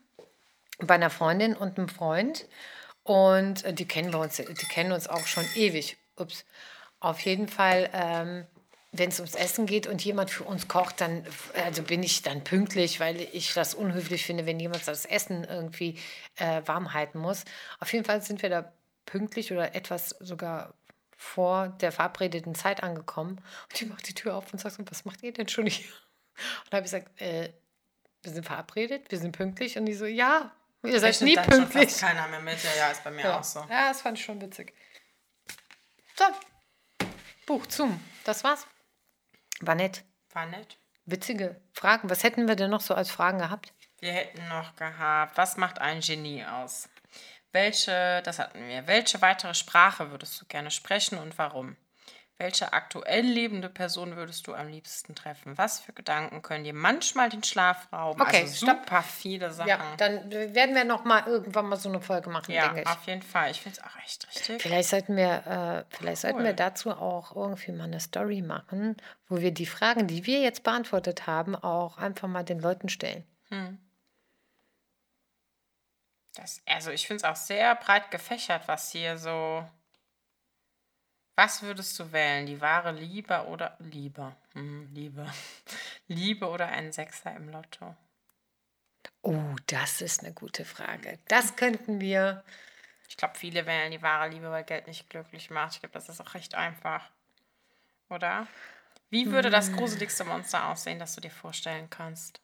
bei 0.78 0.94
einer 0.94 1.10
Freundin 1.10 1.56
und 1.56 1.78
einem 1.78 1.88
Freund. 1.88 2.46
Und 3.02 3.64
äh, 3.64 3.72
die 3.72 3.86
kennen 3.86 4.12
wir 4.12 4.18
uns, 4.18 4.36
die 4.36 4.66
kennen 4.66 4.92
uns 4.92 5.08
auch 5.08 5.26
schon 5.26 5.44
ewig. 5.54 5.96
Ups. 6.16 6.44
Auf 6.98 7.20
jeden 7.20 7.46
Fall, 7.48 7.88
ähm, 7.92 8.46
wenn 8.98 9.08
es 9.10 9.18
ums 9.20 9.34
Essen 9.34 9.66
geht 9.66 9.86
und 9.86 10.04
jemand 10.04 10.30
für 10.30 10.44
uns 10.44 10.68
kocht, 10.68 11.00
dann 11.00 11.26
also 11.64 11.82
bin 11.82 12.02
ich 12.02 12.22
dann 12.22 12.44
pünktlich, 12.44 13.00
weil 13.00 13.20
ich 13.32 13.54
das 13.54 13.74
unhöflich 13.74 14.24
finde, 14.24 14.46
wenn 14.46 14.58
jemand 14.60 14.86
das 14.86 15.04
Essen 15.04 15.44
irgendwie 15.44 15.98
äh, 16.36 16.62
warm 16.66 16.92
halten 16.94 17.18
muss. 17.18 17.44
Auf 17.80 17.92
jeden 17.92 18.04
Fall 18.04 18.22
sind 18.22 18.42
wir 18.42 18.50
da 18.50 18.72
pünktlich 19.06 19.52
oder 19.52 19.74
etwas 19.74 20.10
sogar 20.20 20.74
vor 21.16 21.68
der 21.80 21.92
verabredeten 21.92 22.54
Zeit 22.54 22.82
angekommen. 22.82 23.40
Und 23.70 23.80
die 23.80 23.86
macht 23.86 24.08
die 24.08 24.14
Tür 24.14 24.34
auf 24.36 24.52
und 24.52 24.58
sagt 24.60 24.76
so, 24.76 24.82
was 24.90 25.04
macht 25.04 25.22
ihr 25.22 25.32
denn 25.32 25.48
schon 25.48 25.66
hier? 25.66 25.86
Und 26.64 26.72
da 26.72 26.76
habe 26.76 26.86
ich 26.86 26.92
gesagt, 26.92 27.20
äh, 27.20 27.50
wir 28.22 28.32
sind 28.32 28.44
verabredet, 28.44 29.10
wir 29.10 29.18
sind 29.18 29.32
pünktlich. 29.32 29.78
Und 29.78 29.86
die 29.86 29.94
so, 29.94 30.04
ja, 30.04 30.50
ihr 30.84 31.00
seid 31.00 31.20
nie 31.22 31.34
schon 31.34 31.44
pünktlich. 31.44 31.88
fast 31.90 32.00
keiner 32.00 32.28
mehr 32.28 32.40
mit. 32.40 32.62
Ja, 32.62 32.70
ja, 32.76 32.90
ist 32.90 33.02
bei 33.04 33.10
mir 33.10 33.22
Ja. 33.24 33.38
auch 33.38 33.44
so. 33.44 33.60
ja, 33.70 33.88
das 33.88 34.02
fand 34.02 34.18
ich 34.18 34.24
schon 34.24 34.40
witzig. 34.42 34.74
So, 36.18 36.24
Buch 37.46 37.66
zum. 37.66 38.00
Das 38.24 38.42
war's. 38.44 38.66
War 39.60 39.74
nett. 39.74 40.04
War 40.32 40.46
nett. 40.46 40.78
Witzige 41.04 41.60
Fragen. 41.72 42.10
Was 42.10 42.24
hätten 42.24 42.48
wir 42.48 42.56
denn 42.56 42.70
noch 42.70 42.80
so 42.80 42.94
als 42.94 43.10
Fragen 43.10 43.38
gehabt? 43.38 43.72
Wir 44.00 44.12
hätten 44.12 44.46
noch 44.48 44.76
gehabt, 44.76 45.36
was 45.38 45.56
macht 45.56 45.78
ein 45.78 46.00
Genie 46.00 46.44
aus? 46.44 46.88
Welche, 47.52 48.20
das 48.24 48.38
hatten 48.38 48.68
wir, 48.68 48.86
welche 48.86 49.22
weitere 49.22 49.54
Sprache 49.54 50.10
würdest 50.10 50.40
du 50.40 50.46
gerne 50.46 50.70
sprechen 50.70 51.16
und 51.18 51.38
warum? 51.38 51.76
Welche 52.38 52.74
aktuell 52.74 53.24
lebende 53.24 53.70
Person 53.70 54.14
würdest 54.16 54.46
du 54.46 54.52
am 54.52 54.68
liebsten 54.68 55.14
treffen? 55.14 55.56
Was 55.56 55.80
für 55.80 55.94
Gedanken 55.94 56.42
können 56.42 56.64
dir 56.64 56.74
manchmal 56.74 57.30
den 57.30 57.42
Schlaf 57.42 57.90
rauben? 57.90 58.20
Okay, 58.20 58.42
also 58.42 58.66
stopp. 58.66 58.80
super 58.84 59.02
viele 59.02 59.50
Sachen. 59.52 59.68
Ja, 59.68 59.80
dann 59.96 60.30
werden 60.30 60.74
wir 60.74 60.84
noch 60.84 61.04
mal 61.04 61.26
irgendwann 61.26 61.66
mal 61.66 61.76
so 61.76 61.88
eine 61.88 62.02
Folge 62.02 62.28
machen, 62.28 62.52
Ja, 62.52 62.66
denke 62.66 62.82
ich. 62.82 62.86
auf 62.86 63.06
jeden 63.06 63.22
Fall. 63.22 63.50
Ich 63.52 63.62
finde 63.62 63.78
es 63.80 63.84
auch 63.84 63.96
echt 64.04 64.28
richtig. 64.28 64.60
Vielleicht 64.60 64.90
sollten 64.90 65.16
wir, 65.16 65.86
äh, 65.88 65.96
vielleicht 65.96 66.20
sollten 66.20 66.38
Cool. 66.40 66.44
wir 66.44 66.52
dazu 66.52 66.90
auch 66.90 67.34
irgendwie 67.34 67.72
mal 67.72 67.84
eine 67.84 68.00
Story 68.00 68.42
machen, 68.42 68.98
wo 69.28 69.40
wir 69.40 69.50
die 69.52 69.64
Fragen, 69.64 70.06
die 70.06 70.26
wir 70.26 70.40
jetzt 70.40 70.62
beantwortet 70.62 71.26
haben, 71.26 71.56
auch 71.56 71.96
einfach 71.96 72.28
mal 72.28 72.44
den 72.44 72.60
Leuten 72.60 72.90
stellen. 72.90 73.24
Das, 76.34 76.60
also 76.66 76.90
ich 76.90 77.06
finde 77.06 77.24
es 77.24 77.24
auch 77.24 77.36
sehr 77.36 77.74
breit 77.76 78.10
gefächert, 78.10 78.68
was 78.68 78.90
hier 78.92 79.16
so. 79.16 79.64
Was 81.36 81.62
würdest 81.62 81.98
du 81.98 82.10
wählen? 82.12 82.46
Die 82.46 82.60
wahre 82.60 82.92
Liebe 82.92 83.46
oder 83.46 83.76
Liebe? 83.78 84.34
Hm, 84.54 84.92
Liebe. 84.92 85.32
Liebe 86.08 86.48
oder 86.48 86.66
ein 86.68 86.92
Sechser 86.92 87.34
im 87.36 87.50
Lotto? 87.50 87.94
Oh, 89.22 89.54
das 89.66 90.00
ist 90.00 90.24
eine 90.24 90.32
gute 90.32 90.64
Frage. 90.64 91.18
Das 91.28 91.56
könnten 91.56 92.00
wir. 92.00 92.42
Ich 93.08 93.16
glaube, 93.16 93.38
viele 93.38 93.66
wählen 93.66 93.92
die 93.92 94.02
wahre 94.02 94.28
Liebe, 94.28 94.50
weil 94.50 94.64
Geld 94.64 94.86
nicht 94.86 95.08
glücklich 95.10 95.50
macht. 95.50 95.74
Ich 95.74 95.80
glaube, 95.80 95.92
das 95.92 96.08
ist 96.08 96.20
auch 96.20 96.34
recht 96.34 96.54
einfach. 96.54 97.08
Oder? 98.08 98.46
Wie 99.10 99.30
würde 99.30 99.50
das 99.50 99.72
gruseligste 99.72 100.24
Monster 100.24 100.68
aussehen, 100.68 100.98
das 100.98 101.14
du 101.14 101.20
dir 101.20 101.30
vorstellen 101.30 101.88
kannst? 101.90 102.40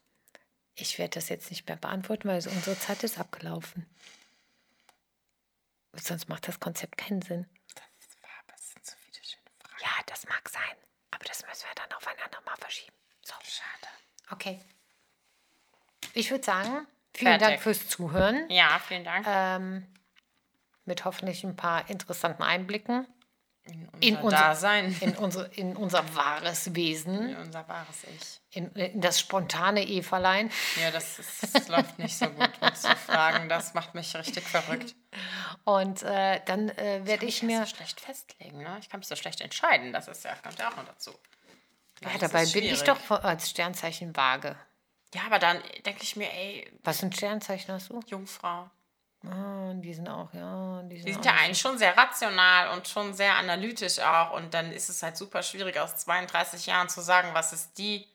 Ich 0.75 0.97
werde 0.97 1.15
das 1.15 1.29
jetzt 1.29 1.49
nicht 1.49 1.67
mehr 1.67 1.77
beantworten, 1.77 2.27
weil 2.27 2.35
unsere 2.35 2.77
Zeit 2.79 3.03
ist 3.03 3.19
abgelaufen. 3.19 3.85
Sonst 5.93 6.27
macht 6.29 6.47
das 6.47 6.59
Konzept 6.59 6.97
keinen 6.97 7.21
Sinn. 7.21 7.45
Das 7.75 8.17
war, 8.21 8.31
aber 8.45 8.55
es 8.55 8.71
sind 8.71 8.85
so 8.85 8.95
viele 9.05 9.23
schöne 9.23 9.51
Fragen. 9.59 9.83
Ja, 9.83 9.92
das 10.07 10.27
mag 10.27 10.47
sein. 10.49 10.61
Aber 11.11 11.23
das 11.25 11.45
müssen 11.45 11.65
wir 11.67 11.75
dann 11.75 11.91
auf 11.95 12.07
ein 12.07 12.15
andermal 12.23 12.55
verschieben. 12.57 12.95
So. 13.21 13.33
Schade. 13.43 13.93
Okay. 14.31 14.59
Ich 16.13 16.31
würde 16.31 16.43
sagen, 16.43 16.87
vielen 17.13 17.31
Fertig. 17.31 17.47
Dank 17.47 17.61
fürs 17.61 17.87
Zuhören. 17.87 18.49
Ja, 18.49 18.79
vielen 18.87 19.03
Dank. 19.03 19.25
Ähm, 19.27 19.87
mit 20.85 21.05
hoffentlich 21.05 21.43
ein 21.43 21.55
paar 21.55 21.89
interessanten 21.89 22.43
Einblicken 22.43 23.07
in 23.65 23.87
unser 23.87 23.99
in 24.07 24.17
unser- 24.17 24.37
Dasein. 24.37 24.97
in, 25.01 25.15
unsere, 25.15 25.45
in 25.55 25.75
unser 25.77 26.15
wahres 26.15 26.75
Wesen, 26.75 27.29
In 27.29 27.35
unser 27.37 27.67
wahres 27.67 28.03
Ich. 28.03 28.41
in, 28.57 28.71
in 28.73 28.99
das 29.01 29.19
spontane 29.19 29.87
Everlein. 29.87 30.51
Ja, 30.81 30.91
das, 30.91 31.19
ist, 31.19 31.55
das 31.55 31.67
läuft 31.69 31.97
nicht 31.99 32.17
so 32.17 32.27
gut 32.29 32.51
mit 32.61 32.77
so 32.77 32.89
Fragen. 32.95 33.47
Das 33.49 33.73
macht 33.73 33.95
mich 33.95 34.13
richtig 34.15 34.43
verrückt. 34.47 34.95
Und 35.63 36.03
äh, 36.03 36.41
dann 36.45 36.69
äh, 36.69 37.01
werde 37.05 37.25
ich 37.25 37.39
kann 37.39 37.47
mich 37.47 37.57
mir. 37.57 37.65
so 37.65 37.75
schlecht 37.75 38.01
festlegen, 38.01 38.57
ne? 38.59 38.77
Ich 38.81 38.89
kann 38.89 38.99
mich 38.99 39.07
so 39.07 39.15
schlecht 39.15 39.39
entscheiden. 39.41 39.93
Das 39.93 40.07
ist 40.09 40.23
ja, 40.25 40.35
kommt 40.35 40.59
ja 40.59 40.69
auch 40.71 40.75
noch 40.75 40.85
dazu. 40.85 41.11
Ja, 42.01 42.09
Das 42.19 42.31
dabei 42.31 42.45
bin 42.47 42.65
ich 42.65 42.81
doch 42.83 43.11
als 43.11 43.49
Sternzeichen 43.49 44.13
vage. 44.15 44.57
Ja, 45.15 45.21
aber 45.27 45.39
dann 45.39 45.61
denke 45.85 46.03
ich 46.03 46.15
mir, 46.17 46.29
ey, 46.33 46.69
Was 46.83 46.99
für 46.99 47.05
ein 47.05 47.13
Sternzeichen 47.13 47.73
hast 47.73 47.89
du? 47.89 48.01
Jungfrau. 48.07 48.69
Ah, 49.25 49.71
die 49.75 49.93
sind 49.93 50.09
auch, 50.09 50.33
ja. 50.33 50.81
Die 50.83 50.97
sind, 50.97 51.07
Die 51.07 51.13
sind 51.13 51.25
ja 51.25 51.33
eigentlich 51.33 51.59
schon 51.59 51.77
sehr 51.77 51.95
rational 51.95 52.75
und 52.75 52.87
schon 52.87 53.13
sehr 53.13 53.35
analytisch 53.35 53.99
auch. 53.99 54.33
Und 54.33 54.53
dann 54.53 54.71
ist 54.71 54.89
es 54.89 55.01
halt 55.01 55.15
super 55.15 55.41
schwierig, 55.43 55.79
aus 55.79 55.95
32 55.95 56.65
Jahren 56.65 56.89
zu 56.89 57.01
sagen, 57.01 57.29
was 57.33 57.53
ist 57.53 57.77
die 57.77 58.05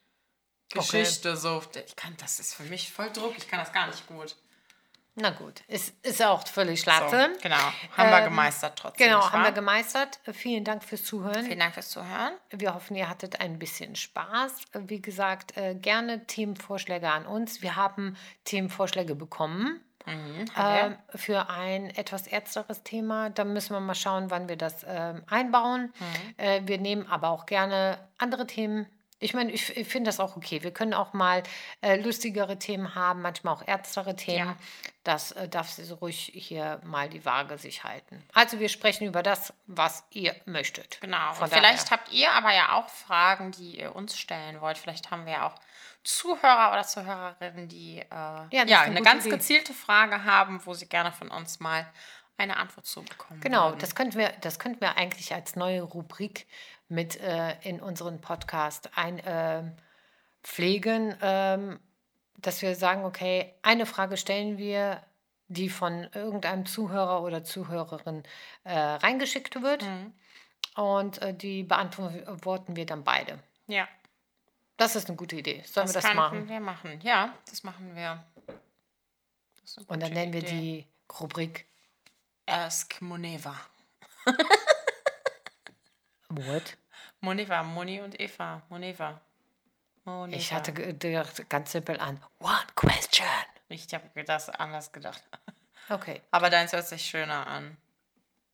Geschichte 0.71 1.37
so. 1.37 1.63
Ich 1.87 1.97
kann, 1.97 2.15
das 2.19 2.41
ist 2.41 2.55
für 2.55 2.65
mich 2.65 2.93
voll 2.93 3.11
Druck. 3.11 3.35
Ich 3.39 3.49
kann 3.49 3.59
das 3.61 3.73
gar 3.73 3.87
nicht 3.87 4.07
gut. 4.07 4.37
Na 5.21 5.31
gut, 5.31 5.63
ist, 5.67 5.95
ist 6.07 6.23
auch 6.23 6.47
völlig 6.47 6.79
So, 6.79 6.85
Schlatte. 6.85 7.33
genau. 7.43 7.57
Haben 7.97 8.11
wir 8.11 8.19
Ähm, 8.19 8.25
gemeistert 8.27 8.79
trotzdem. 8.79 9.09
Genau, 9.09 9.33
haben 9.33 9.43
wir 9.43 9.51
gemeistert. 9.51 10.21
Vielen 10.33 10.63
Dank 10.63 10.85
fürs 10.85 11.05
Zuhören. 11.05 11.45
Vielen 11.45 11.59
Dank 11.59 11.75
fürs 11.75 11.89
Zuhören. 11.89 12.35
Wir 12.51 12.73
hoffen, 12.75 12.95
ihr 12.95 13.09
hattet 13.09 13.41
ein 13.41 13.59
bisschen 13.59 13.97
Spaß. 13.97 14.53
Wie 14.75 15.03
gesagt, 15.03 15.57
äh, 15.57 15.75
gerne 15.75 16.25
Themenvorschläge 16.27 17.11
an 17.11 17.27
uns. 17.27 17.63
Wir 17.63 17.75
haben 17.75 18.17
Themenvorschläge 18.45 19.17
bekommen 19.17 19.81
haben 20.55 20.95
äh, 20.95 21.19
für 21.19 21.49
ein 21.51 21.91
etwas 21.91 22.27
ernsteres 22.27 22.83
Thema. 22.83 23.31
Da 23.31 23.45
müssen 23.45 23.75
wir 23.75 23.81
mal 23.81 23.95
schauen, 23.95 24.31
wann 24.31 24.49
wir 24.49 24.57
das 24.57 24.85
ähm, 24.87 25.23
einbauen. 25.29 25.93
Äh, 26.37 26.63
wir 26.65 26.79
nehmen 26.79 27.07
aber 27.09 27.31
auch 27.31 27.47
gerne 27.47 27.99
andere 28.19 28.47
Themen. 28.47 28.87
Ich 29.21 29.35
meine, 29.35 29.51
ich, 29.51 29.77
ich 29.77 29.89
finde 29.89 30.09
das 30.09 30.21
auch 30.21 30.37
okay. 30.37 30.63
Wir 30.63 30.71
können 30.73 30.95
auch 30.95 31.13
mal 31.13 31.43
äh, 31.81 32.01
lustigere 32.01 32.59
Themen 32.59 32.95
haben, 32.95 33.21
manchmal 33.21 33.55
auch 33.55 33.63
ernstere 33.67 34.15
Themen. 34.15 34.51
Ja. 34.51 34.57
Das 35.03 35.33
äh, 35.33 35.49
darf 35.49 35.71
sie 35.71 35.85
so 35.85 35.97
ruhig 35.97 36.31
hier 36.35 36.81
mal 36.85 37.09
die 37.09 37.25
Waage 37.25 37.59
sich 37.59 37.83
halten. 37.83 38.23
Also 38.33 38.61
wir 38.61 38.69
sprechen 38.69 39.09
über 39.09 39.25
das, 39.25 39.53
was 39.67 40.05
ihr 40.11 40.37
möchtet. 40.45 41.01
Genau. 41.01 41.33
Von 41.33 41.45
Und 41.45 41.53
vielleicht 41.53 41.87
daher. 41.87 41.99
habt 41.99 42.13
ihr 42.13 42.31
aber 42.31 42.55
ja 42.55 42.75
auch 42.75 42.89
Fragen, 42.89 43.51
die 43.51 43.81
ihr 43.81 43.97
uns 43.97 44.17
stellen 44.17 44.61
wollt. 44.61 44.79
Vielleicht 44.79 45.11
haben 45.11 45.27
wir 45.27 45.33
ja 45.33 45.47
auch 45.49 45.55
Zuhörer 46.09 46.73
oder 46.73 46.85
Zuhörerinnen, 46.85 47.69
die 47.69 47.99
äh, 47.99 48.05
ja, 48.11 48.63
ist 48.63 48.73
eine 48.73 49.03
ganz 49.03 49.27
Idee. 49.27 49.37
gezielte 49.37 49.75
Frage 49.75 50.25
haben, 50.25 50.65
wo 50.65 50.73
sie 50.73 50.87
gerne 50.87 51.13
von 51.13 51.31
uns 51.31 51.61
mal 51.61 51.87
eine 52.39 52.57
Antwort 52.57 52.87
zu 52.87 53.03
bekommen. 53.03 53.43
Genau, 53.43 53.67
würden. 53.67 53.79
das 53.81 53.95
könnten 53.95 54.19
wir, 54.19 54.33
das 54.41 54.59
könnten 54.59 54.81
wir 54.81 54.97
eigentlich 54.97 55.35
als 55.35 55.55
neue 55.55 55.83
Rubrik 55.83 56.47
mit 56.89 57.21
äh, 57.21 57.57
in 57.61 57.83
unseren 57.83 58.23
Podcast 58.23 58.89
einpflegen, 58.97 59.77
pflegen, 60.43 61.15
ähm, 61.21 61.79
dass 62.39 62.63
wir 62.63 62.75
sagen, 62.75 63.05
okay, 63.05 63.53
eine 63.61 63.85
Frage 63.85 64.17
stellen 64.17 64.57
wir, 64.57 65.03
die 65.49 65.69
von 65.69 66.09
irgendeinem 66.15 66.65
Zuhörer 66.65 67.23
oder 67.23 67.45
Zuhörerin 67.45 68.23
äh, 68.65 68.79
reingeschickt 68.79 69.61
wird 69.61 69.85
und 70.75 71.21
äh, 71.21 71.35
die 71.35 71.65
beantworten 71.65 72.77
wir 72.77 72.87
dann 72.87 73.05
beide. 73.05 73.41
Ja, 73.67 73.87
Das 74.79 74.95
ist 74.95 75.09
eine 75.09 75.17
gute 75.17 75.37
Idee. 75.37 75.63
Sollen 75.67 75.89
wir 75.89 75.93
das 75.93 76.15
machen? 76.15 76.49
wir 76.49 76.61
machen. 76.61 77.01
Ja, 77.03 77.35
das 77.51 77.65
machen 77.65 77.95
wir. 77.97 78.25
Das 79.61 79.79
Und 79.79 80.01
dann 80.01 80.13
nennen 80.13 80.33
wir 80.33 80.41
Idee. 80.41 80.51
die 80.51 80.87
Rubrik 81.21 81.67
Ask 82.47 83.03
Moneva. 83.03 83.57
What? 86.29 86.77
Moneva, 87.21 87.63
Moni 87.65 88.01
und 88.01 88.19
Eva. 88.21 88.63
Moneva. 88.69 89.21
Moneva. 90.05 90.37
Ich 90.39 90.53
hatte 90.53 90.73
gedacht, 90.73 91.51
ganz 91.51 91.73
simpel 91.73 91.99
an. 91.99 92.23
One 92.39 92.55
question. 92.77 93.27
Ich 93.69 93.93
habe 93.93 94.25
das 94.25 94.49
anders 94.49 94.93
gedacht. 94.93 95.23
Okay. 95.91 96.23
Aber 96.31 96.51
deins 96.51 96.73
hört 96.73 96.87
sich 96.87 97.03
schöner 97.05 97.47
an. 97.49 97.77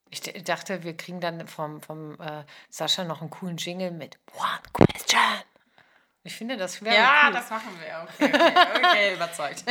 Ich 0.08 0.20
dachte, 0.44 0.84
wir 0.84 0.96
kriegen 0.96 1.20
dann 1.20 1.46
vom, 1.48 1.82
vom 1.82 2.18
äh, 2.20 2.44
Sascha 2.70 3.04
noch 3.04 3.20
einen 3.20 3.30
coolen 3.30 3.58
Jingle 3.58 3.90
mit 3.90 4.18
One 4.36 4.62
Question. 4.72 5.20
Ich 6.26 6.34
finde, 6.34 6.56
das 6.56 6.82
wäre 6.82 6.94
Ja, 6.96 7.24
cool. 7.26 7.32
das 7.34 7.50
machen 7.50 7.78
wir. 7.80 8.08
Okay, 8.28 8.32
okay, 8.34 8.76
okay 8.76 9.14
überzeugt. 9.16 9.64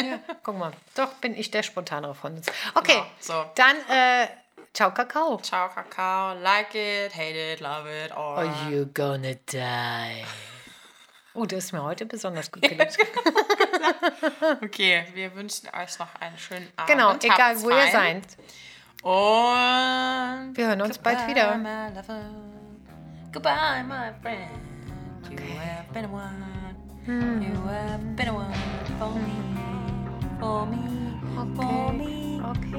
Guck 0.44 0.58
mal, 0.58 0.72
doch 0.96 1.14
bin 1.16 1.36
ich 1.36 1.50
der 1.50 1.64
Spontanere 1.64 2.14
von 2.14 2.36
uns. 2.36 2.46
Okay, 2.76 2.94
Genau, 2.94 3.06
so. 3.20 3.46
dann 3.56 3.76
äh, 3.90 4.28
ciao 4.72 4.94
Kakao. 4.94 5.40
Ciao, 5.42 5.70
Kakao. 5.70 6.34
Like 6.40 6.76
it, 6.76 7.16
hate 7.16 7.54
it, 7.54 7.60
love 7.60 7.90
it, 7.90 8.12
or... 8.16 8.38
Are 8.38 8.70
you 8.70 8.86
gonna 8.94 9.34
die? 9.52 10.24
Oh, 11.34 11.46
das 11.46 11.66
ist 11.66 11.72
mir 11.72 11.82
heute 11.82 12.06
besonders 12.06 12.52
gut 12.52 12.62
gelungen. 12.62 12.88
Okay, 14.64 15.06
wir 15.14 15.36
wünschen 15.36 15.68
euch 15.76 15.98
noch 16.00 16.08
einen 16.20 16.38
schönen 16.38 16.72
Abend. 16.78 16.90
genau, 16.90 17.10
Habt's 17.10 17.26
egal 17.26 17.62
wo 17.62 17.70
ihr 17.72 17.88
seid. 17.92 18.24
Und... 19.02 20.56
Wir 20.56 20.68
hören 20.68 20.82
uns 20.84 20.98
bald 21.00 21.28
wieder. 21.28 21.58
my 21.58 21.90
lover. 21.94 22.22
Goodbye, 23.34 23.84
my 23.84 24.14
friend. 24.22 24.73
Hmm. 25.26 25.32
You 25.32 25.38
have 25.38 25.94
been 25.94 26.06
a 26.06 26.08
one. 26.08 26.44
You 27.08 27.56
have 27.68 28.16
been 28.16 28.34
one 28.34 28.54
for 29.00 29.12
me. 29.16 29.34
For 30.40 30.66
me. 30.66 30.80
For 31.56 31.94
me. 31.94 32.42
Okay, 32.44 32.76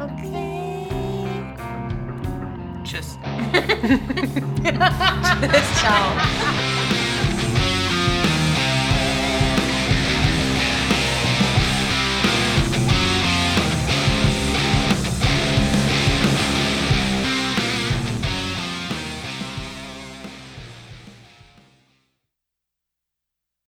okay. 0.00 0.88
Tschüss. 2.84 3.18
Ciao. 5.80 6.78